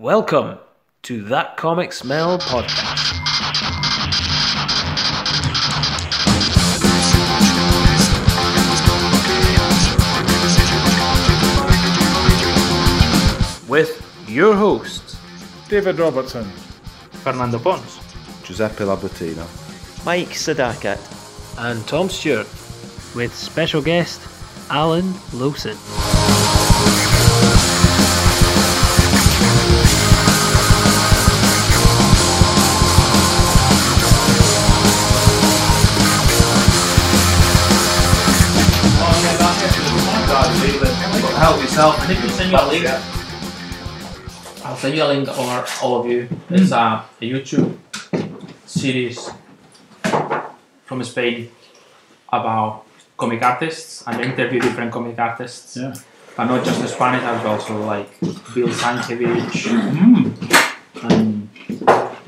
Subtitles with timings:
[0.00, 0.58] Welcome
[1.02, 3.18] to That Comic Smell podcast.
[13.68, 15.18] With your hosts,
[15.68, 16.44] David Robertson.
[17.22, 18.00] Fernando Pons.
[18.42, 19.44] Giuseppe Labatino.
[20.06, 20.98] Mike Sadakat.
[21.58, 22.48] and Tom Stewart.
[23.14, 24.22] With special guest
[24.70, 25.76] Alan Lawson.
[41.70, 42.02] Yourself.
[42.02, 42.86] And if you send you a link,
[44.64, 46.28] I'll send you a link or all of you.
[46.50, 47.78] It's a, a YouTube
[48.66, 49.30] series
[50.84, 51.48] from Spain
[52.32, 55.76] about comic artists and they interview different comic artists.
[55.76, 55.94] Yeah.
[56.36, 61.08] But not just the Spanish, as well, so like Bill Sienkiewicz mm.
[61.08, 61.48] and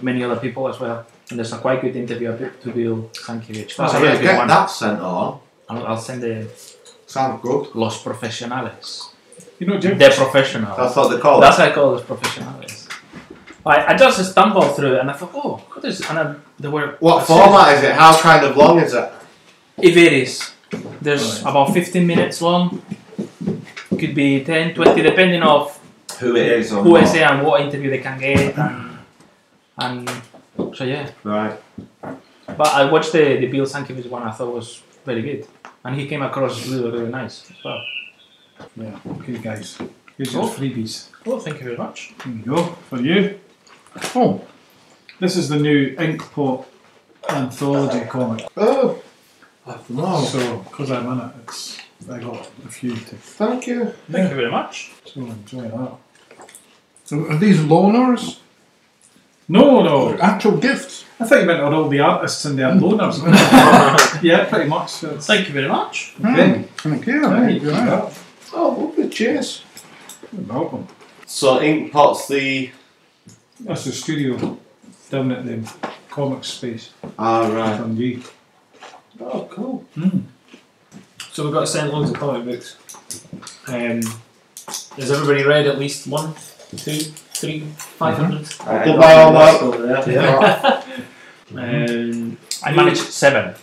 [0.00, 1.04] many other people as well.
[1.30, 2.30] And there's a quite good interview
[2.62, 3.74] to Bill Sienkiewicz.
[3.80, 4.46] Oh, That's a really good get one.
[4.46, 5.40] that sent on.
[5.68, 6.48] I'll, I'll send the
[7.08, 7.74] Sounds good.
[7.74, 9.11] Los Profesionales.
[9.62, 10.76] You know, Jim, The professionals.
[10.76, 11.62] That's what they call That's it.
[11.62, 12.88] what I call those professionals.
[13.64, 16.72] I, I just stumbled through it and I thought, oh, what is and then there
[16.72, 17.92] were What format is it?
[17.92, 19.08] How kind of long is it?
[19.80, 20.52] It varies.
[21.00, 22.82] There's about 15 minutes long.
[24.00, 25.78] Could be 10, 20, depending of
[26.18, 27.08] Who it is or who I what.
[27.08, 28.98] say and what interview they can get and
[29.78, 30.10] and
[30.74, 31.08] so yeah.
[31.22, 31.56] Right.
[32.00, 35.46] But I watched the, the Bill Sienkiewicz one I thought was very good.
[35.84, 37.80] And he came across really, really nice as well.
[38.76, 39.78] Yeah, okay, guys.
[40.16, 40.48] Here's your Oh.
[40.48, 41.08] freebies.
[41.24, 42.12] Well, thank you very much.
[42.24, 43.38] Here you go, for you.
[44.14, 44.40] Oh,
[45.20, 46.64] this is the new Inkpot
[47.28, 48.46] anthology comic.
[48.56, 49.00] Oh,
[49.66, 50.14] I forgot.
[50.14, 50.24] Oh.
[50.24, 51.78] So, because I'm in it, it's,
[52.10, 53.94] I got a few to thank you.
[54.10, 54.92] Thank you very much.
[55.04, 55.92] so enjoy that.
[57.04, 58.38] So are these loaners?
[59.48, 60.16] No, no.
[60.18, 61.04] Actual gifts?
[61.20, 62.80] I thought you meant all the artists and their hmm.
[62.80, 63.18] donors.
[64.22, 65.00] yeah, pretty much.
[65.00, 66.14] That's, Thank you very much.
[66.14, 66.26] Hmm.
[66.26, 66.64] okay.
[66.78, 67.20] Thank you.
[67.20, 67.76] There Thank you you.
[67.76, 68.10] go.
[68.52, 69.08] Oh, lovely.
[69.08, 69.62] Cheers.
[70.32, 70.86] You're welcome.
[71.26, 72.70] So Inkpot's the.
[73.60, 74.58] That's the studio
[75.10, 75.70] down at the
[76.10, 77.78] comic space Ah, right.
[77.78, 78.22] from G.
[79.20, 79.84] Oh, cool.
[81.32, 82.76] So we've got sent loads of comic books.
[83.68, 84.00] Um,
[84.96, 86.34] has everybody read at least one,
[86.76, 86.98] two,
[87.34, 88.48] three, five hundred?
[88.60, 89.62] I'll buy all that.
[89.62, 90.84] Over there.
[91.54, 93.54] Um, I managed seven.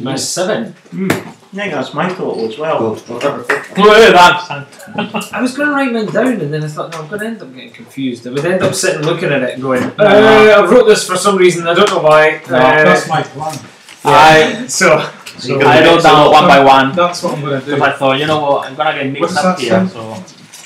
[0.00, 0.74] Nice seven.
[0.92, 2.90] I think that's my total as well.
[2.90, 5.30] Look at that.
[5.32, 7.26] I was going to write mine down, and then I thought, no, I'm going to
[7.26, 8.26] end up getting confused.
[8.26, 11.16] I would end up sitting looking at it, and going, uh, I wrote this for
[11.16, 11.66] some reason.
[11.66, 12.40] I don't know why.
[12.48, 13.58] No, Uh, that's my plan.
[14.04, 16.94] I so So I wrote down one by one.
[16.94, 17.74] That's what I'm going to do.
[17.74, 19.92] Because I thought, you know what, I'm gonna get mixed What's up here, say?
[19.92, 20.12] so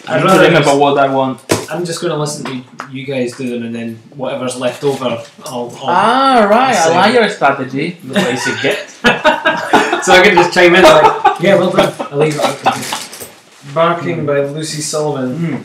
[0.06, 1.40] I'd I need to rather remember what I want.
[1.70, 5.04] I'm just going to listen to you guys do them, and then whatever's left over,
[5.04, 5.24] I'll.
[5.44, 7.98] I'll Ah, right, I like your strategy.
[8.04, 8.88] Look what you get.
[10.04, 11.92] so I can just chime in like, yeah, well done.
[12.10, 13.74] I'll leave it out.
[13.74, 15.64] Barking by Lucy Sullivan.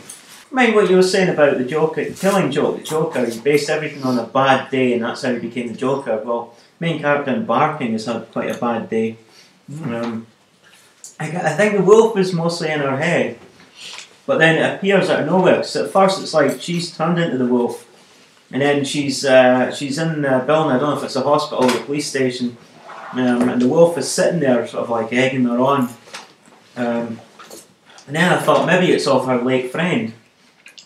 [0.52, 4.02] Mind what you were saying about the Joker, killing Joker, the Joker, he based everything
[4.02, 6.20] on a bad day and that's how he became the Joker.
[6.24, 9.16] Well, main character in Barking has had quite a bad day.
[9.84, 10.26] Um,
[11.20, 13.38] I, I think the wolf is mostly in her head,
[14.30, 15.56] but then it appears out of nowhere.
[15.56, 17.84] 'cause at first it's like she's turned into the wolf,
[18.52, 20.70] and then she's uh, she's in a building.
[20.70, 22.56] I don't know if it's a hospital or a police station,
[23.14, 25.80] um, and the wolf is sitting there, sort of like egging her on.
[26.76, 27.20] Um,
[28.06, 30.12] and then I thought maybe it's of her late friend,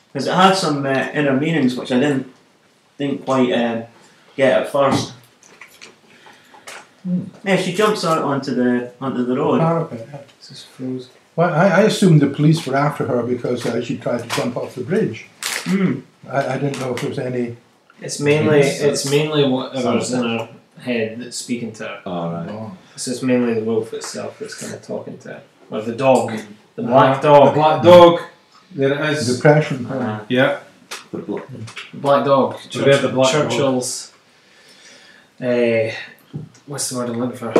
[0.07, 2.27] because it had some uh, inner meanings which I didn't
[2.99, 3.83] didn't quite uh,
[4.37, 5.13] get at first.
[7.45, 9.61] Yeah, she jumps out onto the onto the road.
[9.61, 10.21] Parapet, yeah.
[10.41, 11.09] This is froze.
[11.37, 14.57] Well, I, I assumed the police were after her because uh, she tried to jump
[14.57, 15.27] off the bridge.
[15.65, 16.03] Mm.
[16.31, 17.57] I, I didn't know if there was any.
[18.01, 22.03] It's mainly it's mainly whatever's in her head that's speaking to her.
[22.07, 22.71] Alright.
[22.97, 26.39] So it's mainly the wolf itself that's kind of talking to her, or the dog,
[26.77, 27.55] the black dog.
[27.55, 28.21] The dog, black dog.
[28.73, 29.37] There it is.
[29.37, 29.87] Depression.
[29.87, 30.61] Uh, Yeah.
[31.11, 31.43] The blo-
[31.93, 32.59] the black dog.
[32.73, 33.51] Beware the black dog.
[33.51, 34.13] Churchill's.
[35.41, 35.91] Uh,
[36.67, 37.53] what's the word I'm looking for?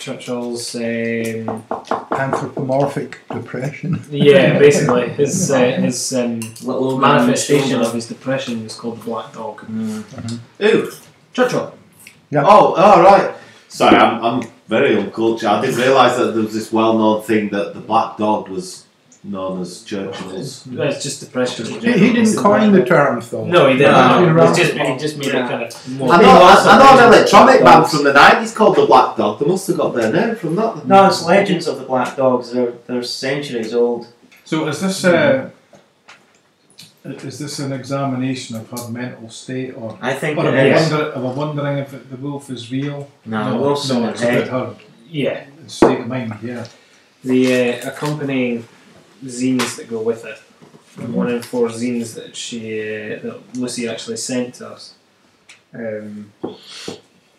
[0.00, 0.74] Churchill's.
[0.74, 1.64] Um,
[2.10, 4.02] Anthropomorphic depression.
[4.10, 8.74] yeah, basically his uh, his um, little man on the manifestation of his depression is
[8.74, 9.64] called the black dog.
[10.62, 10.92] Ooh.
[11.32, 11.74] Churchill.
[12.34, 13.34] Oh, all right.
[13.68, 15.48] Sorry, I'm, I'm very uncultured.
[15.48, 18.86] I didn't realise that there was this well-known thing that the black dog was
[19.22, 20.66] known as Churchill's.
[20.72, 23.44] It's just the in He, he didn't coin the term, though.
[23.44, 23.92] No, he didn't.
[23.92, 24.32] No.
[24.32, 24.46] no.
[24.48, 26.12] He just he just made it kind of more.
[26.12, 29.38] I know, I, I know an electronic band from the 90s called the Black Dog.
[29.38, 30.86] They must have got their name from that.
[30.86, 32.52] No, it's legends of the black dogs.
[32.52, 34.08] They're they're centuries old.
[34.44, 35.50] So is this uh,
[37.04, 40.70] Is this an examination of her mental state, or, I think or are, it we
[40.70, 40.90] is.
[40.90, 43.10] wonder, are we wondering if it, the wolf is real?
[43.24, 44.76] No, Wolf's in no, it's about her
[45.08, 45.46] Yeah.
[45.66, 46.34] state of mind.
[46.42, 46.66] Yeah.
[47.24, 48.66] The uh, accompanying
[49.24, 50.38] zines that go with it.
[50.96, 54.94] The one in four zines that she uh, that Lucy actually sent to us.
[55.72, 56.32] Um,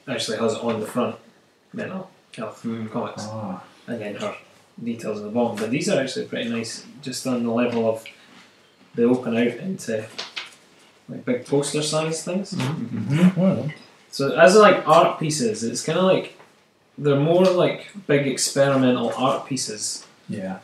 [0.08, 1.16] actually has on the front
[1.74, 2.88] mental health Hmm.
[2.88, 3.62] comics, Ah.
[3.88, 4.36] and then her
[4.82, 5.58] details on the bottom.
[5.58, 8.04] But these are actually pretty nice, just on the level of
[8.96, 10.06] they open out into
[11.10, 12.54] like big poster size things.
[13.36, 13.70] Well,
[14.12, 16.38] So as like art pieces, it's kind of like
[16.98, 20.60] they're more like big experimental art pieces Yeah.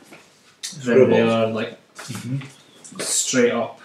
[0.84, 2.42] Than they are like Mhm.
[3.00, 3.80] straight up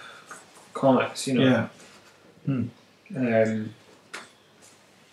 [0.73, 1.27] comics.
[1.27, 1.69] You know.
[2.47, 2.53] Yeah.
[3.15, 3.73] Um,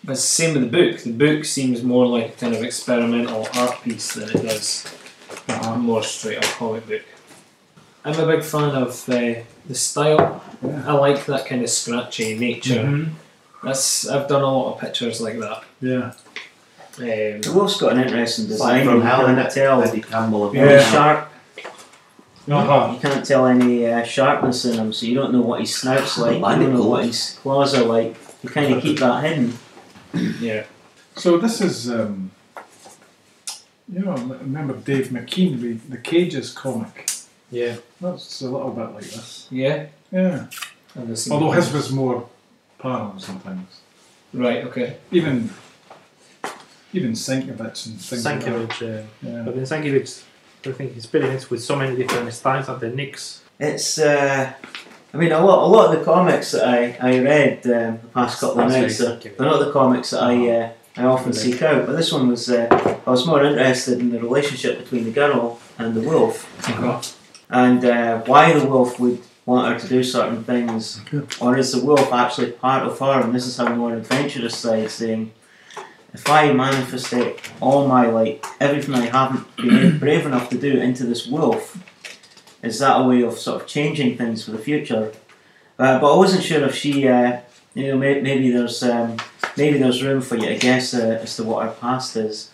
[0.03, 1.01] but it's the same with the book.
[1.01, 4.85] The book seems more like a kind of experimental art piece than it does
[5.47, 7.01] a more straight up comic book.
[8.03, 9.35] I'm a big fan of uh,
[9.67, 10.41] the style.
[10.65, 10.83] Yeah.
[10.87, 12.83] I like that kind of scratchy nature.
[12.83, 13.09] Mhm.
[13.63, 15.63] That's I've done a lot of pictures like that.
[15.81, 16.13] Yeah.
[16.97, 18.85] The Um, wolf's got an interesting design.
[18.85, 19.53] from you hell, can't innit?
[19.53, 20.49] tell Eddie Campbell.
[20.49, 20.91] and- any Yeah.
[20.91, 21.30] sharp.
[22.49, 22.93] Uh-huh.
[22.93, 26.17] You can't tell any uh, sharpness in him, so you don't know what his snout's
[26.17, 26.35] like.
[26.35, 28.15] You don't know what his claws are like.
[28.43, 29.57] You kind of keep that hidden.
[30.39, 30.65] yeah.
[31.15, 32.31] So this is, um,
[33.91, 37.09] you know, I remember Dave McKean, the, the Cages comic.
[37.51, 37.75] Yeah.
[37.99, 39.47] That's a little bit like this.
[39.51, 39.87] Yeah.
[40.11, 40.47] Yeah.
[40.95, 42.27] I've never seen Although his was more
[42.79, 43.81] panels sometimes.
[44.33, 44.63] Right.
[44.65, 44.97] Okay.
[45.11, 45.49] Even
[46.93, 48.49] even Sienkiewicz and things like that.
[48.49, 49.43] Sienkiewicz, uh, Yeah.
[49.43, 50.23] but in Sienkiewicz,
[50.65, 53.41] I think he's experienced with so many different styles of the Nicks.
[53.59, 54.53] It's, uh,
[55.13, 58.07] I mean, a lot, a lot of the comics that I, I read um, the
[58.13, 59.37] past couple of nights are, Sienkiewicz.
[59.37, 62.49] they're not the comics that I, uh, I often seek out, but this one was,
[62.49, 62.67] uh,
[63.05, 66.47] I was more interested in the relationship between the girl and the wolf.
[67.49, 71.01] and uh, why the wolf would want her to do certain things,
[71.41, 73.21] or is the wolf actually part of her?
[73.21, 75.31] And this is her more adventurous side, saying,
[76.13, 81.03] "If I manifestate all my like everything I haven't been brave enough to do into
[81.05, 81.77] this wolf,
[82.63, 85.11] is that a way of sort of changing things for the future?"
[85.79, 87.39] Uh, but I wasn't sure if she, uh,
[87.73, 89.17] you know, may- maybe there's um,
[89.57, 92.49] maybe there's room for you to guess uh, as to what her past is.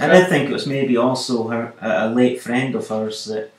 [0.00, 3.50] I did think it was maybe also her a a late friend of hers that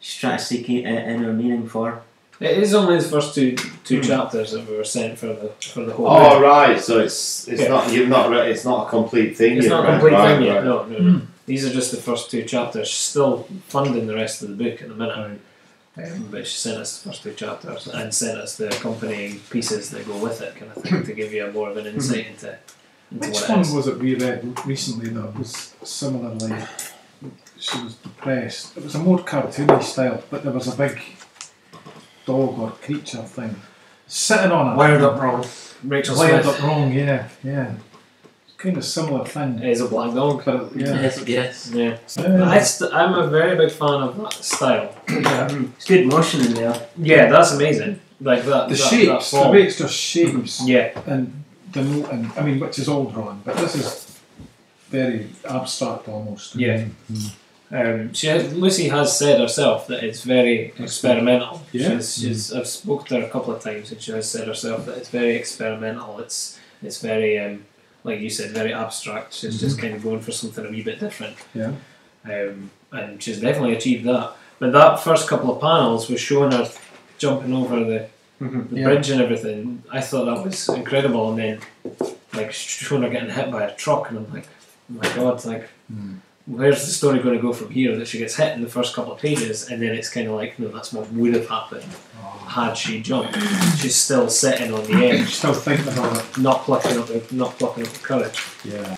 [0.00, 2.02] she's trying to seek i- inner meaning for.
[2.38, 4.02] It is only the first two two Hmm.
[4.08, 6.06] chapters that we were sent for the for the whole.
[6.08, 6.42] Oh book.
[6.42, 7.68] right, so it's it's Yeah.
[7.68, 9.56] not you've not re- it's not a complete thing.
[9.56, 10.56] It's you've not a complete right, thing yet.
[10.56, 10.64] right.
[10.64, 11.20] No, no, no.
[11.46, 12.88] These are just the first two chapters.
[12.88, 15.40] She's still funding the rest of the book at the minute.
[15.98, 19.88] Um, but she sent us the first two chapters and sent us the accompanying pieces
[19.90, 22.26] that go with it, kind of thing, to give you a more of an insight
[22.32, 22.54] into,
[23.10, 23.70] into Which what one is.
[23.72, 26.52] was it we read recently that was similarly?
[27.58, 28.76] She was depressed.
[28.76, 31.00] It was a more cartoony style, but there was a big
[32.26, 33.56] dog or creature thing
[34.06, 34.76] sitting on it.
[34.76, 35.44] Wired up wrong.
[35.84, 36.92] Rachel Wired Smith up wrong.
[36.92, 37.74] Yeah, yeah.
[38.58, 39.58] Kind of similar thing.
[39.62, 40.42] is a black dog.
[40.44, 41.02] But yeah.
[41.02, 41.70] Yes, yes.
[41.72, 41.98] Yeah.
[42.18, 42.48] Yeah.
[42.50, 44.94] I st- I'm a very big fan of that style.
[45.08, 46.88] It's good motion in there.
[46.96, 48.00] Yeah, that's amazing.
[48.20, 48.68] Like that.
[48.70, 49.52] The that, shapes, that the form.
[49.52, 50.98] way it's just shapes Yeah.
[51.06, 52.30] and the denoting.
[52.36, 54.18] I mean, which is all drawing, but this is
[54.88, 56.56] very abstract almost.
[56.56, 56.78] Yeah.
[57.12, 57.28] Mm-hmm.
[57.70, 61.62] Um, she has, Lucy has said herself that it's very experimental.
[61.72, 61.96] Yeah.
[61.96, 64.86] She's, she's, I've spoke to her a couple of times and she has said herself
[64.86, 66.18] that it's very experimental.
[66.20, 67.64] It's it's very um,
[68.04, 69.34] like you said, very abstract.
[69.34, 71.36] She's just kind of going for something a wee bit different.
[71.54, 71.72] Yeah.
[72.24, 74.36] Um, and she's definitely achieved that.
[74.60, 76.70] But that first couple of panels was showing her
[77.18, 78.08] jumping over the,
[78.40, 78.68] Mhm.
[78.70, 78.84] the Yeah.
[78.84, 79.82] bridge and everything.
[79.90, 81.30] I thought that was incredible.
[81.30, 84.46] And then like showing her getting hit by a truck, and I'm like,
[84.90, 85.68] oh my god, like
[86.46, 87.96] where's the story going to go from here?
[87.96, 90.34] That she gets hit in the first couple of pages, and then it's kind of
[90.34, 91.84] like, no, that's what would have happened
[92.18, 92.46] oh.
[92.48, 93.36] had she jumped.
[93.78, 96.38] She's still sitting on the edge, Still thinking about it.
[96.38, 98.42] not plucking up, the, not plucking up the courage.
[98.64, 98.96] Yeah.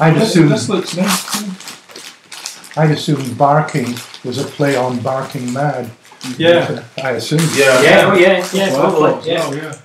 [0.00, 2.76] I'd This, assume this looks nice.
[2.76, 3.94] I'd assume barking
[4.24, 5.90] was a play on barking mad.
[6.36, 6.84] Yeah.
[7.02, 7.40] I assume.
[7.54, 7.82] Yeah.
[7.82, 9.48] Yeah, oh yeah, yeah, That's what I thought Yeah.
[9.48, 9.78] well, yeah.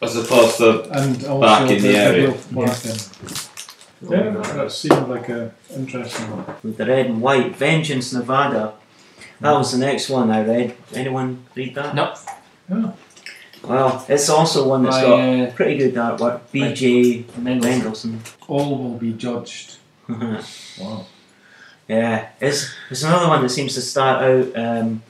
[0.00, 3.47] As opposed to And also Back in the area.
[4.00, 4.34] Wolf barking.
[4.34, 6.56] Yeah, that seemed like a interesting one.
[6.62, 8.74] With the red and white, Vengeance Nevada.
[9.40, 10.76] That was the next one I read.
[10.94, 11.94] Anyone read that?
[11.94, 12.14] No.
[12.68, 12.92] Yeah.
[13.62, 16.40] Well, it's also one that's By, got uh, pretty good artwork.
[16.52, 17.24] B.J.
[17.36, 17.70] Mendelssohn.
[17.70, 18.20] Mendelssohn.
[18.46, 19.76] All will be judged.
[20.80, 21.06] Wow.
[21.88, 25.02] Yeah, it's it's another one that seems to start out um,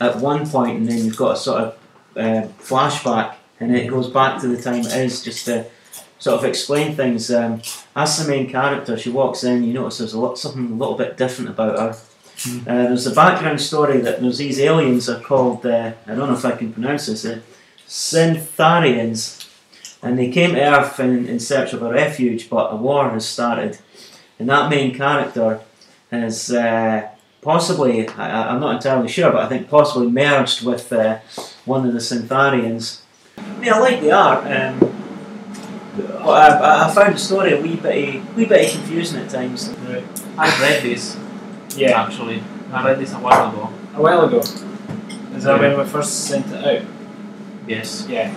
[0.00, 1.78] at one point and then you've got a sort of
[2.16, 5.66] uh, flashback and it goes back to the time it is just to
[6.20, 7.30] sort of explain things.
[7.32, 7.62] Um,
[7.96, 10.94] as the main character, she walks in, you notice there's a lot something a little
[10.96, 11.98] bit different about her.
[12.46, 16.34] Uh, there's a background story that there's these aliens are called, uh, I don't know
[16.34, 17.40] if I can pronounce this, uh,
[17.86, 19.48] Syntharians.
[20.02, 23.28] And they came to Earth in, in search of a refuge, but a war has
[23.28, 23.78] started.
[24.38, 25.60] And that main character
[26.10, 27.08] has uh,
[27.42, 31.18] possibly, I, I'm not entirely sure, but I think possibly merged with uh,
[31.66, 33.00] one of the Syntharians.
[33.36, 34.89] I mean, I like the art, um,
[36.08, 39.68] I, I found the story a wee bit, eh, wee bit confusing at times.
[40.38, 41.16] I've read this.
[41.76, 42.42] Yeah, Actually,
[42.72, 43.70] I read this a while ago.
[43.94, 44.40] a while ago.
[45.36, 46.86] Is that when we first sent it out?
[47.66, 48.06] Yes.
[48.08, 48.34] Yeah.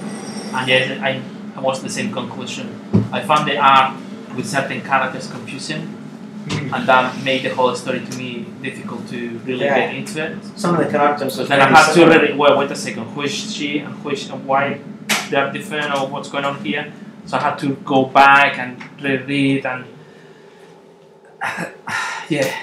[0.53, 1.21] And yes, I,
[1.55, 2.69] I was the same conclusion.
[3.11, 3.97] I found the art
[4.35, 6.73] with certain characters confusing, hmm.
[6.73, 9.79] and that made the whole story to me difficult to really Yeah.
[9.79, 10.37] get into it.
[10.57, 13.05] Some of the characters are Then I very had to really well wait a second.
[13.13, 14.79] Who is she and who is and why
[15.29, 16.93] they're different or what's going on here?
[17.25, 19.85] So I had to go back and reread and
[22.29, 22.59] yeah.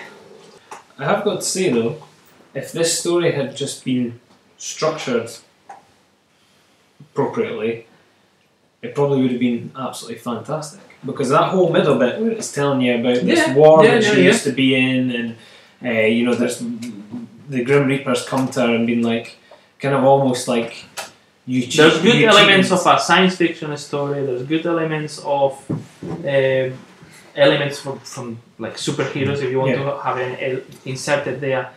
[0.99, 2.03] I have got to say though,
[2.55, 4.21] if this story had just been
[4.59, 5.31] structured
[7.01, 7.87] appropriately,
[8.83, 10.81] it probably would have been absolutely fantastic.
[11.05, 14.05] Because that whole middle bit where it's telling you about this Yeah, war yeah, that
[14.05, 14.29] she yeah.
[14.29, 15.37] used to be in, and
[15.85, 16.63] uh, you know, there's
[17.49, 19.37] the Grim Reapers come to her and been like,
[19.79, 20.85] kind of almost like,
[21.77, 24.25] There's good elements of a science fiction story.
[24.27, 26.73] There's good elements of um
[27.37, 31.71] elements from, from like superheroes if you want to have an inserted there.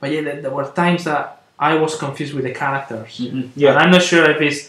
[0.00, 3.18] But yeah, there, there were times that I was confused with the characters.
[3.18, 3.50] Mhm.
[3.70, 4.60] And I'm not sure if it's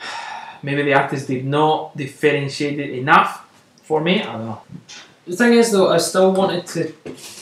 [0.62, 3.30] maybe the artist did not differentiate it enough
[3.82, 4.22] for me.
[4.22, 4.60] I don't know.
[5.26, 6.92] The thing is, though, I still wanted to.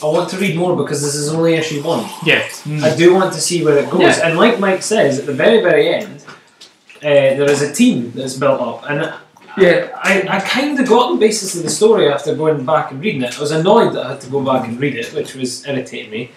[0.03, 2.09] I want to read more because this is only issue one.
[2.25, 2.49] Yeah.
[2.83, 4.03] I do want to see where it goes.
[4.03, 4.29] Yeah.
[4.29, 6.25] And like Mike says, at the very, very end,
[6.99, 8.89] uh, there is a team that's built up.
[8.89, 9.13] And
[9.59, 13.01] yeah, I, I kind of got the basis of the story after going back and
[13.03, 13.37] reading it.
[13.37, 16.11] I was annoyed that I had to go back and read it, which was irritating
[16.11, 16.31] me.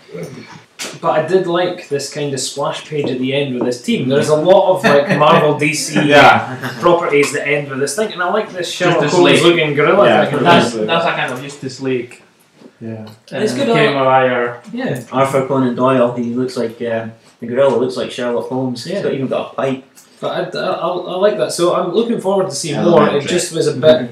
[1.02, 4.10] But I did like this kind of splash page at the end with this team.
[4.10, 6.58] There's a lot of like Marvel DC Yeah.
[6.82, 9.44] properties that end with this thing, and I like this Sherlock Justice Holmes League.
[9.44, 10.44] looking gorilla Yeah, thing.
[10.44, 10.84] That's, Yeah.
[10.86, 12.22] that's a kind of Justice League.
[12.82, 13.08] Yeah.
[13.32, 14.60] It's uh, good Kane Mariah.
[14.74, 15.02] yeah.
[15.12, 18.84] Arthur Conan Doyle, he looks like um, the gorilla looks like Sherlock Holmes.
[18.84, 19.04] He's Yeah.
[19.04, 19.86] got, even got a pipe.
[20.20, 21.52] But I, I, I, I like that.
[21.54, 23.10] So I'm looking forward to seeing Yeah, more.
[23.10, 24.10] It just was a bit.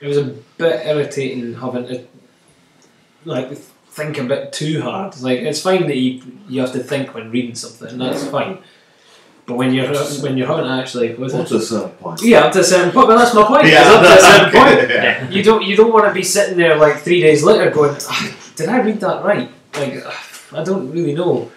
[0.00, 0.24] It was a
[0.58, 2.04] bit irritating having to
[3.24, 3.56] like
[3.96, 5.10] think a bit too hard.
[5.20, 6.10] Like it's fine that you
[6.48, 8.58] you have to think when reading something, and that's fine.
[9.46, 9.92] But when you're
[10.24, 11.48] when you're having actually was Up it?
[11.48, 12.22] to a certain point.
[12.22, 13.06] yeah, up to a certain point.
[13.08, 13.66] But that's my point.
[13.66, 14.90] Yeah, is up to a certain okay, point.
[14.90, 15.30] yeah.
[15.30, 18.34] You don't you don't want to be sitting there like three days later going, "Ah,
[18.56, 19.48] did I read that right?
[19.76, 21.50] Like ah, I don't really know.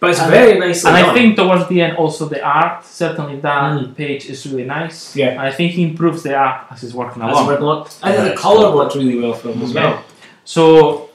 [0.00, 0.84] But it's And- very nice.
[0.86, 3.94] And I think towards the end, also the art, certainly that Mm.
[3.94, 5.14] page is really nice.
[5.14, 5.30] Yeah.
[5.36, 7.46] And I think he improves the art as he's working That's along.
[7.48, 10.02] working on- I think Yeah, the colour worked really well for him as well.
[10.44, 11.09] So,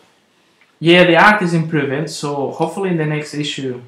[0.80, 2.08] yeah, the art is improving.
[2.08, 3.82] So hopefully in the next issue,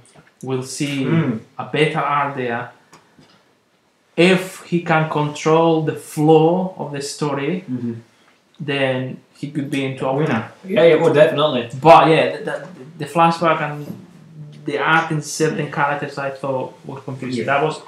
[0.43, 1.39] we'll see Mm.
[1.57, 2.71] a better art there.
[4.15, 7.93] If he can control the flow of the story, Mm-hmm.
[8.59, 10.51] then he could be into a winner.
[10.65, 11.69] Yeah, yeah, well, definitely.
[11.79, 12.67] But yeah, the, the,
[12.97, 13.85] the flashback and
[14.65, 17.45] the art in certain characters I thought was confusing.
[17.45, 17.79] That was,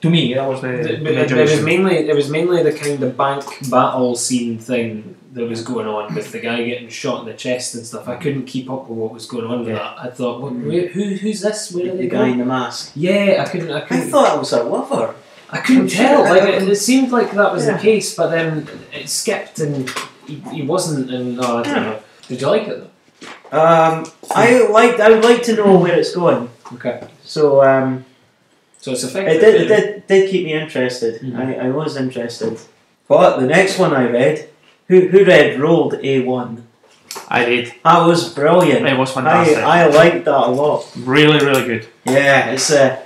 [0.00, 2.72] to me, that was the, It, the major it was mainly it was mainly the
[2.72, 7.20] kind of bank battle scene thing that was going on with the guy getting shot
[7.20, 8.08] in the chest and stuff.
[8.08, 9.74] I couldn't keep up with what was going on with Yeah.
[9.74, 9.98] that.
[9.98, 11.72] I thought, what, where, who who's this?
[11.72, 12.92] Where are The they guy in the mask.
[12.94, 13.70] Yeah, I couldn't.
[13.70, 14.04] I couldn't.
[14.04, 15.14] I thought it was a lover.
[15.50, 16.24] I couldn't I'm tell.
[16.26, 17.76] I- Like it, it seemed like that was Yeah.
[17.76, 19.88] the case, but then it skipped and
[20.26, 21.10] he, he wasn't.
[21.10, 22.00] And oh, I don't know.
[22.28, 22.78] Did you like it?
[22.80, 22.90] though?
[23.50, 25.00] Um, I liked.
[25.00, 26.50] I would like to know where it's going.
[26.74, 28.04] Okay, So um,
[28.78, 29.40] so it's it effective.
[29.40, 31.20] did, it did, did keep me interested.
[31.20, 31.36] Mhm.
[31.36, 32.58] I, I was interested.
[33.08, 34.48] But the next one I read,
[34.88, 36.66] who who read Rolled A one?
[37.28, 37.72] I did.
[37.84, 38.86] That was brilliant.
[38.86, 39.58] It was fantastic.
[39.58, 40.86] I I liked that a lot.
[40.96, 41.86] really, really good.
[42.04, 42.98] Yeah, it's a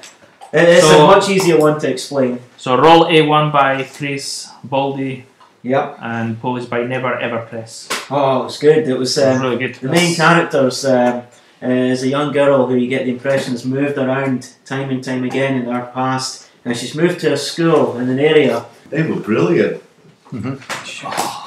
[0.53, 2.39] it's So- a much easier one to explain.
[2.59, 5.25] So roll A1 by Chris Baldy
[5.65, 5.99] Yep.
[6.03, 7.89] and published by Never Ever Press.
[8.11, 8.87] Oh, it was good.
[8.89, 9.75] It was It was um, really good.
[9.77, 10.85] the main characters.
[10.85, 11.23] Um,
[11.63, 15.03] uh, is a young girl who you get the impression has moved around time and
[15.05, 18.65] time again in her past, and she's moved to a school in an area.
[18.91, 19.83] They were brilliant.
[20.33, 20.61] Mhm.
[21.05, 21.39] Oh.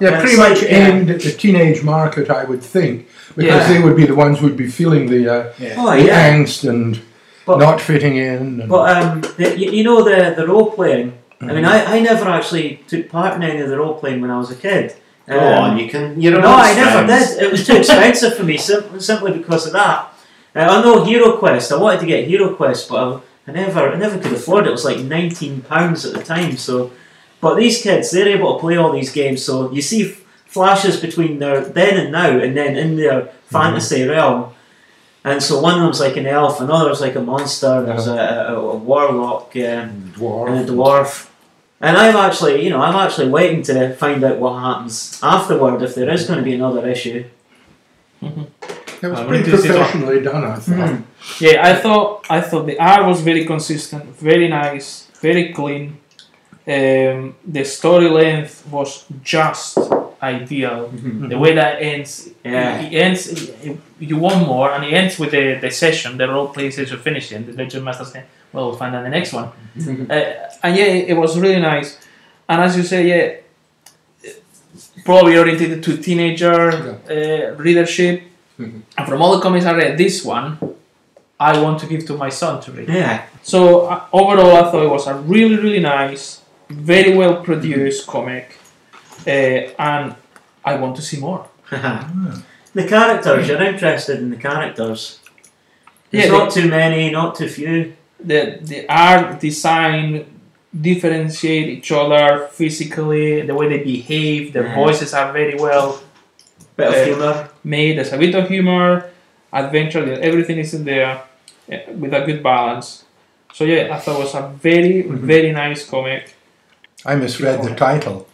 [0.00, 0.88] Yeah, That's pretty like, much yeah.
[0.88, 3.72] aimed at the teenage market, I would think, because Yeah.
[3.72, 6.30] they would be the ones who'd be feeling the, uh, Oh the yeah.
[6.30, 7.00] angst and
[7.46, 8.60] But- not fitting in.
[8.60, 11.14] And, But um, the, you, you know the the role playing.
[11.42, 14.30] I mean, I, I never actually took part in any of the role playing when
[14.30, 14.94] I was a kid.
[15.28, 16.20] Go Um, on, you can.
[16.20, 17.42] You're No, I never did.
[17.42, 20.08] It was too expensive for me sim- simply because of that.
[20.56, 21.70] Uh, I know Hero Quest.
[21.72, 22.96] I wanted to get Hero Quest, but
[23.46, 24.68] I, I never, I never could afford it.
[24.68, 26.56] It was like nineteen pounds at the time.
[26.56, 26.90] So,
[27.40, 29.44] but these kids, they're able to play all these games.
[29.44, 34.04] So you see, f- flashes between their then and now, and then in their fantasy
[34.04, 34.54] realm.
[35.22, 37.82] And so one of them's like an elf, another's like a monster.
[37.84, 40.48] There's a, a, a warlock um, Dwarf.
[40.48, 41.29] and a dwarf.
[41.80, 45.94] And I'm actually, you know, I'm actually waiting to find out what happens afterward if
[45.94, 47.24] there is going to be another issue.
[49.02, 49.76] It was I pretty went to see that.
[49.76, 51.02] professionally done, I thought.
[51.40, 55.98] Yeah, I thought I thought the art was very consistent, very nice, very clean.
[56.66, 59.78] Um, the story length was just
[60.22, 60.88] ideal.
[61.32, 62.80] The way that ends, Yeah.
[62.80, 63.50] it ends.
[63.98, 67.46] You want more, and it ends with the, the session, the role play session finishing.
[67.46, 70.14] The Dungeon Master saying, "Well, we'll find out the next one." uh,
[70.62, 71.98] and yeah, it was really nice.
[72.48, 73.26] And as you say, yeah,
[75.04, 76.70] probably oriented to teenager
[77.10, 78.22] uh, readership.
[78.58, 78.82] Mhm.
[78.98, 80.58] And from all the comics I read, this one
[81.38, 82.88] I want to give to my son to read.
[82.88, 83.22] Yeah.
[83.42, 88.56] So uh, overall, I thought it was a really, really nice, very well produced comic,
[89.26, 89.30] uh,
[89.78, 90.14] and
[90.64, 91.46] I want to see more.
[91.70, 95.20] the characters, you're interested in the characters.
[96.10, 97.92] There's Yeah, not too many, not too few.
[98.18, 100.24] The the art design
[100.72, 104.74] differentiate each other physically, the way they behave, their Yeah.
[104.84, 106.00] voices are very well
[106.76, 107.48] Bit of Uh, humour.
[107.64, 107.92] made.
[107.98, 109.04] There's a bit of humor,
[109.52, 111.12] adventure, everything is in there
[111.72, 113.04] uh, with a good balance.
[113.52, 116.22] So yeah, I thought it was a very, very nice comic.
[117.04, 118.26] I misread the title.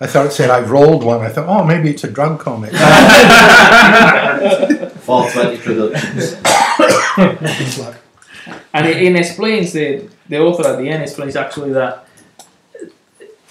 [0.00, 1.22] I thought it said I've rolled one.
[1.22, 2.70] I thought, oh, maybe it's a drug comic.
[5.02, 6.36] Fall 20 Productions.
[7.18, 7.78] It's
[8.72, 12.06] And it, it explains the the author at the end explains actually that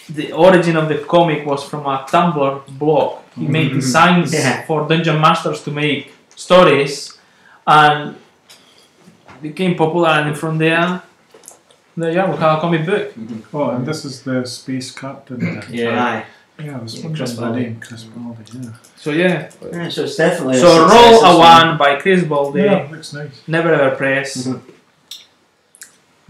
[0.09, 3.23] the origin of the comic was from a Tumblr blog.
[3.35, 3.79] He made mm-hmm.
[3.79, 4.65] designs Yeah.
[4.65, 7.17] for dungeon masters to make stories,
[7.65, 8.15] and
[9.41, 10.09] became popular.
[10.09, 11.01] And from there,
[11.97, 12.31] there you are.
[12.31, 13.13] We have a comic book.
[13.15, 13.57] Mm-hmm.
[13.57, 15.61] Oh, and this is the space captain.
[15.69, 16.03] Yeah.
[16.03, 16.25] Aye.
[16.59, 17.61] Yeah, I was Yeah, wondering Chris the Baldy.
[17.61, 18.43] name, Chris Baldy.
[18.53, 18.69] Yeah.
[18.95, 19.51] So yeah.
[19.71, 20.57] Yeah, so it's definitely.
[20.57, 22.61] So a roll a one by Chris Baldy.
[22.63, 23.41] Yeah, looks nice.
[23.47, 24.47] Never ever press.
[24.47, 24.71] Mm-hmm.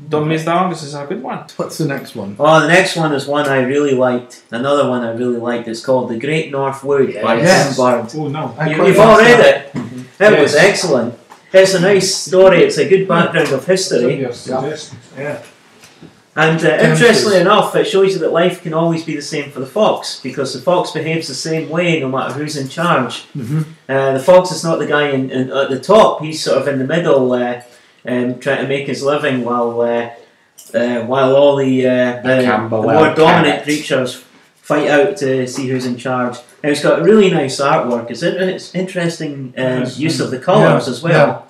[0.09, 0.69] Don't miss that one.
[0.69, 1.39] This is a good one.
[1.55, 2.35] what's the next one?
[2.39, 4.43] Oh, the next one is one I really liked.
[4.51, 5.67] Another one I really liked.
[5.67, 7.75] It's called The Great North Wood by Yes.
[7.75, 8.11] Tim Bird.
[8.15, 8.55] Oh no.
[8.59, 9.75] I You, you've all read that.
[9.75, 10.33] it.
[10.33, 11.17] It was excellent.
[11.51, 12.63] It's a nice story.
[12.63, 14.19] It's a good background of history.
[14.19, 15.01] Your suggestions.
[15.17, 15.41] Yeah.
[16.37, 19.59] And uh, interestingly enough, it shows you that life can always be the same for
[19.59, 23.25] the fox because the fox behaves the same way no matter who's in charge.
[23.35, 23.65] Mhm.
[23.89, 26.67] Uh, the fox is not the guy in, in, at the top; he's sort of
[26.67, 27.61] in the middle, uh,
[28.07, 30.09] um, trying to make his living while uh,
[30.75, 34.23] uh, while all the, uh, the, the more dominant creatures
[34.61, 36.37] fight out to see who's in charge.
[36.61, 38.11] And it's got really nice artwork.
[38.11, 41.47] It's, in, it's interesting uh, Yes, use of the yeah, colours as well.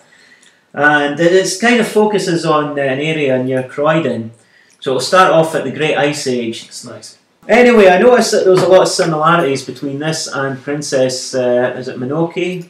[0.73, 4.31] And it kind of focuses on uh, an area near Croydon.
[4.79, 6.65] So it'll start off at the Great Ice Age.
[6.65, 7.17] It's nice.
[7.47, 11.73] Anyway, I noticed that there was a lot of similarities between this and Princess, uh,
[11.77, 12.69] is it Minoki?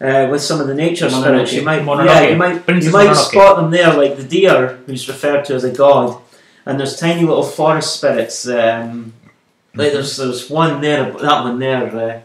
[0.00, 1.20] Uh, with some of the nature Mononoke.
[1.22, 2.06] spirits, you might, Mononoke.
[2.06, 3.30] yeah, you might, Princess you might Mononoke.
[3.30, 6.20] spot them there, like the deer, who's referred to as a god,
[6.66, 8.46] and there's tiny little forest spirits.
[8.48, 9.12] Um,
[9.74, 11.84] like there's there's one there, that one there.
[11.96, 12.20] Uh,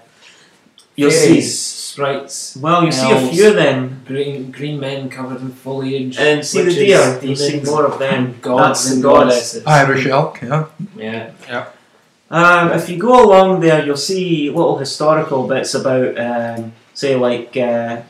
[0.95, 1.80] you'll Fairies, see.
[1.91, 6.45] Sprites, Well, you see a few of them, green green men covered in foliage, and
[6.45, 7.19] see the deer.
[7.21, 8.39] You'll see more of them.
[8.41, 9.25] gods That's and gods.
[9.25, 9.65] goddesses.
[9.65, 10.67] Irish elk, yeah.
[10.95, 11.65] Yeah.
[12.29, 17.57] Um, if you go along there, you'll see little historical bits about, um, say, like
[17.57, 18.01] uh,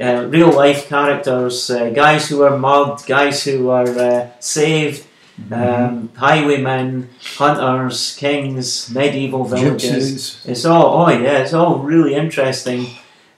[0.00, 5.04] uh, real life characters, uh, guys who are mugged, guys who are uh, saved,
[5.50, 10.06] um, highwaymen, hunters, kings, medieval villages.
[10.12, 10.48] Gypsies.
[10.48, 12.86] It's all, oh yeah, it's all really interesting.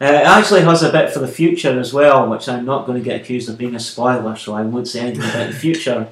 [0.03, 2.99] Uh, it actually has a bit for the future as well, which I'm not going
[2.99, 6.09] to get accused of being a spoiler, so I won't say anything about the future.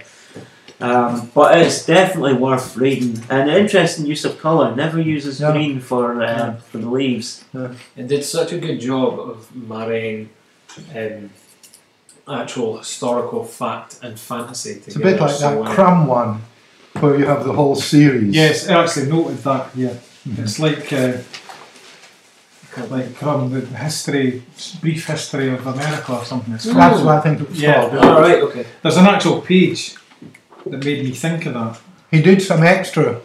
[0.80, 3.20] Um, but it's definitely worth reading.
[3.28, 4.74] And interesting use of colour.
[4.74, 5.52] Never uses Yeah.
[5.52, 6.52] green for uh, Yeah.
[6.70, 7.44] for the leaves.
[7.96, 10.30] It did such a good job of marrying
[10.96, 11.30] um,
[12.28, 14.86] actual historical fact and fantasy together.
[14.86, 15.74] It's a bit like so that well.
[15.74, 16.42] Crumb one,
[17.00, 18.34] where you have the whole series.
[18.34, 19.66] Yes, I actually noted that.
[19.74, 19.94] Yeah,
[20.38, 21.14] it's like uh,
[22.88, 24.42] like from the history,
[24.80, 26.54] brief history of America or something.
[26.54, 27.74] It's That's what I think it was Yeah.
[27.88, 27.96] called.
[28.04, 28.42] All right.
[28.42, 28.66] Okay.
[28.82, 29.94] There's an actual page
[30.66, 31.78] that made me think of that.
[32.10, 33.20] He did some extra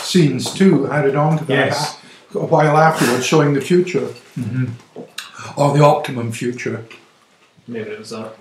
[0.00, 1.96] scenes too, added on to that Yes.
[2.34, 4.08] a while afterwards, showing the future.
[4.38, 4.70] Mhm.
[5.56, 6.84] Or the optimum future.
[7.66, 8.34] Maybe it was that.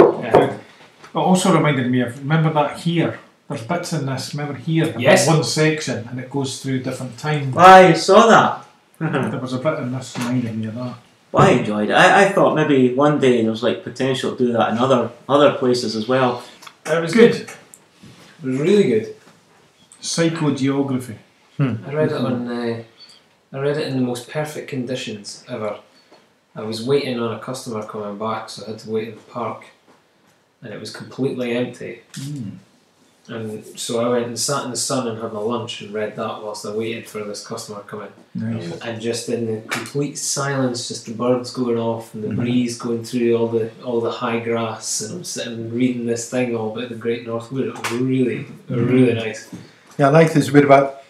[0.00, 3.18] It also reminded me of remember that here.
[3.48, 4.34] There's bits in this.
[4.34, 4.94] Remember here?
[4.98, 5.26] Yes.
[5.26, 7.56] One section, and it goes through different times.
[7.56, 8.64] I saw that.
[8.98, 9.30] Hmm.
[9.30, 10.96] There was a bit in this reminding me of that.
[11.30, 11.92] Well, I enjoyed it.
[11.92, 15.10] I, I thought maybe one day there was like potential to do that in other
[15.28, 16.42] other places as well.
[16.86, 17.34] It was good.
[17.34, 17.48] It
[18.42, 19.14] was really good.
[20.00, 21.18] Psychogeography.
[21.56, 21.74] Hmm.
[21.86, 22.48] I read it on.
[22.48, 22.82] Uh,
[23.52, 25.78] I read it in the most perfect conditions ever.
[26.54, 29.20] I was waiting on a customer coming back, so I had to wait in the
[29.22, 29.64] park,
[30.62, 32.02] and it was completely empty.
[32.16, 32.50] Hmm.
[33.28, 36.16] And so I went and sat in the sun and had my lunch and read
[36.16, 38.12] that whilst I waited for this customer to coming.
[38.34, 38.80] Nice.
[38.80, 43.04] And just in the complete silence, just the birds going off and the breeze going
[43.04, 46.88] through all the all the high grass, and I'm sitting reading this thing all about
[46.88, 47.68] the Great North Wood.
[47.68, 49.48] It was really, really nice.
[49.98, 51.02] Yeah, I like this bit about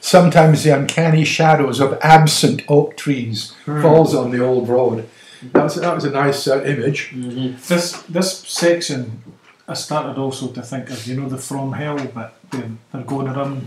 [0.00, 5.08] sometimes the uncanny shadows of absent oak trees falls on the old road.
[5.52, 7.10] That was, that was a nice uh, image.
[7.12, 7.56] Mm-hmm.
[7.66, 9.22] This this section,
[9.70, 12.14] I started also to think of you know the From Hell bit.
[12.14, 13.64] Where they're going around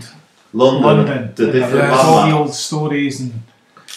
[0.52, 1.32] London, London.
[1.34, 3.32] the different There's all the old stories and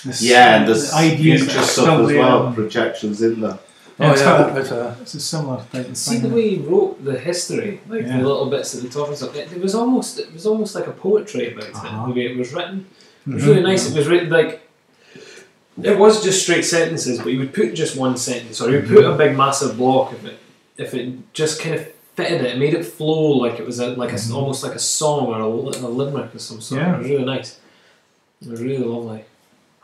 [0.05, 2.19] the, s- Yeah, and there's the ideas future stuff still as there.
[2.19, 3.59] well, projections in there.
[3.99, 6.29] Yeah, it's, got- that's a, it's a similar type of See thing.
[6.29, 8.17] the way he wrote the history, like Yeah.
[8.21, 9.35] the little bits at the top and stuff.
[9.35, 12.03] It, it was almost it was almost like a poetry about Uh-huh.
[12.03, 12.07] it.
[12.07, 12.85] The way it was written,
[13.27, 13.47] it was Mhm.
[13.47, 13.89] really nice.
[13.89, 14.51] It was written like
[15.83, 18.87] it was just straight sentences, but he would put just one sentence, or he would
[18.87, 20.37] put a big massive block if it
[20.77, 23.87] if it just kind of fitted it, it made it flow like it was a,
[23.91, 26.81] like a, almost like a song or a, li- a limerick of some sort.
[26.81, 26.95] Yeah.
[26.95, 27.59] It was really nice.
[28.41, 29.23] It was really lovely.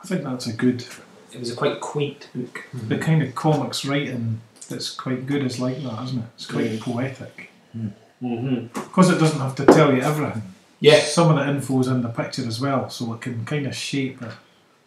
[0.02, 0.84] I think that's a good.
[1.32, 2.64] It was a quite quaint book.
[2.74, 6.24] The kind of comics writing that's quite good is like that, isn't it?
[6.34, 6.78] It's quite Yeah.
[6.82, 7.50] poetic
[8.22, 8.66] Mm-hmm.
[8.72, 10.42] because it doesn't have to tell you everything.
[10.80, 11.00] Yeah.
[11.00, 14.22] Some of the info's in the picture as well, so it can kind of shape
[14.22, 14.32] a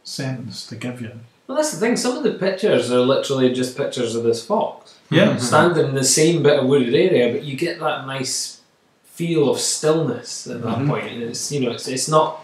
[0.03, 1.12] sentence to give you.
[1.47, 1.95] Well, that's the thing.
[1.95, 4.93] Some of the pictures are literally just pictures of this fox.
[5.10, 5.38] Yeah.
[5.38, 8.60] standing in the same bit of wooded area, but you get that nice
[9.05, 10.89] feel of stillness at that Mhm.
[10.89, 11.07] point.
[11.07, 12.43] And it's you know it's it's not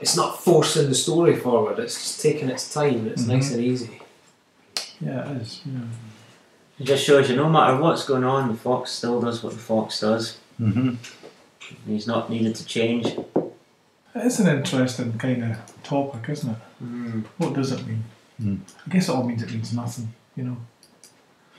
[0.00, 1.78] it's not forcing the story forward.
[1.78, 3.06] It's just taking its time.
[3.06, 3.28] It's Mhm.
[3.28, 4.00] nice and easy.
[5.00, 5.60] Yeah, it is.
[5.64, 5.80] Yeah.
[6.80, 9.58] It just shows you no matter what's going on, the fox still does what the
[9.60, 10.36] fox does.
[10.60, 10.96] Mhm.
[11.86, 13.06] He's not needed to change.
[13.06, 16.56] It is an interesting kind of topic, isn't it?
[16.82, 17.24] Mm.
[17.38, 18.04] What does it mean?
[18.40, 18.60] Mm.
[18.86, 20.56] I guess it all means it means nothing, you know.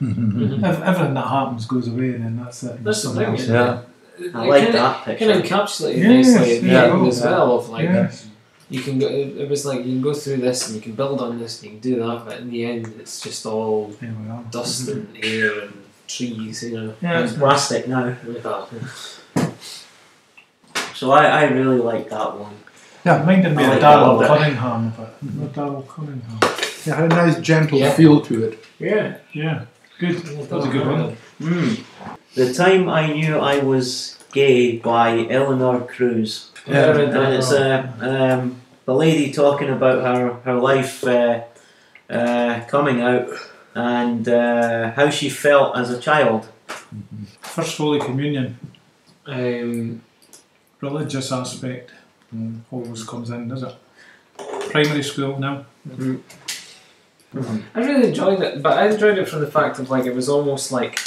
[0.00, 2.82] Everything that happens goes away and then that's it.
[2.82, 3.34] That's the Someone thing.
[3.34, 3.80] else- Yeah.
[4.24, 4.34] it?
[4.34, 5.32] I It like kinda- that Kind picture.
[5.32, 6.84] of encapsulated Yes, nicely at the yeah.
[6.94, 7.58] end as well.
[7.58, 8.26] Of like Yes.
[8.70, 9.06] you can go.
[9.06, 11.52] It it was like you can go through this and you can build on this
[11.62, 14.42] and you can do that, but in the end, it's just all There we are.
[14.50, 15.72] dust and air and
[16.08, 16.62] trees.
[16.62, 16.94] You know.
[17.02, 18.04] Yeah, It's plastic now.
[20.94, 22.54] So I, I really like that one.
[23.04, 24.26] Yeah, reminded me I of like Darryl of.
[24.28, 26.38] Cunningham, but not Darryl Cunningham.
[26.42, 27.92] It had a nice gentle Yeah.
[27.92, 28.64] feel to it.
[28.78, 29.16] Yeah.
[29.32, 29.64] Yeah,
[29.98, 30.16] good.
[30.16, 31.16] That was a good one.
[31.40, 31.80] Mm.
[32.34, 36.50] The time I knew I was gay by Eleanor Cruz.
[36.66, 41.40] Yeah, and it's uh, um, the lady talking about her her life uh,
[42.10, 43.28] uh, coming out
[43.74, 46.48] and uh, how she felt as a child.
[47.40, 48.58] First Holy Communion,
[49.26, 50.02] Um,
[50.80, 51.90] religious aspect
[52.34, 53.74] mm, always comes in, does it?
[54.70, 55.66] Primary school now.
[55.88, 56.20] Mm.
[57.34, 57.78] Mm-hmm.
[57.78, 60.28] I really enjoyed it, but I enjoyed it from the fact of like it was
[60.28, 60.98] almost like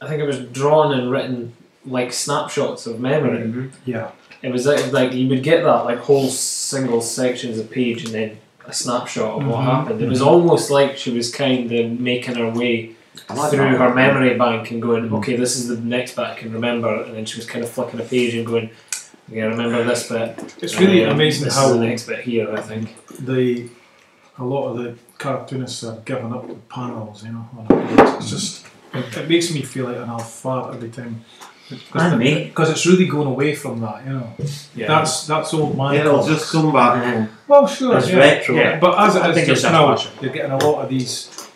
[0.00, 1.54] I think it was drawn and written
[1.86, 3.38] like snapshots of memory.
[3.38, 3.90] Mm-hmm.
[3.90, 4.10] Yeah.
[4.42, 8.12] It was like, like you would get that like whole single sections of page and
[8.12, 9.64] then a snapshot of what Mhm.
[9.64, 10.02] happened.
[10.02, 10.28] It was mm-hmm.
[10.28, 12.96] almost like she was kind of making her way
[13.50, 17.02] through her memory bank and going, okay, this is the next bit I can remember,
[17.04, 18.70] and then she was kind of flicking a page and going,
[19.28, 20.54] yeah, remember this bit.
[20.62, 22.52] It's really Um, amazing this how is the next bit here.
[22.52, 22.94] I think.
[23.20, 23.68] the
[24.38, 27.48] a lot of the cartoonists are giving up the panels, you know.
[27.56, 28.16] on a.
[28.18, 31.24] It's just it, it makes me feel like an alpha every time.
[31.94, 32.44] And me.
[32.44, 34.32] Because it's really going away from that, you know.
[34.76, 34.86] Yeah.
[34.86, 35.94] That's that's old man.
[35.94, 36.38] Yeah, it'll comics.
[36.40, 36.94] just come back.
[37.04, 38.18] Uh, well, sure, It's yeah.
[38.18, 38.54] retro.
[38.54, 40.12] Yeah, but as I it think is it's just just now, fashion.
[40.20, 41.48] you're getting a lot of these.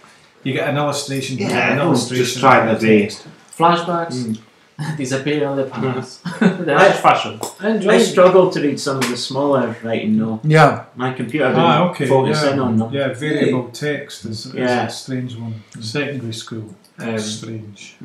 [0.42, 2.24] You get an illustration, you Yeah, get an illustration.
[2.24, 3.26] just trying to and be- text.
[3.56, 4.40] Flashbacks
[4.96, 6.20] disappear on the past.
[6.40, 7.38] That's fashion.
[7.60, 10.40] I I struggle to read some of the smaller writing though.
[10.44, 10.84] Yeah.
[10.96, 12.06] My computer didn't Ah, okay.
[12.06, 12.52] focus yeah.
[12.52, 12.92] in on them.
[12.92, 14.86] Yeah, variable text is, is Yeah.
[14.86, 15.54] a strange one.
[15.80, 17.96] Secondary school, Um, strange.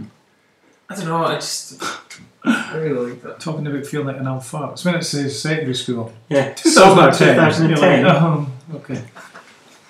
[0.90, 1.26] I don't know.
[1.26, 1.82] I just
[2.46, 3.40] I really like that.
[3.40, 4.70] Talking about feeling like an alpha.
[4.74, 6.12] It's when it says secondary school.
[6.30, 6.54] Yeah.
[6.54, 7.36] 2010.
[7.36, 7.70] 2010.
[7.70, 9.02] You're like, oh, okay.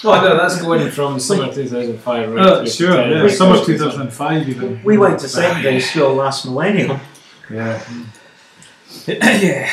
[0.03, 3.12] Well, no, that's going from summer 2005 right Uh, to sure, 10.
[3.12, 3.23] yeah.
[3.23, 4.81] Wait, Summer 2005 even.
[4.84, 6.99] We went to secondary school last millennium.
[7.49, 7.81] Yeah.
[9.08, 9.69] yeah.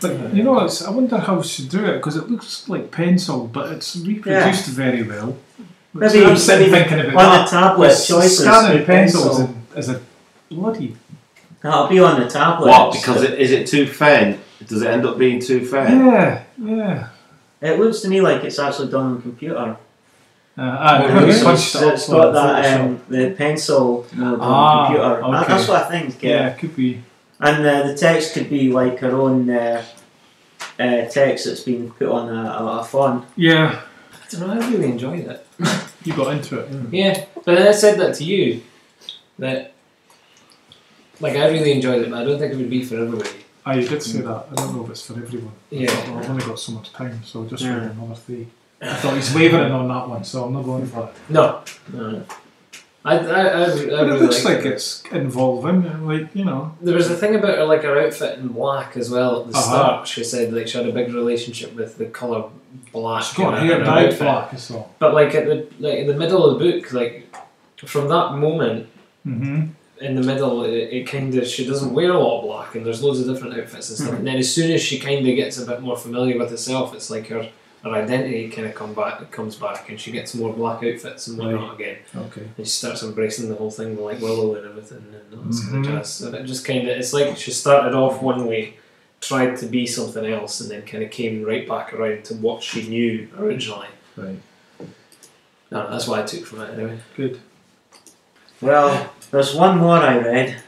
[0.00, 3.46] But you know, it's, I wonder how she do it because it looks like pencil,
[3.46, 5.36] but it's reproduced very well.
[5.92, 7.44] Maybe- I'm sitting maybe thinking about On that.
[7.44, 8.38] the tablet With choices.
[8.40, 9.56] scanning with pencils pencil.
[9.76, 10.00] is a
[10.50, 10.96] bloody.
[11.60, 12.68] That'll be on the tablet.
[12.68, 12.92] What?
[12.92, 14.40] Because it, is it too faint?
[14.66, 15.90] Does it end up being too faint?
[15.90, 17.08] Yeah, yeah.
[17.64, 19.56] It looks to me like it's actually done on computer.
[20.56, 25.08] Uh, ah, it's It's, it's got on that um, the pencil mode Ah, on computer.
[25.32, 25.48] That- okay.
[25.52, 26.22] that's what I think.
[26.22, 26.30] yeah.
[26.30, 26.48] Yeah.
[26.50, 27.02] it could be.
[27.40, 29.82] And uh, the text could be like our own uh,
[30.78, 33.24] uh, text that's been put on a, a, a font.
[33.36, 33.80] Yeah,
[34.12, 34.52] I don't know.
[34.52, 35.46] I really enjoyed it.
[36.04, 36.68] you got into it.
[36.92, 38.62] Yeah, but then I said that to you
[39.38, 39.72] that
[41.20, 43.43] like I really enjoyed it, but I don't think it would be for everybody.
[43.72, 44.46] You did say that.
[44.50, 45.52] I don't know if it's for everyone.
[45.72, 46.10] I Yeah.
[46.10, 48.46] well, I've only got so much time, so I'll just read another three.
[48.82, 51.12] I thought he's wavering on that one, so I'm not going for it.
[51.30, 52.22] No, no.
[53.06, 56.74] I, I, I, I But really it looks like it's involving, like you know.
[56.80, 59.58] There was a thing about her, like her outfit in black as well at the
[59.58, 59.62] Uh-huh.
[59.62, 60.08] start.
[60.08, 62.44] She said like she had a big relationship with the color
[62.92, 63.22] black.
[63.24, 64.90] She's got in her her- hair dyed black as well.
[64.98, 67.34] But like at the like in the middle of the book, like
[67.86, 68.88] from that moment
[69.26, 69.68] Mm-hmm.
[70.00, 72.84] In the middle, it, it kind of she doesn't wear a lot of black, and
[72.84, 74.10] there's loads of different outfits and stuff.
[74.10, 74.18] Mhm.
[74.18, 76.94] And then as soon as she kind of gets a bit more familiar with herself,
[76.94, 77.48] it's like her
[77.84, 81.38] her identity kind of come back comes back, and she gets more black outfits and
[81.38, 81.98] whatnot again.
[82.16, 82.42] Okay.
[82.56, 85.60] And she starts embracing the whole thing with like Willow and everything and all this
[85.60, 85.88] kind Mhm.
[85.90, 86.10] of jazz.
[86.14, 88.74] So it just kind of it's like she started off one way,
[89.20, 92.62] tried to be something else, and then kind of came right back around to what
[92.62, 93.88] she knew originally.
[94.16, 94.38] Right.
[95.70, 96.98] No, that's what I took from it anyway.
[97.16, 97.38] Good.
[98.62, 100.62] Well, there's one more I read,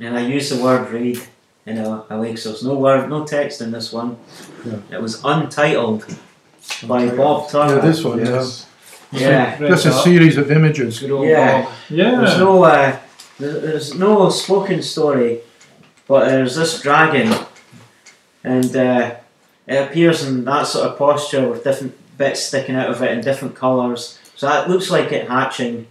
[0.00, 1.18] and I use the word read
[1.64, 4.18] in a, a week, so there's no word, no text in this one.
[4.66, 4.80] Yeah.
[4.92, 6.04] It was Untitled
[6.86, 7.16] by Okay.
[7.16, 8.18] Bob Yeah, this one.
[8.18, 8.66] Yes.
[9.10, 9.58] Yeah.
[9.58, 11.00] Read Just a series of images.
[11.00, 11.62] Yeah.
[11.62, 11.72] Bob.
[11.88, 12.16] Yeah.
[12.20, 12.98] There's no uh,
[13.38, 15.40] there's no spoken story,
[16.06, 17.34] but there's this dragon,
[18.44, 19.14] and uh,
[19.66, 23.22] it appears in that sort of posture with different bits sticking out of it in
[23.22, 24.18] different colours.
[24.36, 25.86] So that looks like it hatching.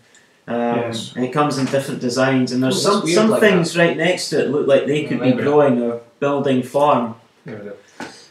[0.49, 1.13] Um, Yes.
[1.15, 4.29] And it comes in different designs, and there's Oh, some some like things right next
[4.31, 7.15] to it look like they could be growing or building form.
[7.45, 7.73] There we go.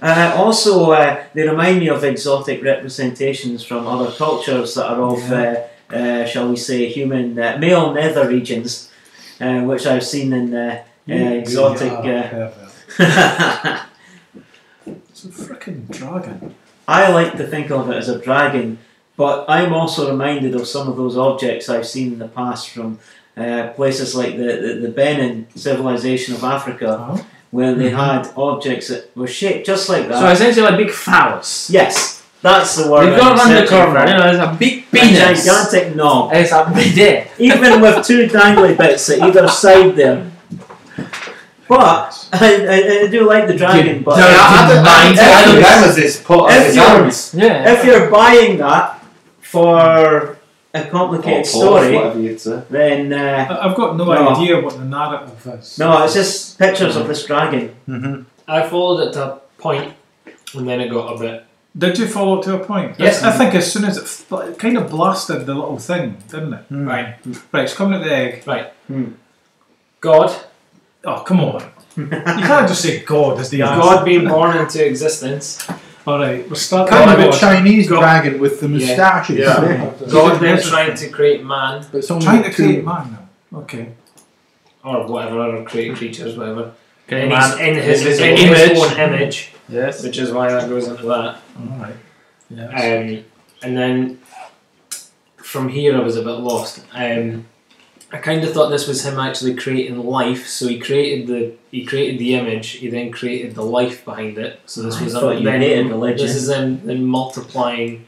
[0.00, 5.22] Uh, also, uh, they remind me of exotic representations from other cultures that are of,
[5.32, 5.56] uh,
[5.98, 8.90] uh, shall we say, human uh, male nether regions,
[9.40, 11.92] uh, which I've seen in uh, exotic.
[14.86, 16.54] It's a freaking dragon.
[16.86, 18.78] I like to think of it as a dragon,
[19.18, 22.98] but I'm also reminded of some of those objects I've seen in the past from
[23.36, 27.26] uh, places like the, the, the Benin civilization of Africa, Oh.
[27.50, 30.18] where they had objects that were shaped just like that.
[30.20, 31.68] So essentially, a big phallus.
[31.78, 33.06] yes, that's the word.
[33.06, 34.00] You've got I'm around the corner.
[34.08, 35.44] You know, there's a big A penis.
[35.44, 36.32] gigantic knob.
[36.38, 37.30] It's a big dick.
[37.38, 40.30] even with two dangly bits at either side there.
[41.68, 44.02] But I, I, I do like the dragon.
[44.02, 45.20] But don't I don't mind mind.
[45.20, 47.72] I don't if, them as it's put on if his you're- Yeah.
[47.72, 48.97] if you're buying that
[49.52, 50.36] for
[50.74, 52.62] a complicated Or paws, story, whatever you'd say.
[52.70, 54.28] then uh, I- I've got no, No.
[54.36, 55.78] idea what the narrative is.
[55.78, 57.68] no, it's just pictures of this dragon.
[57.86, 59.92] hmm I followed it to a point,
[60.54, 61.44] and then it got a bit.
[61.76, 62.96] Did you follow it to a point?
[62.98, 63.22] Yes.
[63.22, 66.54] I think as soon as it, f- it kind of blasted the little thing, didn't
[66.54, 66.64] it?
[66.70, 67.14] Right.
[67.52, 68.42] Right, it's coming at the egg.
[68.46, 68.68] Right.
[70.00, 70.30] God,
[71.04, 71.62] Oh, come on.
[71.96, 73.80] you can't just say God as the answer.
[73.80, 75.66] God being born into existence.
[76.08, 76.94] All right, we're starting.
[76.96, 78.00] Kind of a Chinese God.
[78.00, 79.38] dragon with the moustaches.
[79.40, 79.92] Yeah.
[80.10, 83.12] God then trying to create man, But it's only Trying to create man
[83.52, 83.58] now.
[83.58, 83.92] Okay.
[84.82, 86.72] or whatever other create creatures, whatever.
[87.06, 87.58] Okay, in, man.
[87.58, 88.78] his, in his, Invisible in his image.
[88.78, 90.02] own image, Yes.
[90.02, 91.40] which is why that goes into that.
[91.58, 91.94] All right.
[92.48, 92.68] Yeah.
[92.68, 93.24] Um,
[93.62, 94.18] and then
[95.36, 96.84] from here, I was a bit lost.
[96.94, 97.46] Um,
[98.10, 100.46] I kind of thought this was him actually creating life.
[100.46, 102.68] So he created the he created the image.
[102.70, 104.60] He then created the life behind it.
[104.66, 106.26] So this I was thought you then hated religion.
[106.26, 108.06] This is then then multiplying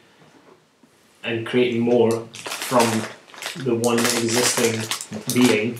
[1.22, 2.86] and creating more from
[3.64, 4.80] the one existing
[5.34, 5.78] being.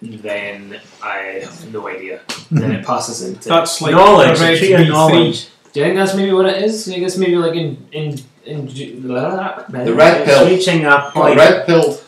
[0.00, 2.20] Then I have no idea.
[2.50, 3.48] then it passes into.
[3.54, 5.48] That's like knowledge, the a Red tree knowledge.
[5.74, 6.88] Do you think that's maybe what it is?
[6.88, 10.46] I guess maybe like in in in ju- The red It's pill.
[10.48, 11.36] reaching a Got point.
[11.36, 12.02] red pilled.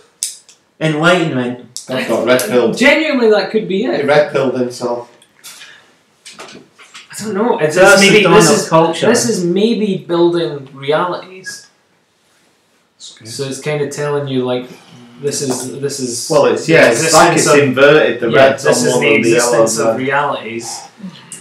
[0.80, 1.66] Enlightenment.
[1.86, 2.76] That's got red pilled.
[2.78, 4.04] Genuinely, that could be it.
[4.06, 5.10] red pilled himself.
[6.38, 7.58] I don't know.
[7.58, 9.06] It's, That's it's the maybe this is culture.
[9.06, 11.68] this is maybe building realities.
[12.98, 14.68] So it's kind of telling you like
[15.20, 18.20] this is this is Well, it's yeah, it's like it's of- inverted.
[18.20, 20.80] The yeah, red's this on is one the and the existence of realities,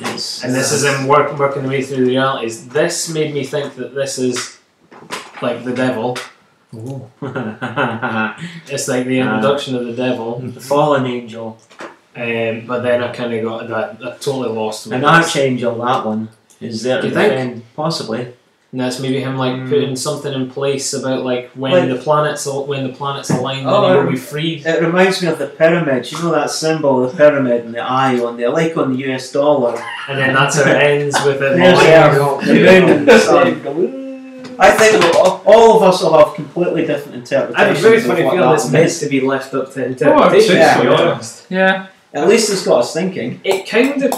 [0.02, 2.68] It's, and this is him work, working the way through the realities.
[2.68, 4.60] This made me think that this is
[5.42, 6.18] like the devil.
[6.76, 7.10] Oh.
[8.68, 10.40] It's like the introduction of the devil.
[10.44, 11.58] the fallen angel.
[12.16, 14.06] Um, but then I kind of got that.
[14.06, 14.88] I totally lost.
[14.88, 16.30] An archangel, that one.
[16.62, 17.30] Is there Do you think?
[17.32, 17.64] defend?
[17.76, 18.34] Possibly.
[18.72, 19.70] And that's maybe him like Mm.
[19.70, 23.82] putting something in place about like when Like- the planets when the planets align, Oh,
[23.82, 24.66] then he will um, be freed.
[24.66, 26.12] It reminds me of the pyramid.
[26.12, 29.32] You know that symbol, the pyramid and the eye on there, like on the US
[29.32, 29.74] dollar.
[30.08, 31.56] And then that's how it ends with it.
[31.58, 33.99] There's the, the moon and the sun.
[34.60, 37.56] I think all- all of us will have completely different interpretations.
[37.56, 39.92] I have a very funny feeling it's meant to be left up to Oh, I'd
[39.92, 40.48] interpretation.
[40.50, 40.74] say Yeah.
[40.76, 41.02] to be yeah.
[41.12, 41.46] honest.
[41.50, 41.86] Yeah.
[42.14, 43.40] At least it's got us thinking.
[43.44, 44.12] It kind of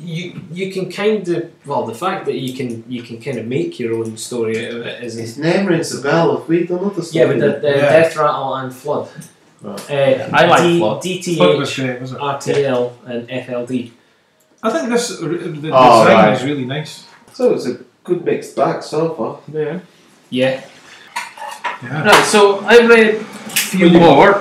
[0.00, 3.46] you you can kind of well the fact that you can you can kind of
[3.46, 6.36] make your own story out of it is His name rings a bell.
[6.38, 7.14] Have we done other stuff?
[7.14, 7.88] yeah, but the, the Yeah.
[8.00, 9.08] Death Rattle and Flood.
[9.60, 9.90] Right.
[9.90, 11.02] Uh, I like D- Flood.
[11.36, 12.18] Flood was great, was it?
[12.18, 13.90] RTL, and FLD.
[14.62, 16.32] I think this the design Oh, right.
[16.36, 17.04] is really nice.
[17.32, 19.40] So it's a good mixed bag so far.
[19.52, 19.80] Yeah.
[20.30, 20.66] Yeah.
[21.82, 22.04] Yeah.
[22.04, 24.36] Right, so I read a few more.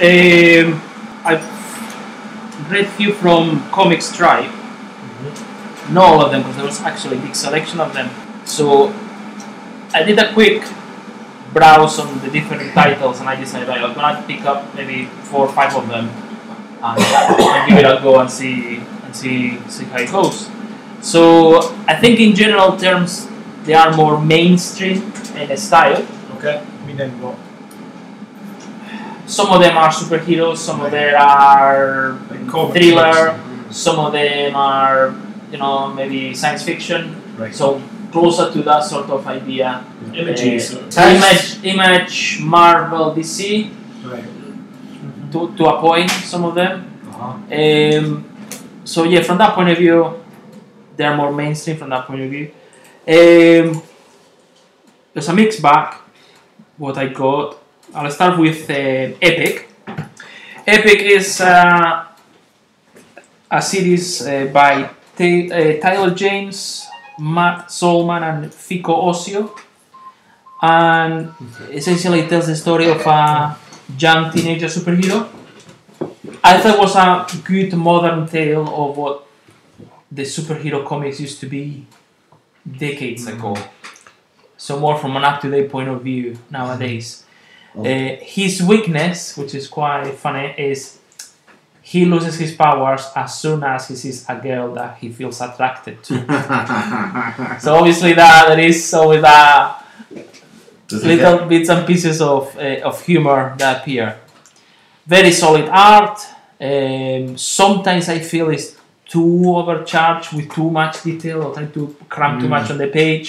[0.00, 0.80] Um,
[1.24, 1.42] I've
[2.70, 4.58] read few from ComixTribe.
[5.90, 8.08] Not all of them, because there was actually a big selection of them.
[8.46, 8.94] So
[9.92, 10.62] I did a quick
[11.52, 15.46] browse on the different titles, and I decided right, I'm gonna pick up maybe four
[15.46, 16.08] or five of them
[16.82, 17.00] and,
[17.56, 20.48] and give it a go and see and see see how it goes.
[21.02, 23.28] So I think in general terms
[23.64, 26.06] they are more mainstream in style.
[26.36, 26.62] Okay.
[26.86, 27.36] Meaning what?
[29.26, 33.76] Some of them are superheroes, some of them are Like comic thriller, books.
[33.76, 35.14] some of them are,
[35.52, 37.14] you know, maybe science fiction.
[37.38, 37.54] Right.
[37.54, 39.84] So closer to that sort of idea.
[40.12, 40.74] Images.
[40.74, 43.70] Uh, image, image, Marvel, DC,
[44.04, 44.24] Right.
[45.30, 46.90] to, to a point, some of them.
[47.08, 47.38] Uh-huh.
[47.54, 48.24] Um,
[48.84, 50.19] so yeah, from that point of view,
[51.00, 52.50] they're more mainstream from that point of view.
[53.08, 53.82] Um,
[55.14, 55.94] there's a mixed bag.
[56.76, 57.58] What I got,
[57.94, 59.68] I'll start with uh, Epic.
[60.66, 62.04] Epic is uh,
[63.50, 66.86] a series uh, by Ta- uh, Tyler James,
[67.18, 69.58] Matt Solman, and Fico Ossio,
[70.60, 71.32] and
[71.70, 73.56] essentially tells the story of a
[73.98, 75.28] young teenager superhero.
[76.44, 79.29] I thought it was a good modern tale of what
[80.10, 81.86] the superhero comics used to be
[82.78, 83.56] decades ago.
[84.56, 87.24] So more from an up-to-date point of view nowadays.
[87.74, 87.82] Oh.
[87.84, 90.98] Uh, his weakness, which is quite funny, is
[91.82, 96.02] he loses his powers as soon as he sees a girl that he feels attracted
[96.04, 96.14] to.
[97.60, 99.84] so obviously that there is always that
[100.86, 104.18] Does little get- bits and pieces of, uh, of humor that appear.
[105.06, 106.20] Very solid art.
[106.60, 108.76] Um, sometimes I feel it's
[109.12, 113.28] too overcharged with too much detail or trying to cram too much on the page.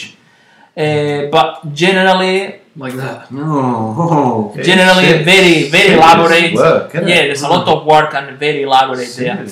[0.78, 1.52] Uh, but
[1.84, 2.38] generally,
[2.84, 3.30] Like that.
[3.32, 4.54] No.
[4.70, 5.26] generally Shit.
[5.32, 6.54] very very Serious elaborate.
[6.56, 7.10] Work, innit?
[7.12, 9.44] yeah, there's a lot of work and very elaborate there.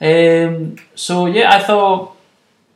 [0.00, 2.16] Um, so yeah, I thought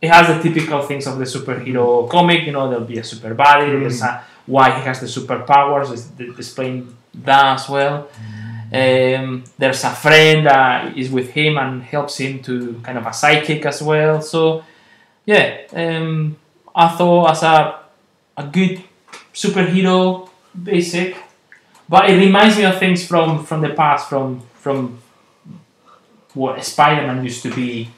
[0.05, 2.41] it has the typical things of the superhero comic.
[2.47, 3.67] You know, there'll be a super body.
[3.71, 4.13] There's a
[4.47, 5.93] why he has the superpowers.
[5.93, 6.95] Is d- displaying
[7.27, 8.09] that as well.
[8.73, 13.11] Um, there's a friend that is with him and helps him to kind of a
[13.11, 14.23] sidekick as well.
[14.23, 14.65] So
[15.27, 16.37] yeah, um,
[16.75, 17.81] I thought as a
[18.37, 18.83] a good
[19.35, 20.29] superhero
[20.63, 21.17] basic,
[21.87, 25.03] but it reminds me of things from from the past, from from
[26.33, 27.91] what Spider-Man used to be.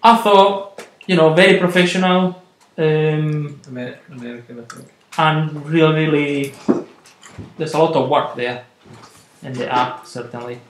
[0.00, 2.40] I thought, you know, very professional
[2.78, 4.88] um, American, I think.
[5.18, 6.54] and really, really,
[7.58, 8.64] there's a lot of work there
[9.42, 10.60] in the app, certainly.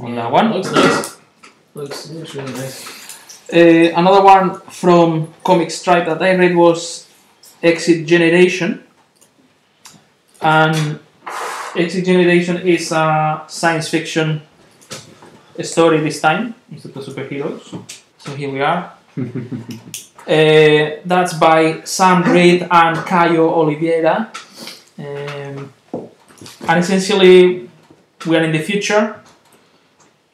[0.00, 0.52] On that one.
[0.52, 1.18] Looks nice.
[1.74, 3.50] Looks, looks really nice.
[3.52, 7.08] Uh, another one from ComixTribe that I read was
[7.62, 8.82] Exit Generation.
[10.40, 10.98] And
[11.76, 14.42] Exit Generation is a science fiction
[15.60, 17.84] story this time instead of superheroes.
[18.18, 18.92] So here we are.
[20.22, 24.30] Uh, that's by Sam Read and Caio Oliveira.
[24.96, 25.72] Um,
[26.68, 27.68] and essentially,
[28.26, 29.20] we are in the future.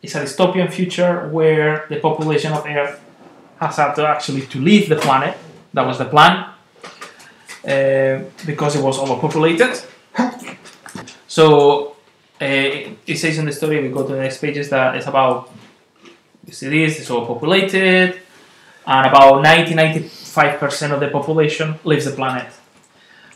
[0.02, 3.00] It's a dystopian future where the population of Earth
[3.60, 5.36] has had to actually to leave the planet.
[5.74, 6.52] That was the plan.
[7.64, 9.80] Uh, because it was overpopulated.
[11.28, 11.90] So
[12.40, 15.52] uh, it says in the story, we go to the next pages that it's about
[16.42, 18.18] the cities, it's overpopulated,
[18.86, 22.50] and about 90 95% of the population leaves the planet.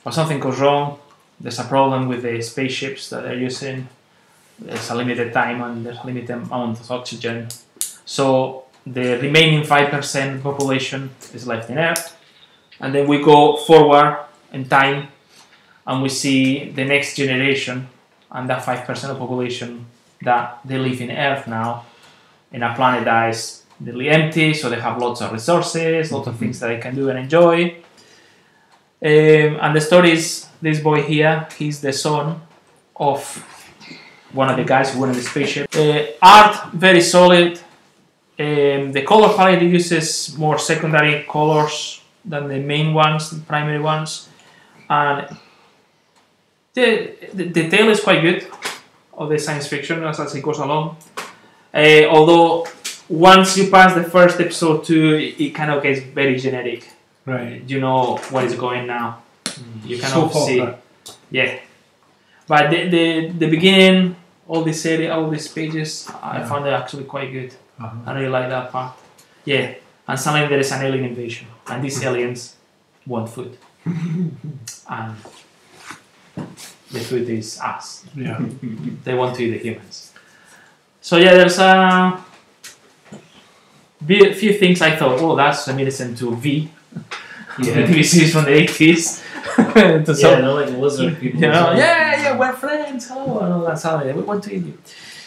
[0.03, 0.99] But something goes wrong,
[1.43, 3.89] there's a problem with the spaceships that they're using,
[4.59, 7.49] there's a limited time and there's a limited amount of oxygen.
[8.05, 12.17] So the remaining 5% population is left in Earth.
[12.81, 15.09] And then we go forward in time
[15.87, 17.89] and we see the next generation
[18.31, 19.87] and that 5% of population
[20.23, 21.85] that they live in Earth now
[22.53, 26.37] in a planet that is nearly empty, so they have lots of resources, lots of
[26.37, 27.65] things that they can do and enjoy.
[29.05, 32.41] Um, and the story is this boy here, he's the son
[32.97, 33.21] of
[34.33, 35.69] one of the guys who went the spaceship.
[35.75, 37.59] Uh, art, very solid.
[38.39, 44.29] Um, the color palette uses more secondary colors than the main ones, the primary ones.
[44.89, 45.37] And
[46.75, 48.47] the, the, the tale is quite good
[49.13, 50.97] of the science fiction as, as it goes along.
[51.75, 52.67] Uh, although
[53.09, 56.89] once you pass the first episode two, it, it kind of gets very generic.
[57.27, 57.63] Right.
[57.69, 59.23] You know what is going now.
[59.85, 60.79] You kind Soap of see, opera.
[61.31, 61.59] yeah.
[62.49, 64.17] But the, the the beginning,
[64.49, 66.49] all this area, all these pages, I Yeah.
[66.49, 67.55] found it actually quite good.
[67.81, 67.97] Uh-huh.
[68.07, 68.93] I really like that part.
[69.45, 69.75] Yeah,
[70.07, 72.57] and suddenly there is an alien invasion, and these aliens
[73.07, 75.15] want food, and
[76.91, 78.05] the food is us.
[78.15, 78.39] Yeah.
[79.05, 80.13] They want to eat the humans.
[81.01, 82.23] So yeah, there's a
[84.35, 86.69] few things I thought, oh, that's reminiscent to V,
[87.59, 87.87] the Yeah.
[87.89, 89.23] TV series from the 80s.
[90.05, 91.41] to Yeah, some, they're like lizard people.
[91.41, 94.55] you know, yeah, yeah, we're friends, hello, and all that sort of We want to
[94.55, 94.79] eat you.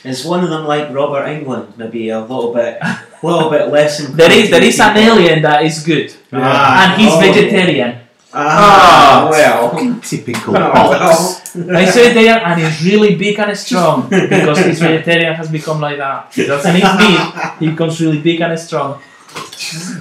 [0.03, 1.77] Is one of them like Robert Englund?
[1.77, 4.07] Maybe a little bit, a little bit less.
[4.15, 7.19] There is there is an alien that is good, Ah, and he's oh.
[7.19, 8.01] vegetarian.
[8.37, 9.69] Ah, well.
[9.71, 11.41] Fucking typical Oh.
[11.71, 15.97] I say there, and he's really big and strong because his vegetarian has become like
[15.97, 16.33] that.
[16.35, 17.23] He doesn't eat meat,
[17.59, 19.01] he becomes really big and strong.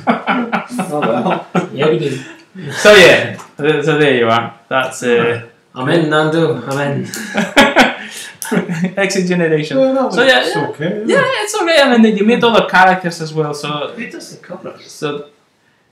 [0.06, 1.46] Oh, well.
[1.72, 2.20] Yeah, we did.
[2.54, 4.54] So yeah, so there you are.
[4.68, 6.62] That's uh, I'm in, Nando.
[6.62, 7.04] I'm in.
[8.96, 9.78] exit generation.
[9.78, 10.68] Yeah, that So yeah, looks yeah.
[10.68, 11.04] okay.
[11.06, 11.78] Yeah, it's okay.
[11.82, 13.54] And then you meet other characters as well.
[13.54, 14.78] So Who does the cover?
[14.80, 15.28] so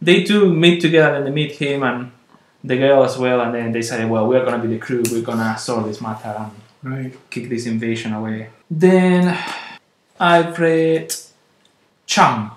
[0.00, 2.12] they two meet together and they meet him and
[2.62, 3.40] the girl as well.
[3.40, 5.02] And then they say, well, we're gonna be the crew.
[5.10, 6.50] We're gonna solve this matter and
[6.84, 7.14] Right.
[7.30, 8.48] kick this invasion away.
[8.70, 9.36] Then
[10.18, 11.14] I've read
[12.06, 12.50] Chum,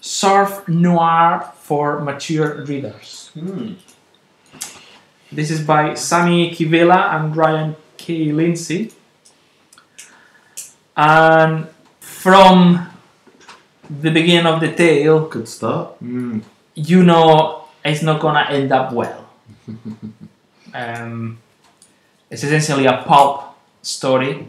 [0.00, 3.30] Surf Noir for Mature Readers.
[3.32, 3.80] Hmm.
[5.32, 8.30] This is by Sami Kivelä and Ryan K.
[8.30, 8.92] Lindsay.
[10.94, 11.68] And
[11.98, 12.92] from
[13.88, 15.96] the beginning of the tale, Good start.
[15.96, 16.40] Hmm.
[16.74, 19.24] you know it's not gonna end up well.
[20.74, 21.38] um,
[22.28, 24.46] it's essentially a pulp story,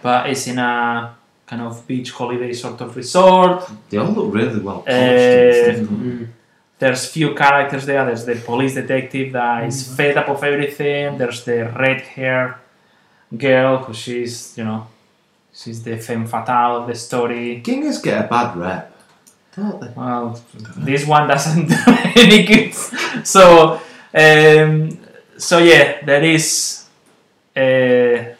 [0.00, 1.19] but it's in a
[1.50, 3.68] kind of beach holiday sort of resort.
[3.88, 4.88] They all look really well polished.
[4.88, 6.28] Uh, and stuff, don't they?
[6.78, 8.04] There's few characters there.
[8.06, 11.18] There's the police detective that is fed up of everything.
[11.18, 12.60] There's the red hair
[13.36, 14.86] girl who she's you know
[15.52, 17.60] she's the femme fatale of the story.
[17.64, 18.96] Gingers get a bad rep,
[19.56, 19.92] don't they?
[19.94, 20.40] Well,
[20.76, 21.76] this one doesn't do
[22.16, 22.74] any good.
[23.26, 23.80] So,
[24.14, 24.98] um,
[25.36, 26.86] so yeah, there is
[27.56, 28.36] uh,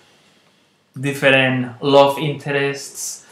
[0.99, 3.27] different love interests,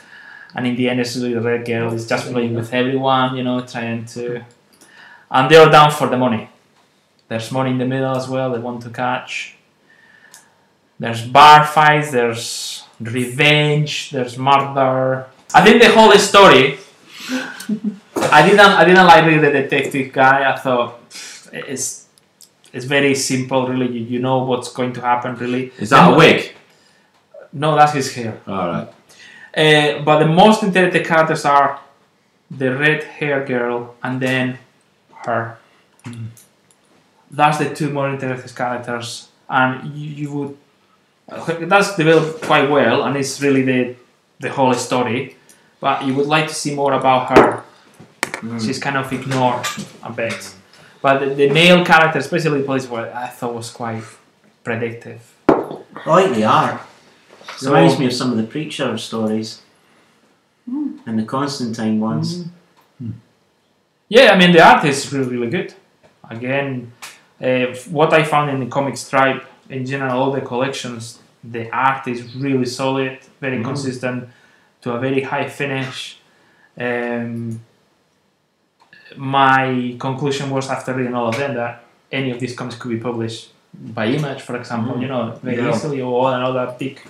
[0.54, 3.42] and in the end, it's really the red girl is just playing with everyone, you
[3.42, 4.44] know, trying to,
[5.30, 6.48] and they're down for the money.
[7.28, 8.52] There's money in the middle as well.
[8.52, 9.56] They want to catch.
[10.98, 12.10] There's bar fights.
[12.10, 14.10] There's revenge.
[14.10, 15.26] There's murder.
[15.54, 16.78] I think the whole story
[18.16, 20.50] I didn't I didn't like really the detective guy.
[20.50, 21.00] I thought
[21.52, 22.06] it's
[22.72, 23.88] it's very simple really.
[23.88, 25.72] You, you know what's going to happen really.
[25.78, 26.54] Is that a wig?
[27.52, 28.40] No, that's his hair.
[28.46, 28.88] Alright.
[29.56, 31.80] Uh, but the most interesting characters are
[32.50, 34.58] the red hair girl and then
[35.24, 35.58] her.
[37.30, 40.56] That's the two more interesting characters, and you, you would
[41.68, 43.96] that's developed quite well, and it's really the
[44.40, 45.36] the whole story.
[45.80, 47.62] But you would like to see more about her.
[48.58, 49.66] She's kind of ignored
[50.02, 50.54] a bit.
[51.02, 54.02] But the, the male character, especially the police, were I thought was quite
[54.64, 55.34] predictive.
[55.48, 56.80] I like the art.
[57.58, 59.62] So- Reminds me of some of the preacher stories.
[60.68, 60.88] Hmm.
[61.06, 62.28] And the Constantine ones.
[62.36, 62.48] Hmm.
[63.06, 63.10] Hmm.
[64.08, 65.74] Yeah, I mean the art is really really good.
[66.30, 66.92] Again,
[67.40, 69.40] uh, what I found in the ComixTribe
[69.70, 74.28] in general, all the collections, the art is really solid, very consistent,
[74.82, 76.18] to a very high finish.
[76.86, 77.60] Um,
[79.16, 82.98] my conclusion was after reading all of them that any of these comics could be
[82.98, 85.70] published by Image, for example, you know, very Yeah.
[85.74, 87.00] easily, or another big.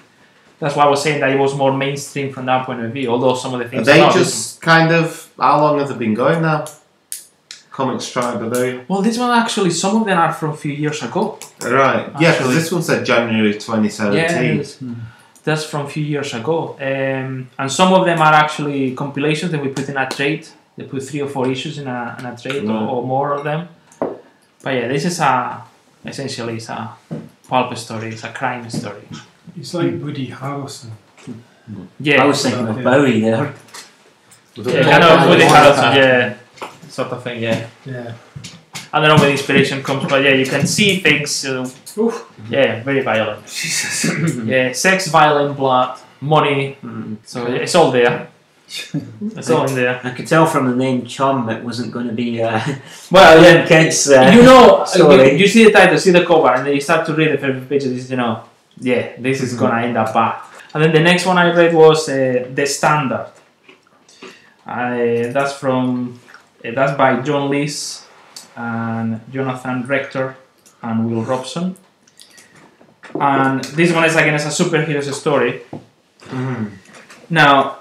[0.61, 3.11] That's why I was saying that it was more mainstream from that point of view.
[3.11, 5.31] Although some of the things Are they it- just kind of.
[5.39, 6.65] How long have they been going now?
[7.73, 8.85] ComixTribe, are they?
[8.89, 11.39] Well, this one actually, some of them are from a few years ago.
[11.63, 12.11] Right.
[12.19, 14.19] Yeah, because this one said January 2017.
[14.19, 14.79] Yeah, it's-
[15.45, 16.77] that's from a few years ago.
[16.81, 20.47] Um, and some of them are actually compilations that we put in a trade.
[20.77, 23.45] They put three or four issues in a, in a trade or, or more of
[23.45, 23.69] them.
[24.63, 25.63] But yeah, this is a
[26.05, 26.91] essentially it's a
[27.49, 28.09] pulp story.
[28.09, 29.03] It's a crime story.
[29.59, 30.91] He's like Woody Harrelson.
[31.99, 33.55] Yeah, I was thinking of Bowie there.
[34.55, 36.37] yeah, kind of Woody Harrelson, yeah,
[36.89, 37.43] sort of thing.
[37.43, 38.15] Yeah, Yeah.
[38.91, 41.45] I don't know where the inspiration comes, but yeah, you can see things.
[41.45, 41.69] Uh,
[42.49, 43.45] yeah, very violent.
[43.47, 44.37] Jesus.
[44.47, 46.79] yeah, sex, violent, blood, money.
[47.25, 48.29] So yeah, it's all there.
[48.67, 50.01] It's all in there.
[50.03, 52.61] I could tell from the name Chum it wasn't going to be uh,
[53.11, 54.09] Well, young yeah, kids.
[54.09, 57.05] Uh, you know, you, you see the title, see the cover, and then you start
[57.07, 58.11] to read the first pages.
[58.11, 58.45] You know,
[58.81, 60.43] yeah, this is gonna end up bad.
[60.75, 63.29] And then the next one I read was uh, the Standard
[64.67, 66.21] I, that's from
[66.65, 68.07] uh, that's by John Lees
[68.57, 70.37] and Jonathan Rector
[70.83, 71.77] and Will Robson.
[73.19, 75.63] And this one is again as a superhero's story.
[77.31, 77.79] Now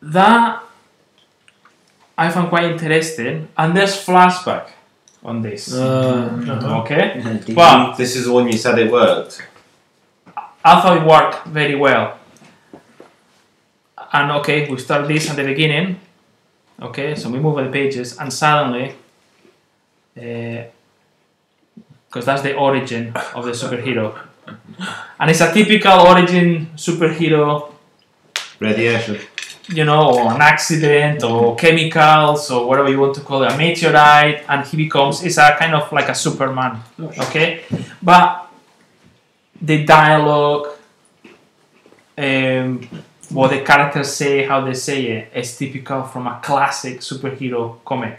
[0.00, 0.62] that
[2.16, 4.70] I found quite interesting, and there's flashback
[5.22, 5.72] on this.
[5.74, 6.30] Uh,
[6.80, 7.20] Okay,
[7.54, 9.42] but This is the one you said it worked.
[10.68, 12.18] I thought it worked very well.
[14.12, 15.98] And okay, we start this at the beginning.
[16.80, 18.94] Okay, so we move the pages, and suddenly,
[20.16, 20.62] uh,
[22.06, 24.16] because that's the origin of the superhero,
[25.18, 27.72] and it's a typical origin superhero,
[28.60, 29.18] Radiation.
[29.68, 33.56] you know, or an accident, or chemicals, or whatever you want to call it, a
[33.56, 36.78] meteorite, and he becomes, it's a kind of like a Superman.
[37.00, 37.64] Oh, okay,
[38.02, 38.47] but
[39.60, 40.68] the dialogue,
[42.16, 42.88] um,
[43.30, 48.18] what the characters say, how they say it, is typical from a classic superhero comic.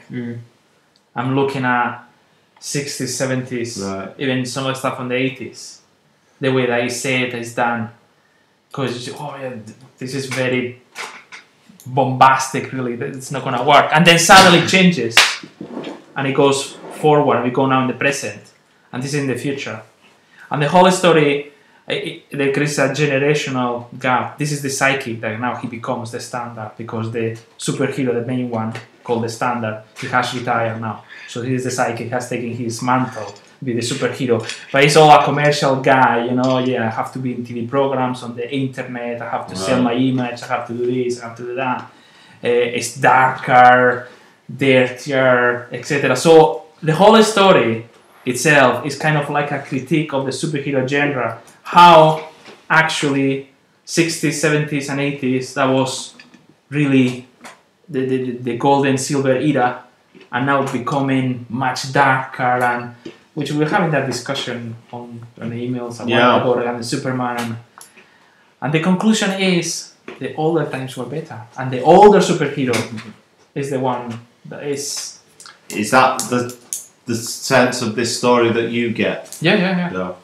[1.16, 2.04] I'm looking at
[2.60, 4.14] 60s, 70s, Right.
[4.20, 5.80] even some of the stuff from the 80s.
[6.40, 7.90] The way that he said is done.
[8.70, 9.54] Because, oh yeah,
[9.98, 10.82] this is very
[11.86, 13.90] bombastic, really, that it's not going to work.
[13.92, 15.18] And then suddenly it changes
[16.16, 17.44] and it goes forward.
[17.44, 18.42] We go now in the present,
[18.94, 19.82] and this is in the future.
[20.52, 21.52] And the whole story,
[21.88, 24.38] i- i- there is a generational gap.
[24.38, 28.50] This is the psychic that now he becomes the standard because the superhero, the main
[28.50, 28.74] one
[29.04, 31.04] called the standard, he has retired now.
[31.28, 33.34] So he is the psychic, has taken his mantle,
[33.64, 34.38] be the superhero.
[34.72, 36.60] But he's all a commercial guy, you know.
[36.60, 39.22] Yeah, I have to be in TV programs on the internet.
[39.22, 40.42] I have to sell my image.
[40.44, 41.22] I have to do this.
[41.22, 41.80] I have to do that.
[42.44, 44.08] Uh, it's darker,
[44.64, 46.16] dirtier, etc.
[46.16, 47.86] So the whole story
[48.26, 51.42] itself is kind of like a critique of the superhero genre.
[51.64, 52.30] How
[52.70, 53.50] actually
[53.86, 56.14] 60s, 70s, and 80s that was
[56.70, 57.28] really
[57.88, 59.84] the, the, the golden silver era,
[60.32, 62.94] and now becoming much darker and
[63.34, 66.42] which we were having that discussion on, on the emails a while Yeah.
[66.42, 67.58] ago regarding Superman.
[68.62, 72.76] And the conclusion is the older times were better, and the older superhero
[73.56, 75.20] is the one that is.
[75.70, 76.56] Is that the
[77.10, 79.20] the sense of this story that you get?
[79.42, 79.90] Yeah, yeah, yeah.
[79.90, 80.16] No.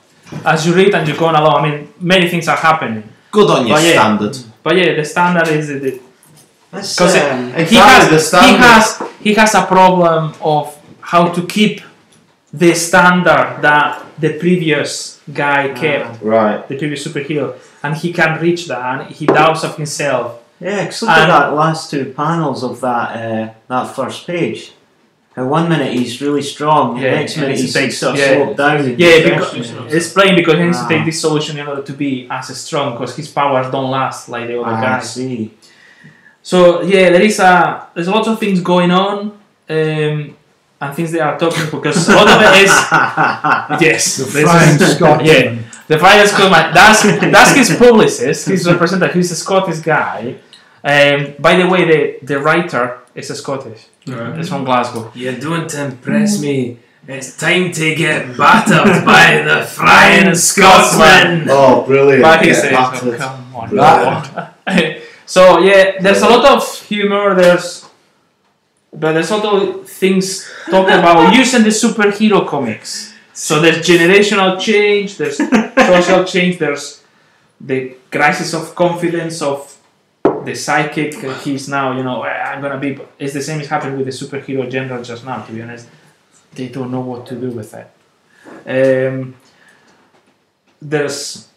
[0.53, 3.03] As you read and you're going along, I mean, many things are happening.
[3.31, 3.91] Good on your But yeah.
[3.99, 4.35] standard.
[4.63, 5.91] But yeah, the standard is the, the
[6.71, 8.83] Because um, he has the he has
[9.25, 10.63] he has a problem of
[11.11, 11.75] how to keep
[12.53, 13.89] the standard that
[14.23, 16.59] the previous guy kept, Right.
[16.69, 17.47] the previous superhero,
[17.83, 20.27] and he can reach that, and he doubts of himself.
[20.59, 24.71] Yeah, 'cause look at And- that last two panels of that uh, that first page.
[25.35, 27.97] How one minute he's really strong, Yeah, the next minute it's he's a like big-
[27.97, 28.33] sort of yeah.
[28.35, 28.77] slowed down.
[28.85, 30.87] in Yeah, because it's playing because he needs to Ah.
[30.87, 34.47] take this solution in order to be as strong, because his powers don't last like
[34.47, 35.13] the other Ah, I guys.
[35.13, 35.51] see.
[36.41, 39.17] So yeah, there is a there's a lot of things going on,
[39.69, 40.35] um,
[40.81, 42.71] and things they are talking because a lot of it is
[43.87, 45.25] yes, The this Flying is- Scotsman.
[45.31, 45.55] yeah,
[45.87, 46.73] the Flying Scotsman.
[46.73, 47.01] That's
[47.35, 49.15] that's his publicist, his representative.
[49.15, 50.35] He's a Scottish guy.
[50.83, 53.81] Um, by the way, the the writer is a Scottish.
[54.07, 55.11] It's from Glasgow.
[55.15, 56.79] You're doing to impress me.
[57.07, 61.47] It's time to get battered by the flying Scotsman.
[61.49, 62.23] Oh, brilliant.
[62.23, 63.69] But Get says, oh, come on.
[63.69, 65.03] Brilliant.
[65.25, 67.35] so yeah, there's a lot of humor.
[67.35, 67.87] There's,
[68.91, 73.13] but there's also things talking about using the superhero comics.
[73.33, 75.17] So there's generational change.
[75.17, 76.57] There's social change.
[76.57, 77.03] There's
[77.61, 79.74] the crisis of confidence of
[80.45, 81.23] the psychic.
[81.23, 82.97] uh, He's now, you know, "Eh, I'm gonna be.
[83.19, 85.41] It's the same is happening with the superhero genre just now.
[85.41, 85.87] To be honest,
[86.53, 87.89] they don't know what to do with that
[88.67, 89.35] Um,
[90.81, 91.47] there's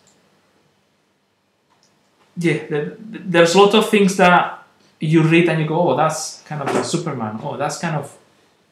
[2.37, 4.65] yeah, there, there's a lot of things that
[5.01, 7.39] you read and you go, oh, that's kind of a Superman.
[7.43, 8.17] Oh, that's kind of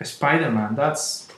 [0.01, 0.75] a Spider-Man.
[0.77, 1.29] That's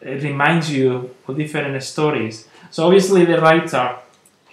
[0.00, 2.46] it reminds you of different stories.
[2.70, 3.96] So obviously the writer,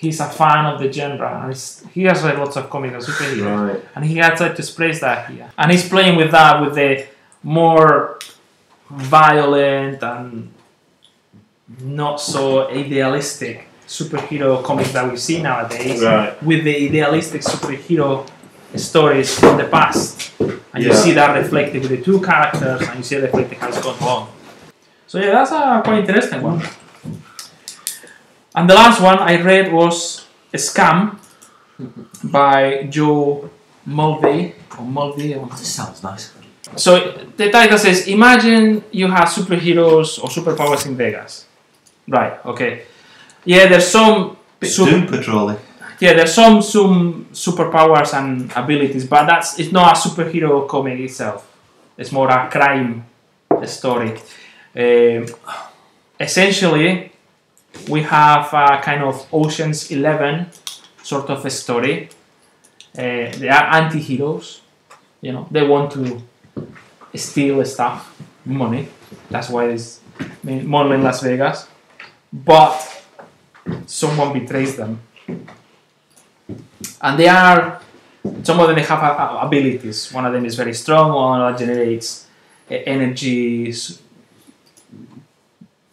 [0.01, 3.03] he's a fan of the genre, and he's, he has read lots of comics and
[3.03, 3.81] superheroes, Right.
[3.95, 5.49] and he has tried to express that here.
[5.57, 7.05] And he's playing with that with the
[7.43, 8.19] more
[8.89, 10.51] violent and
[11.81, 16.41] not so idealistic superhero comics that we see nowadays Right.
[16.43, 18.27] with the idealistic superhero
[18.75, 20.31] stories from the past.
[20.73, 23.67] And you see that reflected with the two characters and you see it reflected how
[23.67, 24.29] it's gone along.
[25.07, 26.61] So yeah, that's a quite interesting one.
[28.55, 31.17] And the last one I read was A Scam
[32.23, 33.49] by Joe
[33.85, 34.55] Mulvey.
[34.77, 36.33] Or Mulvey, or This sounds nice.
[36.75, 36.99] so
[37.37, 41.45] the title says, imagine you have superheroes or superpowers in Vegas.
[42.07, 42.83] Right, okay.
[43.45, 45.55] Yeah, there's some Bit super- Doom Patrol.
[45.99, 51.45] yeah, there's some some superpowers and abilities, but that's it's not a superhero comic itself.
[51.97, 53.05] It's more a crime
[53.65, 54.11] story.
[54.75, 55.25] Um,
[56.19, 57.08] essentially,
[57.89, 60.47] we have a kind of Ocean's Eleven
[61.03, 62.09] sort of a story.
[62.97, 64.61] Uh, they are anti-heroes.
[65.21, 66.21] You know, they want to
[67.15, 68.87] steal stuff, money.
[69.29, 69.99] That's why it's
[70.43, 71.67] more in Las Vegas.
[72.31, 73.03] But
[73.85, 74.99] someone betrays them,
[77.01, 77.81] and they are.
[78.43, 80.11] Some of them have abilities.
[80.11, 81.13] One of them is very strong.
[81.13, 82.27] One of them generates
[82.69, 84.01] uh, energy, s-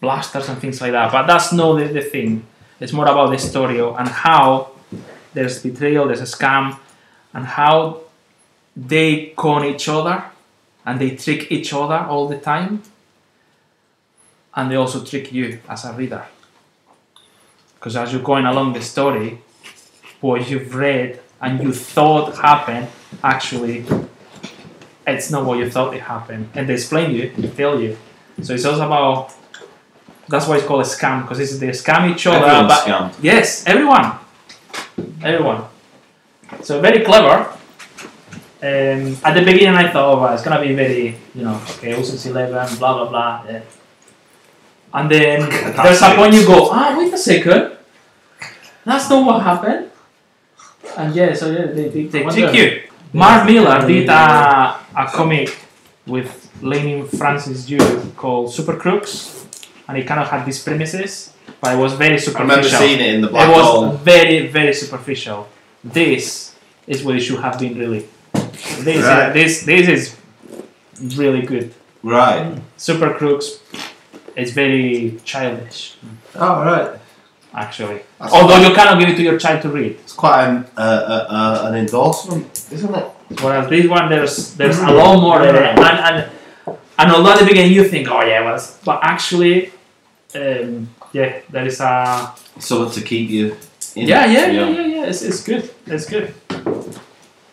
[0.01, 1.13] blasters and things like that.
[1.13, 2.47] But that's not the, the thing.
[2.81, 4.73] It's more about the story and how
[5.33, 6.79] there's betrayal, there's a scam,
[7.33, 8.03] and how
[8.77, 10.25] they con each other
[10.85, 12.83] and they trick each other all the time.
[14.55, 16.25] And they also trick you as a reader.
[17.75, 19.41] Because as you're going along the story,
[20.21, 22.89] what you've read and you thought happened,
[23.23, 23.85] actually,
[25.07, 26.49] it's not what you thought it happened.
[26.55, 27.97] And they explain you, they tell you.
[28.43, 29.35] So it's also about.
[30.29, 32.45] That's why it's called a scam because it's they scam each other.
[32.45, 33.15] Everyone's but scammed.
[33.23, 34.13] yes, everyone,
[35.23, 35.65] everyone.
[36.63, 37.53] So very clever.
[38.63, 42.27] Um, at the beginning, I thought, oh, it's gonna be very, you know, okay, Ocean's
[42.27, 43.45] Eleven, blah blah blah.
[43.47, 43.61] Yeah.
[44.95, 45.41] And then
[45.77, 47.77] there's a point you go, ah, wait a second,
[48.85, 49.91] that's not what happened.
[50.97, 52.83] And yeah, so yeah, they, they, they Wonder- you.
[53.13, 55.57] Mark Millar did a, a comic
[56.07, 57.79] with Leinil Francis Yu
[58.17, 59.36] called Super Crooks,
[59.89, 62.39] and it kind of had these premises, but it was very superficial.
[62.39, 62.97] I remember superficial.
[62.99, 63.91] seeing it in the black It was hole.
[63.93, 65.49] very, very superficial.
[65.85, 66.55] This
[66.87, 68.07] is what it should have been really.
[68.81, 69.33] This, Right.
[69.33, 70.17] this, this is
[71.19, 71.75] really good.
[72.03, 72.57] Right.
[72.77, 73.59] Super Crooks
[74.37, 75.97] is very childish,
[76.35, 76.91] Oh, right.
[77.55, 78.01] actually.
[78.19, 79.93] That's Although quite, you cannot give it to your child to read.
[80.03, 81.27] it's quite an, uh, uh,
[81.65, 83.07] uh, an endorsement, isn't it?
[83.41, 86.31] Whereas this one, there's there's a lot more in it, and and
[86.99, 89.73] and although at the beginning you think, oh yeah, well, but actually,
[90.37, 93.57] um, yeah, there is a Something to keep you
[93.95, 94.09] in.
[94.09, 95.07] yeah, yeah, yeah, yeah, yeah.
[95.07, 95.71] It's, it's good.
[95.87, 96.35] It's good.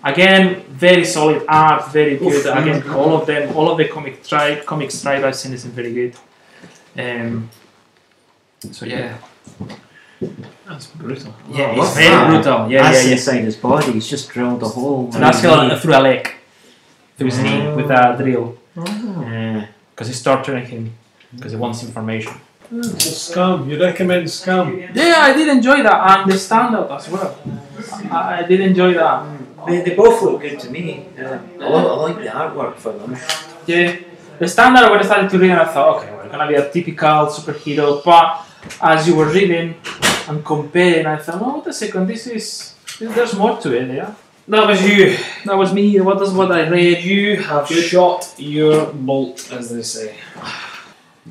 [0.04, 2.46] Again, very solid art, very good.
[2.46, 6.16] Again, all of them, all of the comic tri- ComixTribe I've seen is very good.
[6.98, 7.50] Um,
[8.72, 9.18] so yeah,
[10.68, 11.34] That's brutal.
[11.50, 12.30] yeah, it's very that?
[12.30, 12.70] brutal.
[12.70, 13.12] Yeah, That's yeah, yeah.
[13.14, 13.92] inside his body.
[13.94, 15.12] He's just drilled a hole.
[15.12, 16.30] So that's going through a leg,
[17.18, 19.68] through his knee with a drill, Yeah.
[19.92, 20.94] because he's torturing him
[21.36, 22.34] because he wants information.
[22.70, 23.70] So Scam.
[23.70, 24.94] You recommend Scam?
[24.96, 27.38] Yeah, I did enjoy that and the stand-up as well.
[28.12, 29.26] I, I did enjoy that.
[29.68, 31.06] They, they both look good to me.
[31.18, 31.40] Yeah.
[31.62, 33.16] I, like, I like the artwork for them.
[33.68, 33.96] Yeah,
[34.40, 37.28] the standard when I started to read, I thought, okay, we're gonna be a typical
[37.28, 38.04] superhero.
[38.04, 38.46] But
[38.82, 39.76] as you were reading
[40.28, 43.88] and comparing, I thought, oh, wait a second, this is there's more to it.
[43.94, 44.14] Yeah,
[44.48, 45.18] That was you.
[45.46, 46.00] that was me.
[46.02, 47.04] What What is what I read?
[47.04, 50.16] You have shot your bolt, as they say.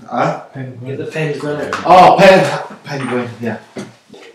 [0.09, 0.45] Huh?
[0.55, 1.71] Get the pen gunner.
[1.85, 3.59] Oh, Pen- Penguin, yeah.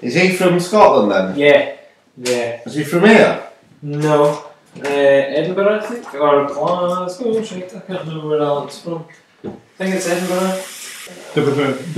[0.01, 1.37] Is he from Scotland then?
[1.37, 1.75] Yeah.
[2.17, 2.61] Yeah.
[2.65, 3.43] Is he from here?
[3.81, 4.45] No.
[4.77, 7.43] Uh, Edinburgh, I think, or Glasgow.
[7.43, 9.05] Shit, I can't remember where Alan's from.
[9.43, 10.61] I think it's Edinburgh.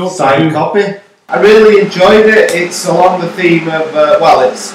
[0.09, 0.83] Signed copy.
[1.27, 2.51] I really enjoyed it.
[2.55, 4.73] It's along the theme of, uh, well, it's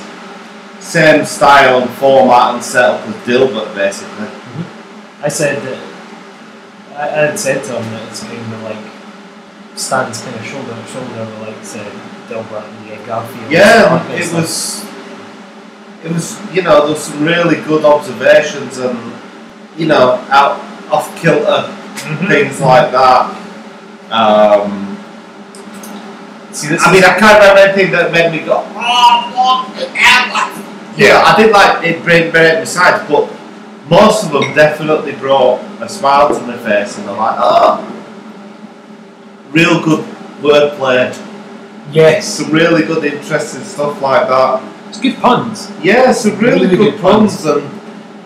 [0.81, 4.29] same style and format and setup as Dilbert, basically.
[5.23, 5.94] I said that.
[6.95, 10.75] I, I had said to him that it's kind of like stands kind of shoulder
[10.75, 11.85] to shoulder with like say
[12.29, 13.51] Dilbert and yeah, Garfield.
[13.51, 14.41] Yeah, and it stuff.
[14.41, 14.85] was.
[16.05, 18.99] It was, you know, there's some really good observations and,
[19.75, 20.61] you know, out
[20.93, 21.63] off kilter
[22.29, 23.31] things like that.
[24.11, 24.99] Um,
[26.53, 29.75] See, this I is- mean, I can't remember anything that made me go, oh, what
[29.81, 30.95] the hell?
[30.99, 33.25] Yeah, I did like it brain break besides, but
[33.89, 37.91] most of them definitely brought a smile to my face and I'm like, oh,
[39.51, 40.05] real good
[40.41, 41.13] wordplay,
[41.93, 44.63] yes, some really good, interesting stuff like that.
[44.89, 45.71] it's good puns.
[45.83, 47.71] Yeah, some really, Really good, good puns and,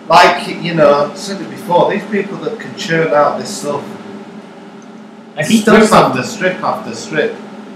[0.07, 3.83] like, you know, I said it before, these people that can churn out this stuff,
[5.35, 6.03] And he strip does them.
[6.11, 7.35] after strip after strip.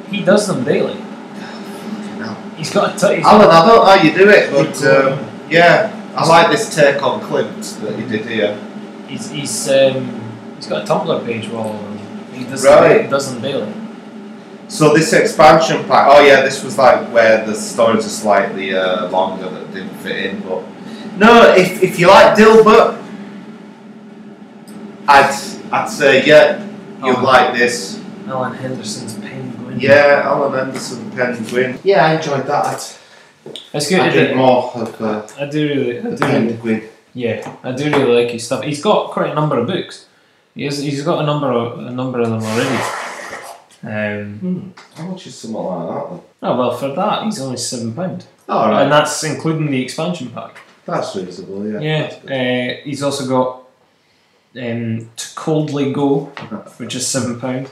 [0.09, 0.95] He does them daily.
[2.57, 4.83] He's got a t- he's Alan, got I don't know how you do it, but
[4.85, 8.55] um, yeah, I like this take on Klimt that he did here.
[9.07, 10.21] he's he's um,
[10.55, 11.79] he's got a Tumblr page wall.
[12.33, 13.01] He does Right.
[13.05, 13.73] he does them daily.
[14.67, 19.09] So this expansion pack, oh yeah, this was like where the stories are slightly uh,
[19.09, 20.63] longer that didn't fit in, but
[21.17, 22.97] no, if, if you like Dilbert,
[25.07, 25.33] I'd
[25.71, 26.65] I'd say yeah,
[27.03, 27.23] you'll Oh.
[27.23, 27.99] like this.
[28.27, 29.79] Alan Henderson's Penguin.
[29.79, 31.77] Yeah, Alan Anderson, Penguin.
[31.83, 32.97] Yeah, I enjoyed that.
[33.73, 33.99] It's good.
[33.99, 34.35] I it?
[34.35, 36.17] more of uh, I do really, I do really,
[36.53, 36.81] Penguin.
[37.13, 38.63] yeah, I do really like his stuff.
[38.63, 40.07] He's got quite a number of books.
[40.55, 42.83] He has, he's got a number of a number of them already.
[43.85, 44.69] Um, Hmm.
[44.95, 46.21] How much is something like that then?
[46.43, 50.29] oh well, for that he's only seven pound, All right, and that's including the expansion
[50.29, 50.59] pack.
[50.85, 51.67] that's reasonable.
[51.67, 51.79] Yeah.
[51.81, 52.31] Yeah, That's good.
[52.31, 53.63] uh, he's also got
[54.55, 56.25] um, To Coldly Go,
[56.77, 57.67] which is seven pound.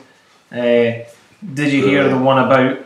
[0.52, 1.06] Uh,
[1.54, 2.80] did you hear the one about,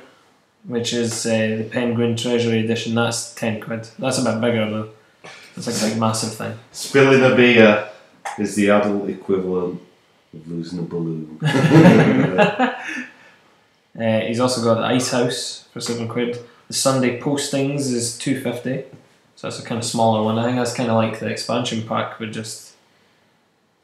[0.68, 2.96] which is uh, the Penguin Treasury Edition?
[2.96, 3.88] That's ten quid.
[4.00, 4.90] That's a bit bigger though.
[5.56, 6.58] It's like a big massive thing.
[6.72, 7.90] Spilling a beer
[8.38, 9.82] is the adult equivalent
[10.34, 11.40] of losing a balloon.
[13.98, 16.38] Uh, he's also got the Ice House for seven quid.
[16.68, 18.84] The Sunday Postings is two fifty,
[19.38, 20.38] so that's a kind of smaller one.
[20.38, 22.75] I think that's kind of like the expansion pack, but just.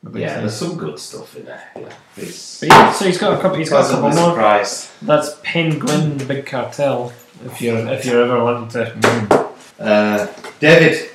[0.06, 0.39] A big yeah, thing.
[0.41, 1.64] there's some good stuff in there.
[1.76, 1.93] Yeah.
[2.18, 3.58] It's yeah, so he's got a couple.
[3.58, 4.30] He's got a couple more.
[4.32, 4.89] surprised.
[5.02, 7.14] That's Penguin the Big Cartel.
[7.45, 9.52] If you're if you're ever wanting to.
[9.80, 10.28] Uh,
[10.60, 11.10] David,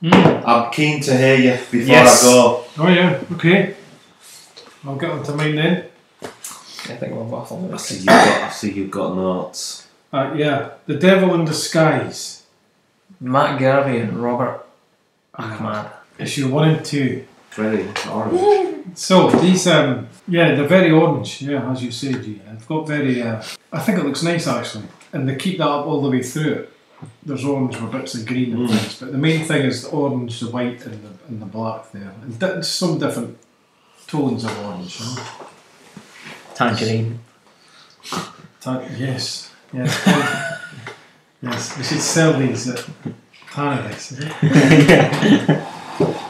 [0.00, 0.44] Mm.
[0.46, 2.22] I'm keen to hear you before Yes.
[2.24, 2.64] I go.
[2.78, 3.74] Oh yeah, okay.
[4.86, 5.84] I'll get onto mine then.
[6.22, 7.68] I think we'll waffle.
[7.74, 9.88] I see you've got, I see you've got notes.
[10.12, 12.44] Uh, yeah, The Devil in Disguise,
[13.20, 14.64] Matt Garvey and Robert
[15.34, 15.90] Ahmad.
[16.18, 17.26] issue one and two.
[17.58, 18.64] Very orange.
[18.94, 21.42] So these, um, yeah, they're very orange.
[21.42, 22.40] Yeah, as you say, G.
[22.44, 23.22] They've got very.
[23.22, 23.42] Uh,
[23.72, 26.52] I think it looks nice actually, and they keep that up all the way through
[26.54, 26.72] it.
[27.24, 28.70] There's orange with bits of green and Mm.
[28.70, 31.92] things, but the main thing is the orange, the white, and the and the black
[31.92, 33.36] there, and di- some different
[34.08, 34.98] tones of orange.
[35.00, 35.22] You know?
[36.54, 37.18] Tangerine.
[38.62, 39.92] Ta- yes, yes,
[41.42, 41.76] yes.
[41.78, 42.84] We should sell these at
[43.52, 44.12] Paradise.
[44.12, 45.64] is it?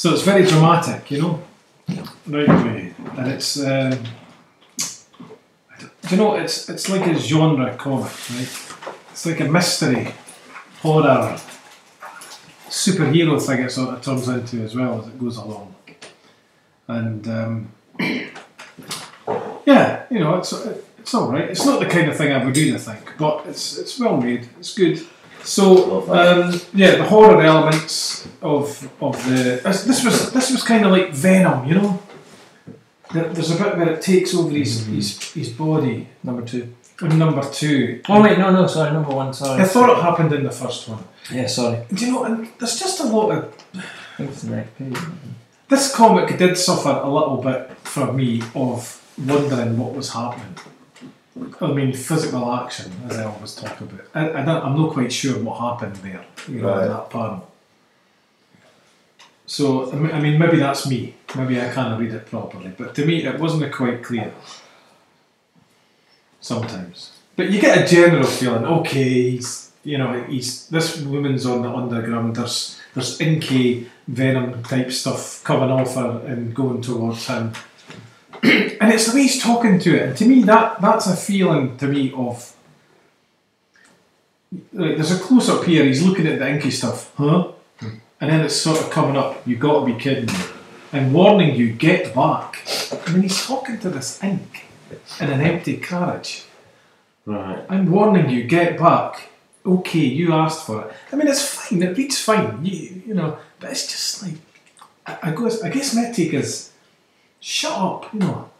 [0.00, 1.42] So it's very dramatic, you know,
[2.26, 3.62] right and it's.
[3.62, 3.98] Um,
[5.78, 8.48] do you know it's it's like a genre comic, right?
[9.10, 10.14] It's like a mystery,
[10.80, 11.38] horror,
[12.70, 13.60] superhero thing.
[13.60, 15.74] It sort of turns into as well as it goes along,
[16.88, 17.72] and um,
[19.66, 20.50] yeah, you know, it's
[20.98, 21.50] it's all right.
[21.50, 24.16] It's not the kind of thing I would read, I think, but it's it's well
[24.16, 24.48] made.
[24.58, 25.06] It's good.
[25.44, 30.84] So um, yeah, the horror elements of of the this this was this was kind
[30.84, 32.02] of like Venom, you know.
[33.12, 36.08] There's a bit where it takes over his his, his body.
[36.22, 36.74] Number two.
[37.02, 39.32] In number two, Oh wait, no, no, sorry, number one.
[39.32, 39.62] Sorry.
[39.62, 41.02] I thought it happened in the first one.
[41.32, 41.78] Yeah, sorry.
[41.94, 42.24] Do you know?
[42.24, 43.82] And there's just a lot of I
[44.18, 44.98] think it's the next page.
[45.70, 50.54] this comic did suffer a little bit for me of wondering what was happening.
[51.60, 54.00] I mean, physical action, as I always talk about.
[54.14, 56.82] I, I I'm not quite sure what happened there, you know, Right.
[56.86, 57.46] in that panel.
[59.46, 61.14] So, I mean- I mean, maybe that's me.
[61.36, 62.72] Maybe I can't read it properly.
[62.76, 64.32] But to me, it wasn't quite clear.
[66.40, 67.12] Sometimes.
[67.36, 71.68] But you get a general feeling, okay, he's, you know, he's, this woman's on the
[71.70, 77.52] underground, there's, there's inky venom type stuff coming off her and going towards him.
[78.42, 80.02] and it's the way he's talking to it.
[80.02, 82.56] And to me, that that's a feeling to me of.
[84.72, 87.52] Like, there's a close up here, he's looking at the inky stuff, huh?
[88.20, 90.40] And then it's sort of coming up, You've got to be kidding me.
[90.92, 92.66] And warning you, get back.
[93.06, 94.64] I mean, he's talking to this ink
[95.20, 96.44] in an empty carriage.
[97.24, 97.64] Right.
[97.68, 99.30] I'm warning you, get back.
[99.64, 100.92] Okay, you asked for it.
[101.12, 101.82] I mean, it's fine.
[101.82, 102.64] It reads fine.
[102.64, 104.34] You, you know, but it's just like
[105.06, 106.69] I, I guess I guess my take is
[107.40, 108.12] shut up.
[108.12, 108.50] You know,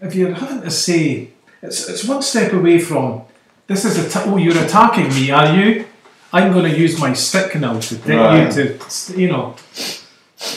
[0.00, 1.30] if you're having to say,
[1.62, 3.22] it's it's one step away from
[3.66, 5.84] this is a t- oh you're attacking me, are you?
[6.32, 8.56] I'm going to use my stick now to get Right.
[8.56, 9.54] you to you know.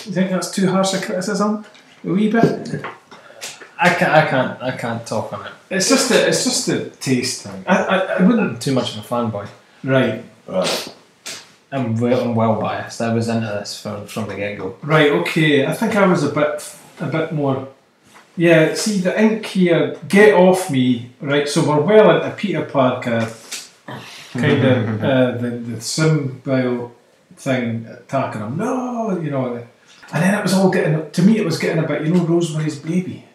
[0.06, 1.66] You think that's too harsh a criticism?
[2.06, 2.86] A wee bit.
[3.80, 5.52] I can't, I can't, I can't talk on it.
[5.70, 7.64] It's just a, it's just a taste thing.
[7.68, 8.52] I, I, I wouldn't.
[8.52, 9.48] I'm too much of a fanboy.
[9.84, 10.24] Right.
[10.48, 10.96] Right.
[11.72, 13.02] I'm well, I'm well biased.
[13.02, 14.78] I was into this from, from the get go.
[14.84, 15.66] Right, okay.
[15.66, 16.62] I think I was a bit
[17.00, 17.68] a bit more
[18.36, 21.48] Yeah, see the ink here, get off me, right?
[21.48, 23.28] So we're well into Peter Parker
[24.34, 26.92] kind of uh, the, the symbiote
[27.36, 28.58] thing attacking him.
[28.58, 29.56] No, you know,
[30.14, 31.38] and then it was all getting to me.
[31.38, 33.26] It was getting a bit, you know, Rosemary's Baby.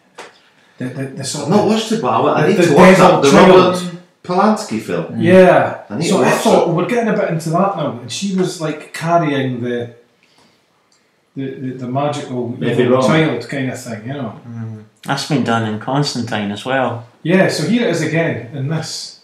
[0.77, 2.73] The, the, the sort I've of not watched it, but I, I need The to
[2.75, 3.23] watch Devil that.
[3.23, 3.49] The Child.
[3.49, 5.19] Robert Polanski film.
[5.19, 5.83] Yeah.
[5.89, 8.61] I so I thought well, we're getting a bit into that now, and she was
[8.61, 9.95] like carrying the
[11.35, 14.39] the, the, the magical Maybe evil child kind of thing, you know.
[15.03, 17.07] That's been done in Constantine as well.
[17.23, 19.21] Yeah, so here it is again in this.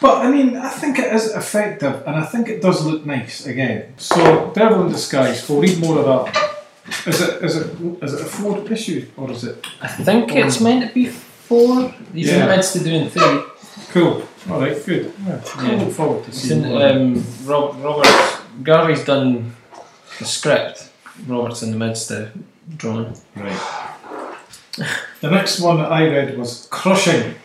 [0.00, 3.46] But I mean, I think it is effective, and I think it does look nice
[3.46, 3.94] again.
[3.96, 5.48] So Devil in Disguise.
[5.48, 6.50] We'll read more of that.
[7.06, 7.66] Is it is it
[8.02, 9.66] is it a four issue or is it?
[9.80, 11.94] I think it's meant to be four.
[12.12, 12.46] He's in Yeah.
[12.46, 13.42] the midst of doing three.
[13.92, 14.22] Cool.
[14.50, 14.84] All right.
[14.84, 15.12] Good.
[15.26, 15.40] Yeah.
[15.56, 15.82] I Yeah.
[15.82, 18.06] look forward to seeing in, um, Rob, Robert
[18.62, 19.54] Garvey's done
[20.18, 20.90] the script.
[21.26, 22.32] Robert's in the midst of
[22.76, 23.16] drawing.
[23.36, 23.90] Right.
[25.20, 27.36] The next one that I read was Crushing.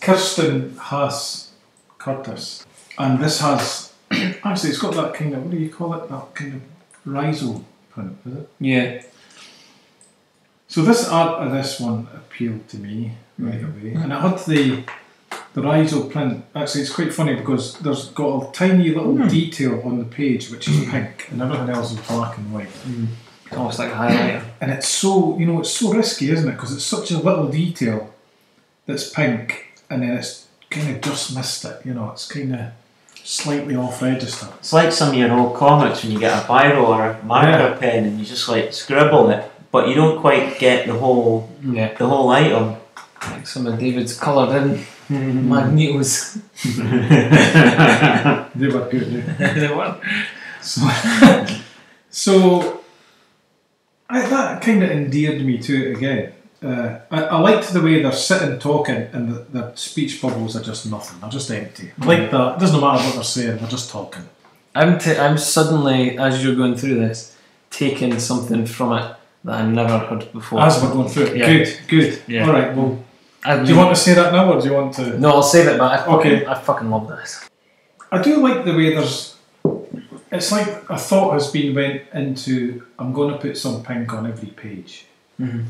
[0.00, 1.50] Kirsten Haas
[1.98, 2.66] Curtis.
[2.98, 6.08] And this has, actually, it's got that kind of, what do you call it?
[6.10, 6.62] That kind of
[7.06, 8.48] rhizome print, is it?
[8.60, 9.02] Yeah.
[10.68, 13.80] So this art of uh, this one appealed to me right mm-hmm.
[13.80, 14.02] away.
[14.02, 14.84] And it had the,
[15.54, 16.44] the rhizome print.
[16.54, 19.28] Actually, it's quite funny because there's got a tiny little hmm.
[19.28, 20.90] detail on the page which is hmm.
[20.90, 22.66] pink and everything else is black and white.
[22.66, 23.06] Hmm.
[23.52, 24.44] Almost like a highlighter.
[24.60, 26.52] and it's so you know it's so risky, isn't it?
[26.52, 28.12] Because it's such a little detail
[28.86, 31.80] that's pink, and then it's kind of just missed it.
[31.84, 32.72] You know, it's kind of
[33.14, 34.48] slightly off register.
[34.58, 37.76] It's like some of your old comics when you get a biro or a marker
[37.78, 41.94] pen and you just like scribble it, but you don't quite get the whole Yeah.
[41.94, 42.76] the whole item.
[43.30, 46.38] Like some of David's coloured in magnetos.
[48.54, 49.24] They were good.
[49.40, 49.52] eh?
[49.60, 49.96] they were.
[50.60, 50.88] So,
[52.10, 52.80] so
[54.08, 56.32] I, that kind of endeared me to it again.
[56.62, 60.62] Uh, I, I liked the way they're sitting talking and the, the speech bubbles are
[60.62, 61.20] just nothing.
[61.20, 61.92] They're just empty.
[62.00, 62.56] I Like that.
[62.56, 63.58] It doesn't matter what they're saying.
[63.58, 64.26] They're just talking.
[64.74, 67.36] I'm, t- I'm suddenly, as you're going through this,
[67.70, 70.60] taking something from it that I never heard before.
[70.60, 71.36] As we're going through it.
[71.36, 71.46] Yeah.
[71.46, 71.78] Good.
[71.88, 72.22] Good.
[72.26, 72.46] Yeah.
[72.46, 72.74] All right.
[72.74, 73.03] Well, I
[73.44, 75.18] do you want to say that now, or do you want to?
[75.18, 76.46] No, I'll save it, but I fucking, Okay.
[76.46, 77.48] I fucking love this.
[78.10, 79.36] I do like the way there's.
[80.32, 82.84] It's like a thought has been went into.
[82.98, 85.06] I'm going to put some pink on every page.
[85.40, 85.64] Mhm.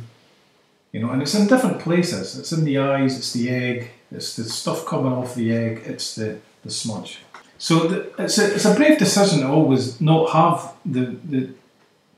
[0.93, 2.39] You know, and it's in different places.
[2.39, 3.19] It's in the eyes.
[3.19, 3.91] It's the egg.
[4.13, 5.83] It's the stuff coming off the egg.
[5.85, 7.19] It's the the smudge.
[7.59, 11.49] So the, it's a it's a brave decision to always not have the the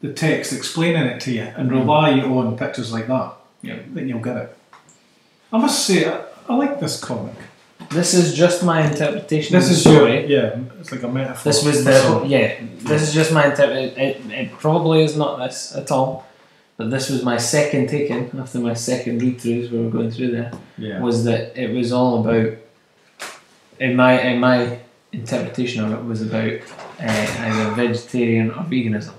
[0.02, 3.32] the text explaining it to you and rely on pictures like that.
[3.62, 3.78] Yeah.
[3.94, 4.55] Then you'll get it.
[5.52, 7.34] I must say, I, I like this comic.
[7.90, 10.28] This is just my interpretation This of the is story.
[10.28, 11.44] your, yeah, it's like a metaphor.
[11.44, 12.56] This was the yeah.
[12.78, 14.00] This is just my interpretation.
[14.00, 16.26] It, it probably is not this at all,
[16.78, 19.70] but this was my second taken after my second read throughs.
[19.70, 20.52] We were going through there.
[20.78, 21.00] Yeah.
[21.00, 22.54] Was that it was all about
[23.78, 24.80] in my in my
[25.12, 26.52] interpretation of it was about
[27.00, 29.14] uh, either vegetarian or veganism.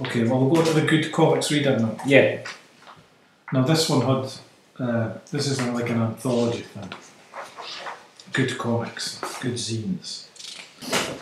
[0.00, 1.96] Okay, well we'll go to the good comics reader now.
[2.06, 2.44] Yeah.
[3.52, 4.32] Now this one had
[4.80, 6.90] uh, this isn't like an anthology thing.
[8.32, 10.26] Good comics, good zines.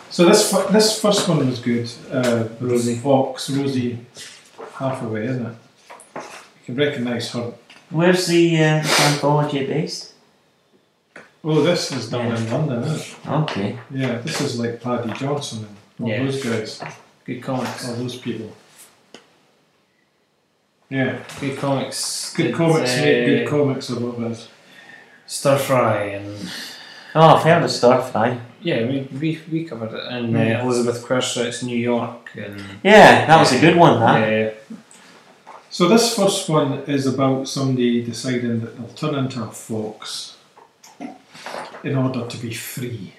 [0.09, 1.91] So this fir- this first one was good.
[2.11, 2.95] Uh, Rosie.
[2.95, 3.99] Fox, Rosie,
[4.75, 5.55] half away, isn't it?
[6.15, 6.21] You
[6.65, 7.53] can recognise her.
[7.89, 10.13] Where's the uh, anthology based?
[11.43, 13.29] Oh, this is down in London, isn't it?
[13.29, 13.79] Okay.
[13.91, 16.23] Yeah, this is like Paddy Johnson and all Yeah.
[16.23, 16.81] those guys,
[17.25, 17.87] Good comics.
[17.87, 18.51] all those people.
[20.89, 22.33] Yeah, Good comics.
[22.33, 23.25] good It's, comics, mate.
[23.25, 24.47] Good uh, comics are what it is.
[25.27, 26.49] Stir fry and
[27.15, 28.39] Oh, I've heard of Stir Fry.
[28.61, 30.63] yeah, we, we, we covered it and uh, Mm.
[30.63, 33.99] Elizabeth Querstrit's New York and Yeah, that was a good one.
[33.99, 34.29] That.
[34.31, 34.49] yeah,
[35.71, 40.37] So this first one is about somebody deciding that they'll turn into a fox
[41.83, 43.13] in order to be free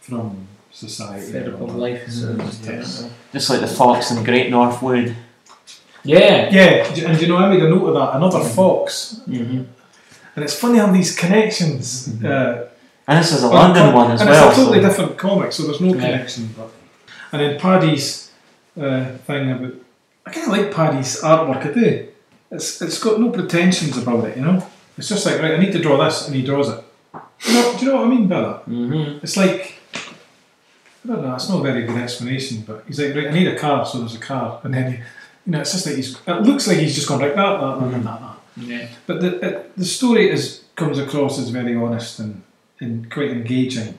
[0.00, 1.32] from society.
[1.32, 2.08] fed up life.
[2.10, 3.10] So Mm, just yes.
[3.32, 5.14] Just like the fox in the Great North Wood.
[6.06, 6.50] Yeah.
[6.50, 8.16] Yeah, d- and do you know I made a note of that?
[8.16, 9.62] Another fox, Mm-hmm.
[10.34, 12.08] and it's funny how these connections.
[12.24, 12.68] Uh,
[13.08, 14.48] And this is a London com- one as and well.
[14.48, 16.00] It's a totally so- different comic, so there's no Yeah.
[16.04, 16.42] connection.
[16.56, 16.70] But
[17.32, 18.30] and then Paddy's
[18.80, 19.74] uh, thing about
[20.26, 21.62] I kind of like Paddy's artwork.
[21.70, 22.08] I do.
[22.50, 24.58] It's it's got no pretensions about it, you know.
[24.98, 26.80] It's just like right, I need to draw this, and he draws it.
[27.46, 28.58] You know, do you know what I mean by that?
[28.68, 29.18] Mm-hmm.
[29.24, 29.62] It's like
[31.04, 31.34] I don't know.
[31.34, 33.98] It's not a very good explanation, but he's like, right, I need a car, so
[33.98, 34.98] there's a car, and then he,
[35.46, 36.18] you know, it's just like he's.
[36.26, 38.36] It looks like he's just gone right that that that that that.
[38.56, 38.88] Yeah.
[39.06, 42.42] But the it, the story is comes across as very honest and,
[42.80, 43.96] and quite engaging.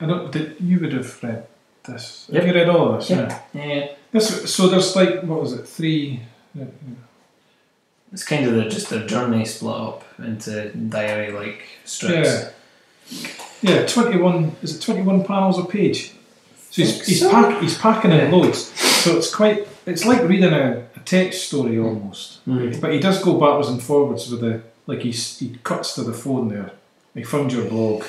[0.00, 0.32] I don't.
[0.32, 1.46] Did, you would have read
[1.86, 2.26] this.
[2.30, 2.42] Yep.
[2.42, 3.10] Have you read all of this?
[3.10, 3.48] Yep.
[3.54, 3.64] Yeah.
[3.64, 3.88] Yeah.
[4.12, 6.20] This so there's like what was it three.
[8.12, 12.52] It's kind of the, just a journey split up into diary like strips.
[13.10, 13.28] Yeah.
[13.62, 14.56] Yeah, twenty one.
[14.62, 16.12] Is it twenty one panels a page?
[16.70, 18.66] So he's he's, So- pack, he's packing in loads.
[18.80, 19.68] So it's quite.
[19.86, 21.84] It's like reading a, a text story mm.
[21.84, 22.44] almost.
[22.46, 22.80] Mm.
[22.80, 26.12] But he does go backwards and forwards with the like he's he cuts to the
[26.12, 26.72] phone there.
[27.14, 28.04] He found your blog.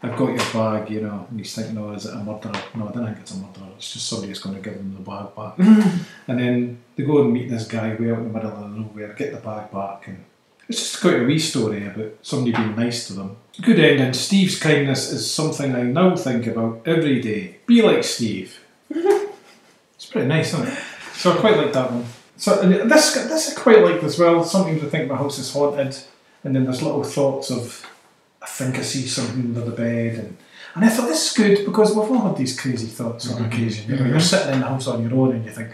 [0.00, 2.52] I've got your bag, you know, and he's thinking, oh, is it a murderer?
[2.76, 3.66] No, I don't think it's a murderer.
[3.76, 5.56] It's just somebody that's going to give him the bag back.
[5.58, 6.00] Mm.
[6.28, 9.12] and then they go and meet this guy way out in the middle of nowhere,
[9.14, 10.24] get the bag back, and
[10.68, 13.36] it's just quite a wee story eh, about somebody being nice to them.
[13.60, 14.12] Good ending.
[14.12, 17.56] Steve's kindness is something I now think about every day.
[17.66, 18.60] Be like Steve.
[19.98, 20.78] it's pretty nice, isn't it?
[21.14, 22.04] So I quite like that one.
[22.36, 24.44] So and this this I quite like as well.
[24.44, 25.96] Sometimes I think my house is haunted,
[26.44, 27.84] and then there's little thoughts of,
[28.40, 30.36] I think I see something under the bed, and
[30.76, 33.52] and I thought this is good because we've all had these crazy thoughts on mm-hmm.
[33.52, 33.90] occasion.
[33.90, 34.10] You know, mm-hmm.
[34.12, 35.70] you're sitting in the house on your own and you think,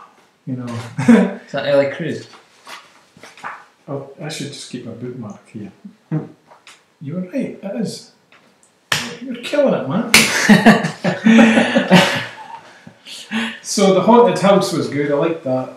[0.46, 0.66] you know,
[1.46, 2.28] Is that Ellie Cruz?
[3.86, 5.70] oh, I should just keep a bookmark here.
[6.10, 6.24] Hmm.
[7.00, 8.10] You were right, it is.
[9.20, 10.12] You're killing it, man.
[13.68, 15.12] so the haunted house was good.
[15.12, 15.74] I liked that.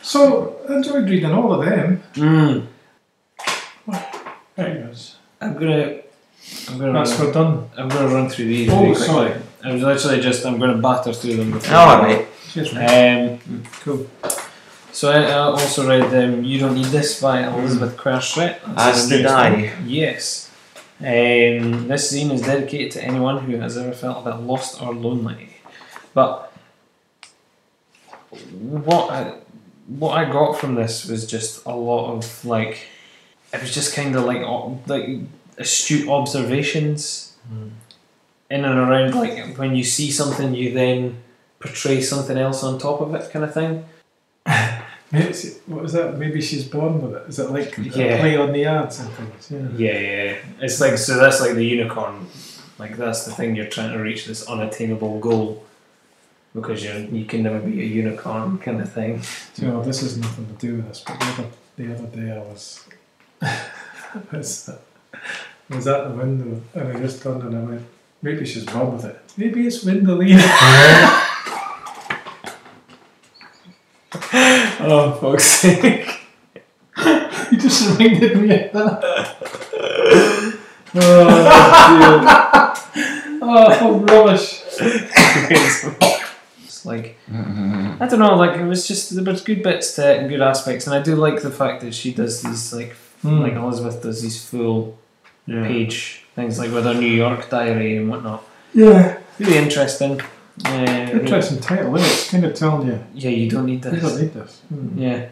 [0.00, 2.02] So I enjoyed reading all of them.
[2.14, 2.66] Mm.
[4.56, 5.16] There it is.
[5.40, 6.00] I'm gonna.
[6.68, 6.92] I'm gonna.
[6.94, 7.70] That's run, we're done.
[7.76, 8.70] I'm gonna run through these.
[8.70, 9.34] Oh, really sorry.
[9.62, 10.46] I was literally just.
[10.46, 11.52] I'm gonna batter through them.
[11.52, 12.26] Before All right.
[12.48, 13.40] Cheers, mate.
[13.44, 14.06] Um, cool.
[14.90, 18.60] So I, I also read um, "You Don't Need This" by Elizabeth Querstret.
[18.74, 19.74] That's As did I.
[19.84, 20.50] Yes.
[21.00, 24.94] Um, this zine is dedicated to anyone who has ever felt a bit lost or
[24.94, 25.58] lonely.
[26.14, 26.47] But
[28.30, 29.34] what I,
[29.86, 32.86] what I got from this was just a lot of like,
[33.52, 34.42] it was just kind of like
[34.86, 35.20] like
[35.56, 37.68] astute observations hmm.
[38.50, 41.22] in and around like when you see something, you then
[41.58, 43.84] portray something else on top of it, kind of thing.
[45.10, 46.18] What was that?
[46.18, 47.28] Maybe she's born with it.
[47.28, 48.20] Is it like a Yeah.
[48.20, 49.50] play on the ads and things?
[49.50, 50.24] Yeah, yeah.
[50.24, 50.36] yeah.
[50.60, 52.26] It's like so that's like the unicorn.
[52.78, 55.64] Like that's the thing you're trying to reach this unattainable goal
[56.60, 59.20] because you you can never be a unicorn kind of thing.
[59.54, 61.46] Do you know, this has nothing to do with this, but the other,
[61.76, 62.88] the other day I was,
[64.32, 64.68] was,
[65.70, 67.86] I was at the window and I just turned and I went,
[68.22, 69.20] maybe she's born with it.
[69.36, 71.24] Maybe it's Windalina.
[74.80, 76.20] Oh fuck's sake!
[76.96, 79.34] you just reminded me of that.
[80.94, 82.68] Oh,
[83.50, 84.62] Oh, rubbish.
[86.88, 87.16] It's like
[88.00, 88.34] I don't know.
[88.36, 91.02] Like it was just there was good bits to it and good aspects, and I
[91.02, 94.98] do like the fact that she does these like like Elizabeth does these full
[95.46, 98.44] page things like with her New York diary and whatnot.
[98.74, 99.18] Yeah.
[99.38, 100.20] Really interesting.
[100.64, 102.12] Uh, Interesting title, isn't it?
[102.12, 103.94] It's kind of telling you, Yeah, you don't need this.
[103.94, 104.60] you don't need this.
[104.96, 105.28] Yeah.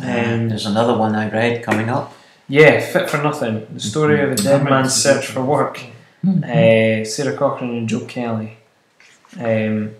[0.00, 2.12] And Um, there's another one I read coming up.
[2.48, 3.66] yeah, Fit for Nothing.
[3.72, 5.80] The story of a dead man's search for work.
[6.26, 8.58] Uh, Sarah Cochran and Joe Kelly.
[9.40, 9.92] Um,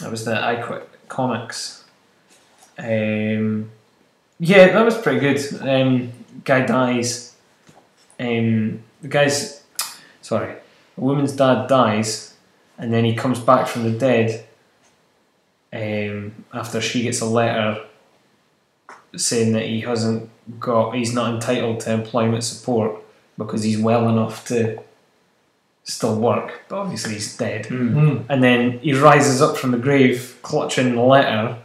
[0.00, 1.84] that was the I Quit Comics.
[2.78, 3.70] Um,
[4.38, 5.62] yeah, that was pretty good.
[5.62, 6.12] Um,
[6.44, 7.36] guy dies.
[8.18, 9.62] Um, the guy's
[10.20, 10.54] sorry,
[10.96, 12.34] a woman's dad dies,
[12.78, 14.46] and then he comes back from the dead.
[15.72, 17.82] Um, after she gets a letter
[19.16, 20.28] saying that he hasn't
[20.58, 23.02] got, he's not entitled to employment support
[23.38, 24.82] because he's well enough to
[25.84, 27.66] still work, but obviously he's dead.
[27.66, 28.24] Mm.
[28.28, 31.58] And then he rises up from the grave, clutching the letter,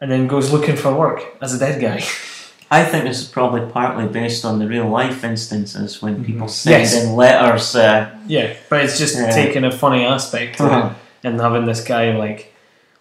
[0.00, 2.02] and then goes looking for work as a dead guy.
[2.70, 6.82] I think this is probably partly based on the real life instances when people send
[6.82, 6.94] Yes.
[7.02, 7.74] in letters.
[7.74, 9.30] Uh, Yeah, but it's just Yeah.
[9.30, 10.90] taking a funny aspect to Uh-huh.
[11.24, 12.52] and having this guy like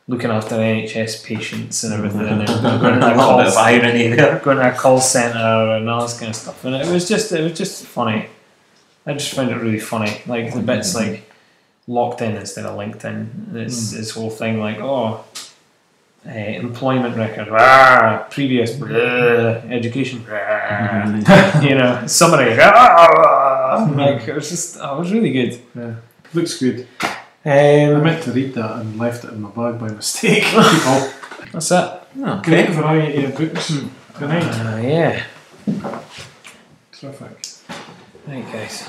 [0.08, 3.48] looking after NHS patients and everything, and then a going to a little call, bit
[3.48, 4.40] of irony there.
[4.40, 6.64] going to a call center and all this kind of stuff.
[6.64, 8.28] And it was just it was just funny.
[9.08, 11.24] I just found it really funny, like the bits like
[11.88, 13.48] locked in instead of linked in.
[13.52, 15.24] This this whole thing like oh.
[16.26, 18.90] Uh, employment record, ah, previous, blah,
[19.72, 25.58] education, blah, you know, summary, ah, like it was just, oh, it was really good.
[25.74, 25.96] Yeah.
[26.34, 26.86] Looks good.
[27.46, 30.44] I Um, meant to read that and left it in my bag by mistake.
[30.44, 31.10] People.
[31.54, 32.02] that's it.
[32.44, 33.68] Great variety of books
[34.18, 34.44] tonight.
[34.44, 35.24] Uh, yeah.
[36.92, 37.38] Terrific.
[38.28, 38.84] Right, guys.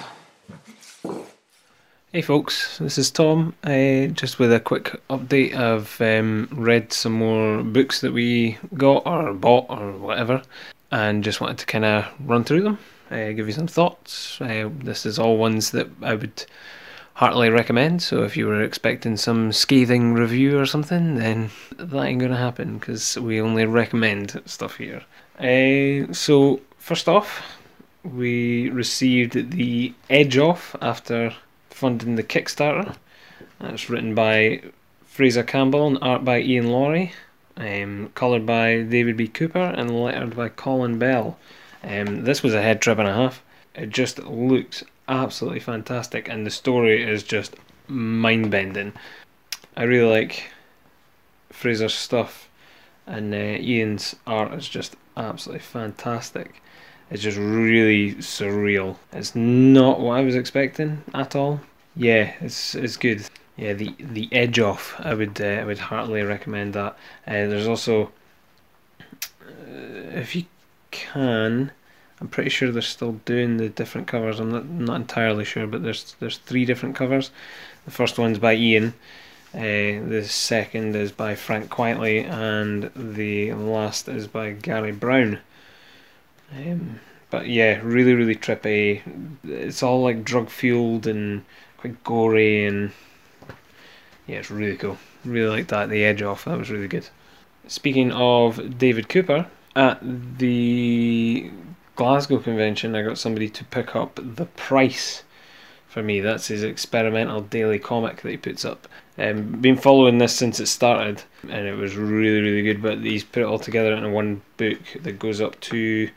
[2.10, 2.78] Hey, folks.
[2.78, 3.54] This is Tom.
[3.62, 5.54] Uh, just with a quick update.
[5.54, 10.40] I've um, read some more books that we got or bought or whatever,
[10.90, 12.78] and just wanted to kind of run through them,
[13.10, 14.40] uh, give you some thoughts.
[14.40, 16.46] Uh, this is all ones that I would
[17.12, 18.00] heartily recommend.
[18.00, 22.78] So if you were expecting some scathing review or something, then that ain't gonna happen
[22.78, 25.02] because we only recommend stuff here.
[25.38, 27.42] Uh, so first off,
[28.02, 31.34] we received the Edge Off after
[31.78, 32.96] funding the Kickstarter.
[33.60, 34.62] That's written by
[35.06, 37.12] Fraser Campbell and art by Iain Laurie,
[37.56, 39.28] um, coloured by David B.
[39.28, 41.38] Cooper and lettered by Colin Bell.
[41.84, 43.44] Um, this was a head trip and a half.
[43.76, 47.54] It just looks absolutely fantastic, and the story is just
[47.86, 48.92] mind bending.
[49.76, 50.50] I really like
[51.50, 52.48] Fraser's stuff,
[53.06, 56.60] and uh, Iain's art is just absolutely fantastic.
[57.08, 58.96] It's just really surreal.
[59.12, 61.60] It's not what I was expecting at all.
[61.98, 63.28] Yeah, it's it's good.
[63.56, 64.94] Yeah, the the edge off.
[65.00, 66.92] I would uh, I would heartily recommend that.
[67.26, 68.12] Uh, there's also,
[69.42, 70.44] uh, if you
[70.90, 71.72] can,
[72.20, 74.38] I'm pretty sure they're still doing the different covers.
[74.40, 77.30] I'm not, not entirely sure, but there's there's three different covers.
[77.84, 78.94] The first one's by Iain.
[79.54, 85.40] Uh, the second is by Frank Quitely, and the last is by Gary Brown.
[86.54, 89.02] Um, but yeah, really, really trippy.
[89.44, 91.44] It's all like drug fueled and
[91.78, 92.92] quite gory, and
[94.26, 94.98] yeah, it's really cool.
[95.24, 95.88] Really like that.
[95.88, 97.08] The edge off that was really good.
[97.66, 99.98] Speaking of David Cooper, at
[100.38, 101.50] the
[101.96, 105.22] Glasgow convention, I got somebody to pick up The Price
[105.86, 106.20] for me.
[106.20, 108.88] That's his experimental daily comic that he puts up.
[109.16, 112.82] Um, been following this since it started, and it was really, really good.
[112.82, 116.10] But he's put it all together in one book that goes up to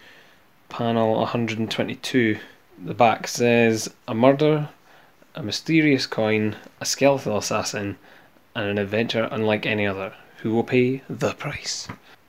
[0.70, 2.38] panel 122.
[2.84, 4.70] The back says a murder,
[5.36, 7.98] a mysterious coin, a skeletal assassin,
[8.56, 10.14] and an adventure unlike any other.
[10.38, 11.88] Who will pay the price?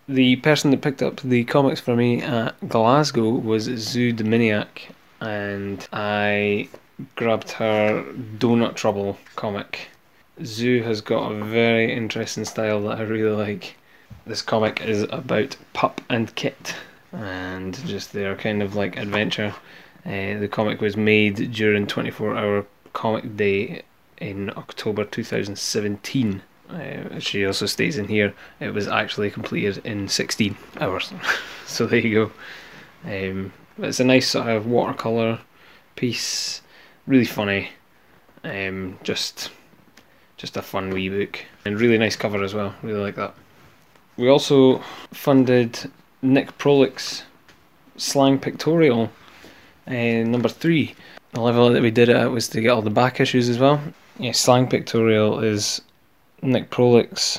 [0.09, 5.87] The person that picked up the comics for me at Glasgow was Zu Dominiak, and
[5.93, 6.69] I
[7.17, 8.05] grabbed her
[8.39, 9.89] Donut Trouble comic.
[10.45, 13.77] Zu has got a very interesting style that I really like.
[14.27, 16.75] This comic is about Pup and Kit,
[17.13, 19.55] and just their kind of like adventure.
[20.05, 23.83] Uh, the comic was made during 24 Hour Comic Day
[24.19, 26.43] in October 2017.
[26.71, 31.13] Uh, she also states in here it was actually completed in 16 hours.
[31.67, 32.33] so there you go.
[33.05, 35.41] Um, it's a nice sort of watercolor
[35.97, 36.63] piece,
[37.07, 37.71] really funny.
[38.45, 39.51] Um, just,
[40.37, 42.75] just a fun wee book and really nice cover as well.
[42.83, 43.35] Really like that.
[44.17, 44.79] We also
[45.13, 45.91] funded
[46.23, 47.25] Nick Prolix's
[47.97, 49.11] slang pictorial
[49.87, 50.95] uh, number three.
[51.33, 53.59] The level that we did it at was to get all the back issues as
[53.59, 53.81] well.
[54.19, 55.81] Yeah, slang pictorial is
[56.43, 57.39] Nick Prolix's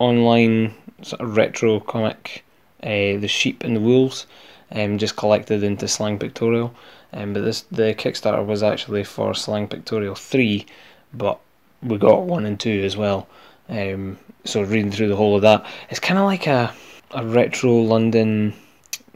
[0.00, 2.44] online sort of retro comic,
[2.82, 4.26] uh, The Sheep and the Wolves,
[4.72, 6.74] um, just collected into Slang Pictorial.
[7.12, 10.66] Um, but this the Kickstarter was actually for Slang Pictorial 3,
[11.14, 11.38] but
[11.82, 13.28] we got 1 and 2 as well.
[13.68, 16.74] Um, so reading through the whole of that, it's kind of like a,
[17.12, 18.54] a retro London,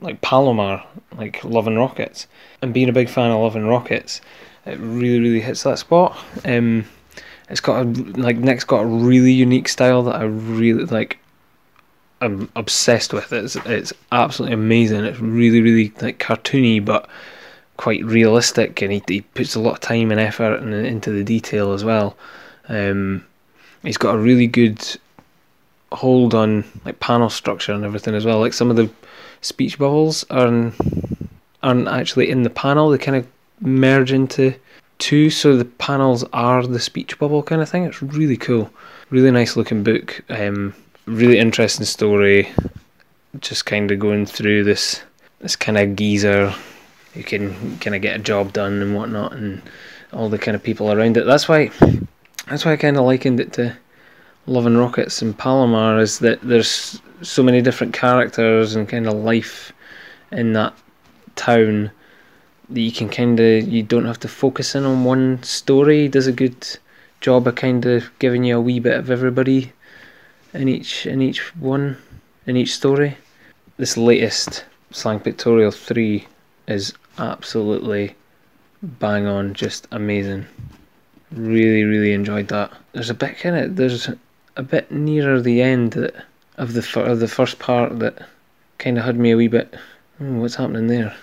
[0.05, 0.85] like Palomar,
[1.17, 2.27] like Love and Rockets.
[2.63, 4.21] And being a big fan of Love and Rockets,
[4.67, 6.17] it really, really hits that spot.
[6.45, 6.85] Um,
[7.49, 7.89] it's got a
[8.21, 11.19] like Nick's got a really unique style that I really like.
[12.21, 13.45] I'm obsessed with it.
[13.45, 15.05] It's it's absolutely amazing.
[15.05, 17.09] It's really really like cartoony but
[17.77, 21.25] quite realistic, and he, he puts a lot of time and effort in, into the
[21.25, 22.17] detail as well.
[22.69, 23.27] Um,
[23.83, 24.83] he's got a really good
[25.93, 28.41] hold on like panel structure and everything as well.
[28.41, 28.91] Like some of the
[29.45, 30.73] speech bubbles are
[31.63, 33.27] aren't actually in the panel; they kind of
[33.61, 34.55] merge into
[34.99, 37.85] two, so the panels are the speech bubble kind of thing.
[37.85, 38.71] It's really cool,
[39.11, 40.23] really nice looking book.
[40.29, 40.75] Um,
[41.07, 42.49] really interesting story.
[43.41, 45.03] Just kind of going through this
[45.41, 46.55] this kind of geezer
[47.13, 49.63] who can kind of get a job done and whatnot, and
[50.13, 51.27] all the kind of people around it.
[51.27, 51.71] That's why
[52.49, 53.77] that's why I kind of likened it to
[54.47, 55.99] Love and Rockets and Palomar.
[55.99, 59.73] Is that there's so many different characters and kind of life
[60.33, 60.75] in that
[61.37, 61.91] town
[62.71, 66.03] that you can kind of you don't have to focus in on one story.
[66.03, 66.67] He does a good
[67.21, 69.73] job of kind of giving you a wee bit of everybody
[70.53, 71.97] in each in each one
[72.47, 73.17] in each story.
[73.77, 76.27] This latest Slang Pictorial three
[76.69, 78.15] is absolutely
[78.83, 80.47] bang on, just amazing.
[81.33, 82.73] Really, really enjoyed that.
[82.93, 83.77] There's a bit in it.
[83.77, 84.09] there's
[84.57, 85.97] a bit nearer the end
[86.57, 88.27] of the of the first part that
[88.79, 89.75] kind of had me a wee bit.
[90.21, 91.15] Oh, what's happening there?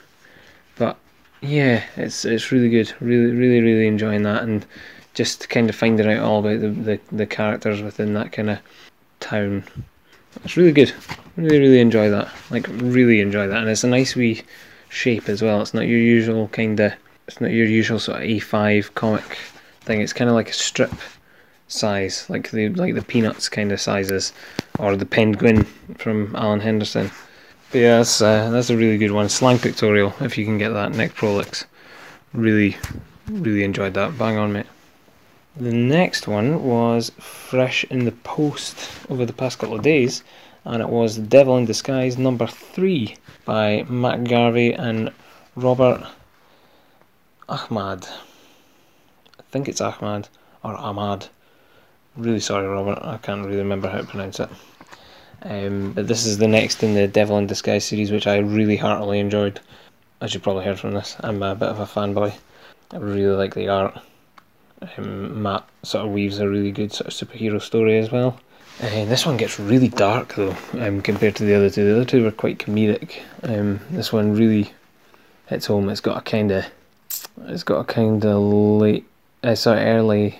[0.77, 0.97] But
[1.41, 2.93] yeah, it's it's really good.
[2.99, 4.65] Really, really, really enjoying that, and
[5.13, 8.59] just kind of finding out all about the the, the characters within that kind of
[9.19, 9.63] town.
[10.43, 10.93] It's really good.
[11.37, 12.29] Really, really enjoy that.
[12.49, 14.43] Like, really enjoy that, and it's a nice wee
[14.89, 15.61] shape as well.
[15.61, 16.93] It's not your usual kind of.
[17.27, 19.37] It's not your usual sort of A5 comic
[19.81, 20.01] thing.
[20.01, 20.91] It's kind of like a strip
[21.72, 24.34] size, like the like the Peanuts kind of sizes,
[24.80, 25.65] or the Penguin
[25.98, 27.11] from Alan Henderson.
[27.72, 29.30] But yeah, that's, uh, that's a really good one.
[29.30, 30.91] Slang Pictorial, if you can get that.
[30.91, 31.65] Nick Prolix.
[32.34, 32.76] Really,
[33.30, 34.18] really enjoyed that.
[34.18, 34.65] Bang on, mate.
[35.56, 40.23] The next one was fresh in the post over the past couple of days,
[40.65, 43.15] and it was Devil in Disguise number three
[43.45, 45.11] by Matt Garvey and
[45.56, 46.06] Robert
[47.49, 48.06] Ahmad.
[49.39, 50.30] I think it's Ahmad
[50.64, 51.27] or Ahmad.
[52.17, 52.99] Really sorry, Robert.
[53.01, 54.49] I can't really remember how to pronounce it.
[55.43, 58.77] Um, but this is the next in the Devil in Disguise series, which I really
[58.77, 59.59] heartily enjoyed.
[60.19, 62.33] As you probably heard from this, I'm a bit of a fanboy.
[62.91, 63.97] I really like the art.
[64.97, 68.39] Um, Matt sort of weaves a really good sort of superhero story as well.
[68.81, 71.85] Uh, this one gets really dark though, um, compared to the other two.
[71.85, 73.21] The other two were quite comedic.
[73.43, 74.73] Um, this one really,
[75.47, 75.89] hits home.
[75.89, 76.65] It's got a kind of,
[77.45, 79.05] it's got a kind of late,
[79.43, 80.39] uh, sorry, early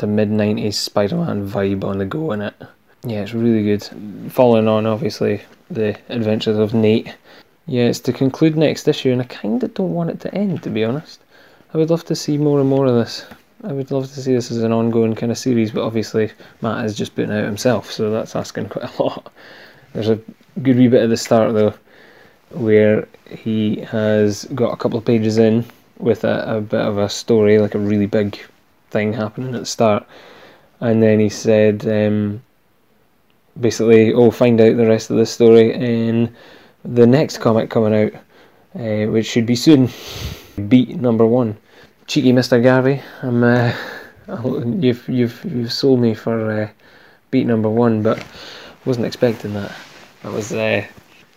[0.00, 2.54] to mid '90s Spider-Man vibe on the go in it.
[3.04, 3.82] Yeah, it's really good.
[4.32, 7.14] Following on, obviously, the adventures of Nate.
[7.66, 10.62] Yeah, it's to conclude next issue, and I kind of don't want it to end,
[10.64, 11.20] to be honest.
[11.72, 13.24] I would love to see more and more of this.
[13.62, 16.32] I would love to see this as an ongoing kind of series, but obviously
[16.62, 19.32] Matt is just putting out himself, so that's asking quite a lot.
[19.92, 20.18] There's a
[20.62, 21.74] good wee bit at the start though,
[22.50, 25.64] where he has got a couple of pages in
[25.98, 28.40] with a, a bit of a story, like a really big
[28.90, 30.06] thing happening at the start,
[30.80, 32.42] and then he said, um,
[33.58, 36.34] basically, oh, find out the rest of the story in
[36.84, 38.14] the next comic coming out,
[38.80, 39.88] uh, which should be soon.
[40.68, 41.56] Beat number one.
[42.06, 42.62] Cheeky Mr.
[42.62, 43.42] Garvey, I'm.
[43.42, 43.72] Uh,
[44.80, 46.68] you've you've you've sold me for uh,
[47.30, 48.24] beat number one, but
[48.84, 49.72] wasn't expecting that.
[50.22, 50.84] That was uh,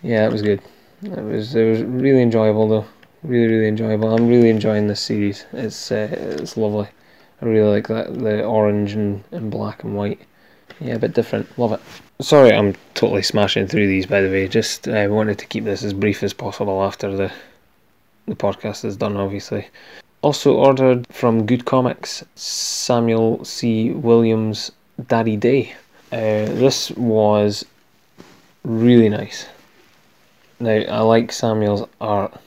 [0.02, 0.62] yeah, it was good.
[1.04, 2.86] It was it was really enjoyable though.
[3.24, 4.14] Really really enjoyable.
[4.14, 5.46] I'm really enjoying this series.
[5.54, 6.88] It's uh, it's lovely.
[7.44, 10.22] I really like that the orange and, and black and white.
[10.80, 11.60] Yeah, a bit different.
[11.60, 11.82] Love it.
[12.22, 14.06] Sorry, I'm totally smashing through these.
[14.06, 17.14] By the way, just I uh, wanted to keep this as brief as possible after
[17.14, 17.34] the
[18.28, 19.18] the podcast is done.
[19.18, 19.68] Obviously,
[20.22, 23.92] also ordered from Good Comics, Samuel C.
[23.92, 24.72] Williams'
[25.06, 25.74] Daddy Day.
[26.14, 27.66] Uh, this was
[28.64, 29.48] really nice.
[30.62, 32.40] Now I like Samuel's art.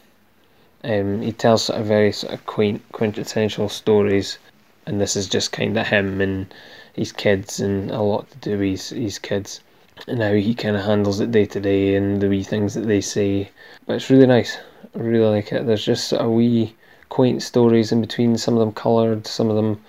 [0.82, 4.38] Um, he tells sort of very sort of quaint, quintessential stories,
[4.86, 6.54] and this is just kind of him and
[6.94, 9.60] his kids, and a lot to do with his, his kids,
[10.06, 12.86] and how he kind of handles it day to day, and the wee things that
[12.86, 13.50] they say.
[13.86, 14.58] But it's really nice.
[14.94, 15.66] I really like it.
[15.66, 16.74] There's just a wee
[17.08, 18.38] quaint stories in between.
[18.38, 19.80] Some of them coloured, some of them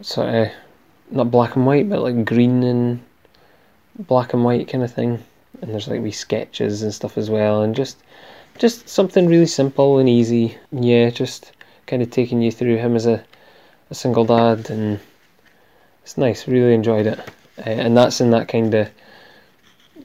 [0.00, 0.48] sort of
[1.10, 3.02] not black and white, but like green and
[3.98, 5.22] black and white kind of thing.
[5.62, 8.02] And there's like wee sketches and stuff as well, and just
[8.58, 10.56] just something really simple and easy.
[10.72, 11.52] Yeah, just
[11.86, 13.24] kind of taking you through him as a,
[13.90, 15.00] a single dad, and
[16.02, 16.48] it's nice.
[16.48, 17.18] Really enjoyed it,
[17.58, 18.88] uh, and that's in that kind of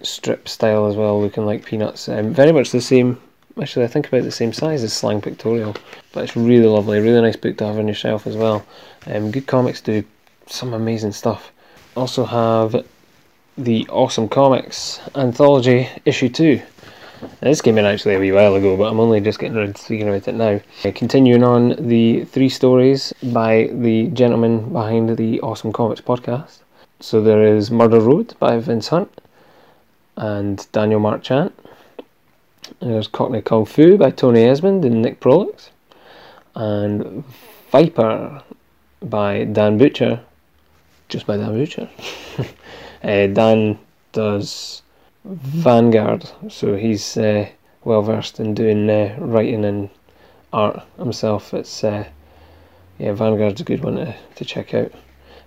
[0.02, 2.08] strip style as well, looking like peanuts.
[2.08, 3.20] Um, very much the same
[3.62, 5.76] actually I think about the same size as Slang Pictorial,
[6.14, 8.66] but it's really lovely, really nice book to have on your shelf as well.
[9.06, 10.04] Um, good comics do
[10.48, 11.52] some amazing stuff.
[11.96, 12.86] Also have
[13.58, 16.62] the Awesome Comics Anthology Issue 2.
[17.42, 19.82] This came in actually a wee while ago, but I'm only just getting around to
[19.82, 20.60] speaking about it now.
[20.86, 26.60] Uh, continuing on the three stories by the gentleman behind the Awesome Comics podcast.
[27.02, 29.22] So there is Murder Road by Vince Hunt
[30.16, 31.54] and Daniel Marchant.
[32.80, 35.72] There's Cockney Kung Fu by Tony Esmond and Nick Prolix.
[36.56, 37.24] And
[37.72, 38.44] Viper
[39.02, 40.22] by Dan Butcher.
[41.10, 41.90] Just by Dan Butcher.
[43.04, 43.80] uh, Dan
[44.12, 44.84] does
[45.26, 47.48] Vanguard, so he's uh,
[47.84, 49.90] well versed in doing uh, writing and
[50.54, 51.54] art himself.
[51.54, 52.06] It's uh,
[52.98, 54.92] yeah, Vanguard's a good one to, to check out.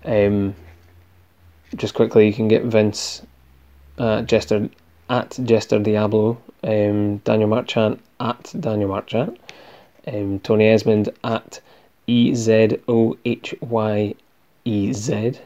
[0.04, 0.54] Um,
[1.76, 3.22] just quickly, you can get Vince
[3.98, 4.68] uh, Jester
[5.08, 6.38] at Jester Diablo.
[6.64, 9.36] Um, Daniel Marchant at Daniel Marchant,
[10.06, 11.60] um, Tony Esmond at
[12.06, 14.14] E Z O H Y
[14.64, 15.40] E Z,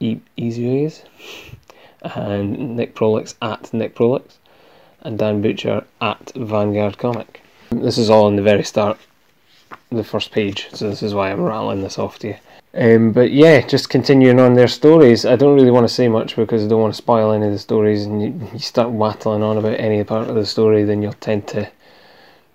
[0.00, 1.02] E Easyways,
[2.04, 4.38] and Nick Prolix at Nick Prolix,
[5.00, 7.42] and Dan Butcher at Vanguard Comic.
[7.70, 8.98] This is all in the very start,
[9.90, 12.36] the first page, so this is why I'm rattling this off to you.
[12.76, 15.24] Um, but yeah, just continuing on their stories.
[15.24, 17.52] I don't really want to say much because I don't want to spoil any of
[17.52, 18.04] the stories.
[18.04, 21.46] And you, you start wattling on about any part of the story, then you'll tend
[21.48, 21.70] to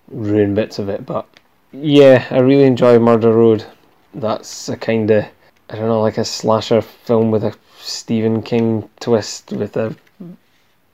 [0.08, 1.06] ruin bits of it.
[1.06, 1.26] But
[1.72, 3.64] yeah, I really enjoy Murder Road.
[4.12, 5.24] That's a kind of
[5.70, 9.96] I don't know, like a slasher film with a Stephen King twist with a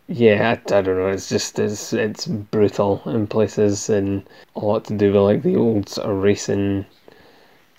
[0.08, 1.08] yeah, I, I don't know.
[1.08, 5.56] It's just it's it's brutal in places and a lot to do with like the
[5.56, 6.86] old sort of racing,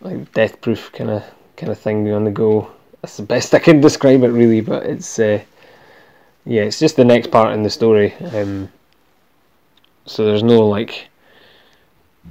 [0.02, 1.24] like death proof kind of
[1.56, 2.70] kind of thing on the go.
[3.02, 4.62] That's the best I can describe it, really.
[4.62, 5.42] But it's uh,
[6.46, 8.14] yeah, it's just the next part in the story.
[8.34, 8.70] Um,
[10.06, 11.08] so there's no like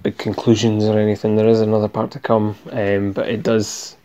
[0.03, 1.37] big conclusions or anything.
[1.37, 3.96] There is another part to come, um, but it does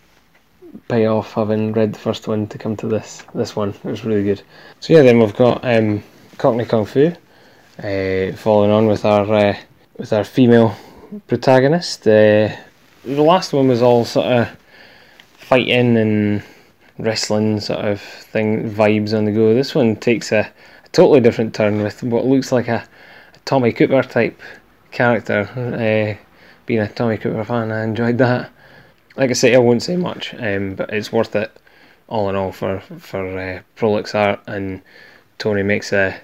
[0.88, 3.70] pay off having read the first one to come to this this one.
[3.70, 4.42] It was really good.
[4.80, 6.04] So yeah, then we've got um,
[6.38, 7.14] Cockney Kung Fu,
[7.80, 9.58] uh, following on with our uh,
[9.98, 10.76] with our female
[11.28, 12.08] protagonist.
[12.08, 12.56] Uh,
[13.04, 14.50] the last one was all sort of
[15.34, 16.44] fighting and
[16.98, 19.54] wrestling sort of thing vibes on the go.
[19.54, 20.40] This one takes a,
[20.86, 22.88] a totally different turn with what looks like a,
[23.34, 24.40] a Tommy Cooper type
[24.92, 25.42] character.
[25.42, 26.24] Uh,
[26.66, 28.52] being a Tommy Cooper fan, I enjoyed that.
[29.16, 31.52] Like I say, I won't say much, um, but it's worth it
[32.08, 34.82] all in all for for uh, Prolix art and
[35.38, 36.16] Tony makes a,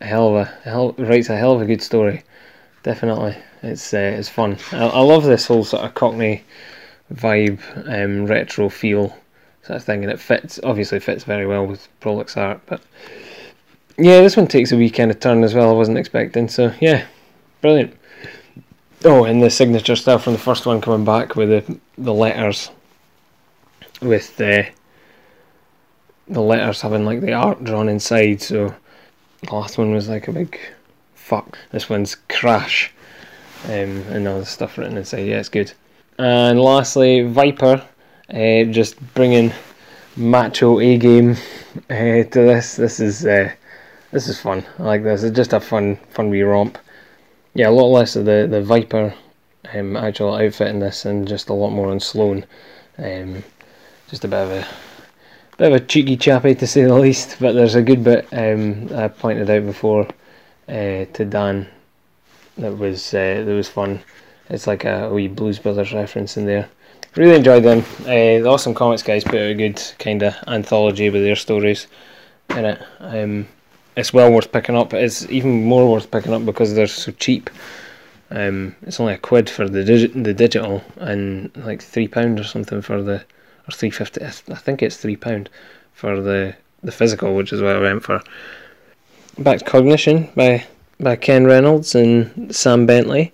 [0.00, 2.22] a hell of a, a hell, writes a hell of a good story.
[2.82, 4.58] Definitely, It's uh, it's fun.
[4.72, 6.44] I, I love this whole sort of Cockney
[7.12, 7.60] vibe,
[7.92, 9.08] um, retro feel
[9.62, 10.60] sort of thing, and it fits.
[10.62, 12.60] Obviously, fits very well with Prolix art.
[12.66, 12.80] But
[13.98, 15.68] yeah, this one takes a wee kind of turn as well.
[15.68, 16.48] I wasn't expecting.
[16.48, 17.06] So yeah,
[17.60, 17.96] brilliant.
[19.02, 22.70] Oh, and the signature stuff from the first one coming back with the the letters,
[24.02, 24.68] with the
[26.28, 28.42] the letters having like the art drawn inside.
[28.42, 28.74] So
[29.42, 30.60] the last one was like a big
[31.14, 31.58] fuck.
[31.70, 32.92] This one's crash,
[33.64, 35.26] um, and all the stuff written inside.
[35.26, 35.72] Yeah, it's good.
[36.18, 37.82] And lastly, Viper,
[38.28, 39.50] uh, just bringing
[40.14, 41.36] macho A game
[41.88, 42.76] uh, to this.
[42.76, 43.50] This is uh,
[44.10, 44.66] this is fun.
[44.78, 45.22] I like this.
[45.22, 46.76] It's just a fun fun wee romp.
[47.54, 49.14] Yeah, a lot less of the the Viper
[49.74, 52.44] um, actual outfit in this, and just a lot more on Sloan.
[52.98, 53.42] Um,
[54.08, 54.66] just a bit of a
[55.56, 58.88] bit of a cheeky chappy to say the least, but there's a good bit um,
[58.94, 60.06] I pointed out before
[60.68, 61.68] uh, to Dan
[62.58, 64.00] that was uh, that was fun.
[64.48, 66.68] It's like a wee Blues Brothers reference in there.
[67.16, 67.80] Really enjoyed them.
[68.02, 71.86] Uh, the Awesome Comics guys put out a good kind of anthology with their stories
[72.50, 72.82] in it.
[73.00, 73.48] Um,
[74.00, 74.92] it's well worth picking up.
[74.94, 77.50] It's even more worth picking up because they're so cheap.
[78.30, 82.44] Um, it's only a quid for the digi- the digital and like three pound or
[82.44, 84.24] something for the or three fifty.
[84.24, 85.50] I think it's three pound
[85.92, 88.22] for the the physical, which is what I went for.
[89.38, 90.64] Back to Cognition by
[90.98, 93.32] by Ken Reynolds and Sam Bentley.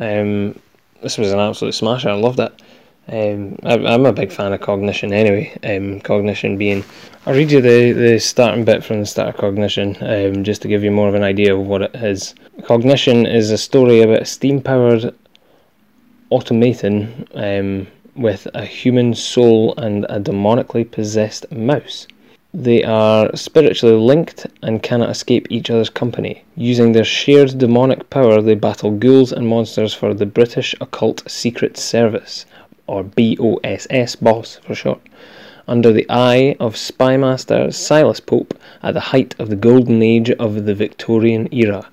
[0.00, 0.58] Um,
[1.02, 2.06] this was an absolute smash.
[2.06, 2.52] I loved it.
[3.10, 5.56] Um, I, I'm a big fan of Cognition anyway.
[5.64, 6.84] Um, Cognition being,
[7.24, 10.68] I'll read you the, the starting bit from the start of Cognition um, just to
[10.68, 12.34] give you more of an idea of what it is.
[12.64, 15.14] Cognition is a story about a steam powered
[16.30, 22.06] automaton um, with a human soul and a demonically possessed mouse.
[22.52, 26.42] They are spiritually linked and cannot escape each other's company.
[26.56, 31.76] Using their shared demonic power, they battle ghouls and monsters for the British Occult Secret
[31.76, 32.46] Service,
[32.88, 35.00] or BOSS, BOSS for short,
[35.68, 40.64] under the eye of spymaster Silas Pope at the height of the golden age of
[40.64, 41.88] the Victorian era.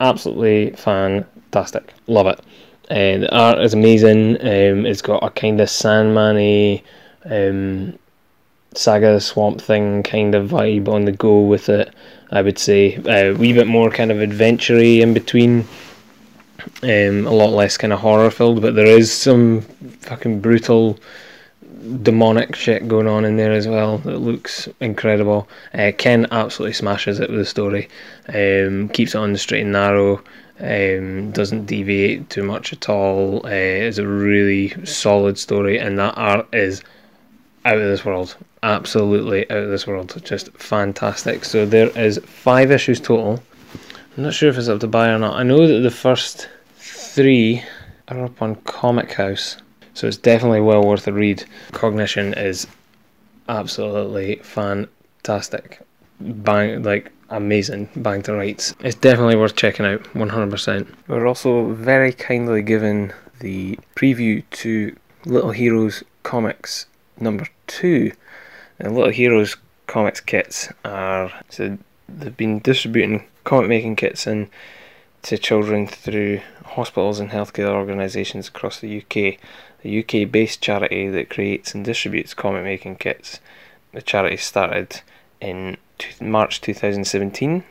[0.00, 1.94] Absolutely fantastic.
[2.06, 2.40] Love it.
[2.90, 4.36] Uh, the art is amazing.
[4.40, 6.80] Um, it's got a kind of Sandman
[7.24, 7.98] um,
[8.74, 11.92] Saga Swamp Thing kind of vibe on the go with it.
[12.30, 15.66] I would say a wee bit more kind of adventure in between.
[16.82, 19.60] Um, a lot less kind of horror filled, but there is some
[20.02, 20.98] fucking brutal
[22.02, 25.48] demonic shit going on in there as well that looks incredible.
[25.72, 27.88] Uh, Ken absolutely smashes it with the story,
[28.28, 30.20] um, keeps it on the straight and narrow,
[30.60, 33.46] um, doesn't deviate too much at all.
[33.46, 36.82] Uh, it's a really solid story, and that art is
[37.64, 38.36] out of this world.
[38.62, 40.20] Absolutely out of this world.
[40.24, 41.44] Just fantastic.
[41.44, 43.42] So there is five issues total.
[44.18, 45.36] I'm not sure if it's up to buy or not.
[45.36, 47.62] I know that the first three
[48.08, 49.60] are up on ComicHaus,
[49.94, 51.44] so it's definitely well worth a read.
[51.70, 52.66] Cognition is
[53.48, 55.86] absolutely fantastic.
[56.18, 58.74] Bang, like amazing, bang to rights.
[58.80, 60.88] It's definitely worth checking out, 100%.
[61.06, 64.96] We're also very kindly given the preview to
[65.26, 66.86] Little Heroes Comics
[67.20, 68.10] number two.
[68.80, 71.78] And Little Heroes Comics kits are so
[72.08, 74.50] they've been distributing comic making kits in
[75.22, 79.38] to children through hospitals and healthcare organisations across the UK.
[79.80, 83.40] The UK based charity that creates and distributes comic making kits.
[83.92, 85.00] The charity started
[85.40, 85.78] in
[86.20, 87.64] March 2017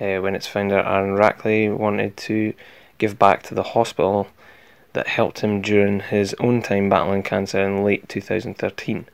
[0.00, 2.54] uh, when its founder Aaron Rackley wanted to
[2.96, 4.26] give back to the hospital
[4.94, 9.04] that helped him during his own time battling cancer in late 2013.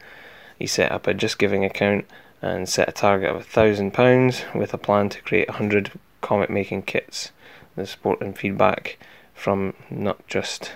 [0.56, 2.06] He set up a Just Giving account
[2.42, 7.30] and set a target of £1,000 with a plan to create 100 comic making kits.
[7.76, 8.98] The support and feedback
[9.34, 10.72] from not just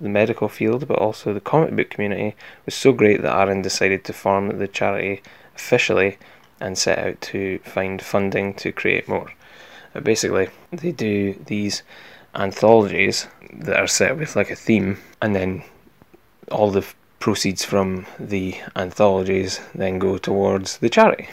[0.00, 4.04] the medical field but also the comic book community was so great that Aaron decided
[4.04, 5.22] to form the charity
[5.54, 6.18] officially
[6.60, 9.32] and set out to find funding to create more.
[9.94, 11.82] Uh, basically, they do these
[12.34, 15.62] anthologies that are set with like a theme, and then
[16.50, 16.86] all the
[17.26, 21.28] proceeds from the anthologies then go towards the charity.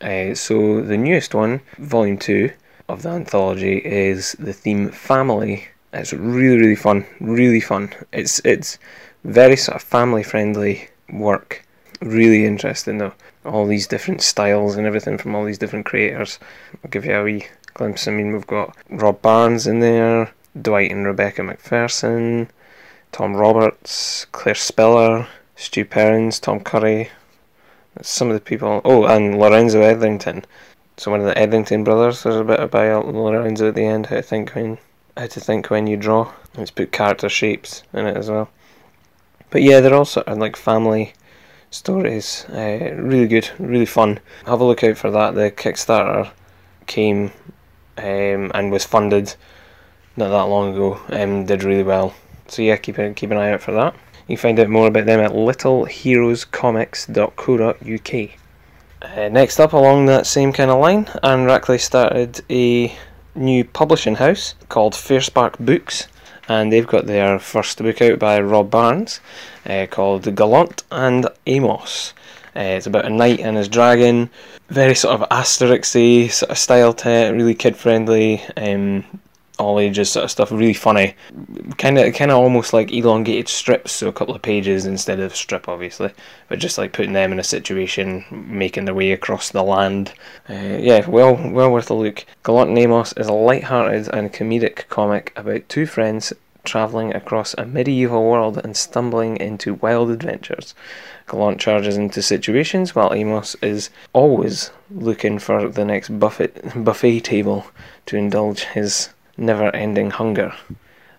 [0.00, 2.52] Uh, so the newest one, volume two
[2.88, 5.66] of the anthology, is the theme family.
[5.92, 7.92] It's really really fun, really fun.
[8.12, 8.78] It's it's
[9.24, 11.66] very sort of family friendly work.
[12.00, 13.14] Really interesting though.
[13.44, 16.38] All these different styles and everything from all these different creators.
[16.84, 18.06] I'll give you a wee glimpse.
[18.06, 20.30] I mean, we've got Rob Barnes in there,
[20.62, 22.50] Dwight and Rebecca McPherson,
[23.18, 25.26] Tom Roberts, Claire Spiller,
[25.56, 27.10] Stu Perrins, Tom Curry.
[27.96, 28.80] That's Some of the people.
[28.84, 30.44] Oh, and Lorenzo Etherington.
[30.96, 32.22] So one of the Etherington brothers.
[32.22, 34.06] There's a bit about Lorenzo at the end.
[34.12, 34.56] I think.
[34.56, 34.78] I mean,
[35.16, 36.32] how to think when you draw.
[36.56, 38.50] It's put character shapes in it as well.
[39.50, 41.12] But yeah, they're all sort of like family
[41.72, 42.46] stories.
[42.48, 44.20] Uh, really good, really fun.
[44.46, 45.34] Have a look out for that.
[45.34, 46.30] The Kickstarter
[46.86, 47.32] came
[47.96, 49.34] um, and was funded
[50.16, 51.00] not that long ago.
[51.08, 52.14] Um, did really well.
[52.48, 53.94] So yeah, keep an, keep an eye out for that.
[54.26, 58.30] You can find out more about them at littleheroescomics.co.uk.
[59.00, 62.92] Uh, next up, along that same kind of line, Aaron Rackley started a
[63.34, 66.08] new publishing house called Fairspark Books,
[66.48, 69.20] and they've got their first book out by Rob Barnes
[69.66, 72.12] uh, called Gallant and Amos.
[72.56, 74.30] Uh, it's about a knight and his dragon,
[74.68, 79.04] very sort of Asterixy sort of style to it, really kid friendly, um,
[79.58, 81.14] all ages sort of stuff, really funny.
[81.76, 85.34] Kind of, kind of almost like elongated strips, so a couple of pages instead of
[85.34, 86.12] strip, obviously,
[86.48, 90.12] but just like putting them in a situation, making their way across the land.
[90.48, 92.24] Uh, yeah, well, well worth a look.
[92.44, 96.32] Gallant and Amos is a light-hearted and comedic comic about two friends
[96.64, 100.74] travelling across a medieval world and stumbling into wild adventures.
[101.26, 107.66] Gallant charges into situations while Amos is always looking for the next buffet buffet table
[108.06, 110.52] to indulge his never ending hunger.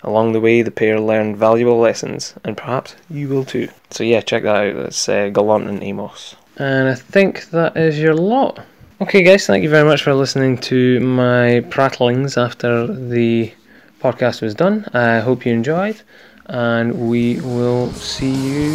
[0.04, 3.70] Along the way, the pair learned valuable lessons, and perhaps you will too.
[3.90, 4.76] So, yeah, check that out.
[4.76, 6.36] That's uh, Gallant and Amos.
[6.58, 8.60] And I think that is your lot.
[9.02, 13.54] Okay, guys, thank you very much for listening to my prattlings after the
[14.02, 14.86] podcast was done.
[14.94, 16.02] I hope you enjoyed,
[16.46, 18.72] and we will see you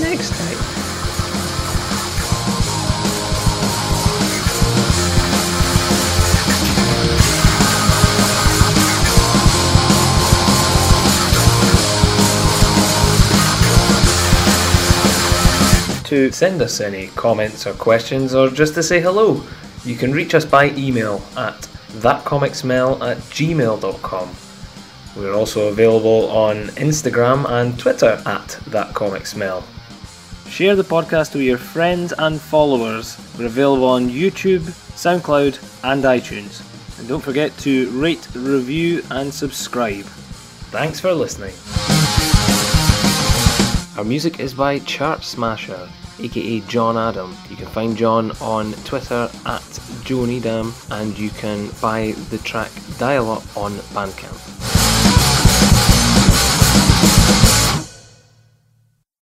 [0.00, 0.89] next time.
[16.10, 19.44] To send us any comments or questions or just to say hello,
[19.84, 21.54] you can reach us by email at
[22.02, 24.30] thatcomicsmell at gmail.com.
[25.16, 29.62] We're also available on Instagram and Twitter at thatcomicsmell.
[30.48, 33.16] Share the podcast with your friends and followers.
[33.38, 34.62] We're available on YouTube,
[34.98, 36.98] SoundCloud, and iTunes.
[36.98, 40.06] And don't forget to rate, review, and subscribe.
[40.72, 41.54] Thanks for listening.
[43.96, 45.88] Our music is by Chart Smasher,
[46.20, 47.36] aka John Adam.
[47.48, 49.62] You can find John on Twitter at
[50.04, 54.49] JoneyDam and you can buy the track Dial Up on Bandcamp.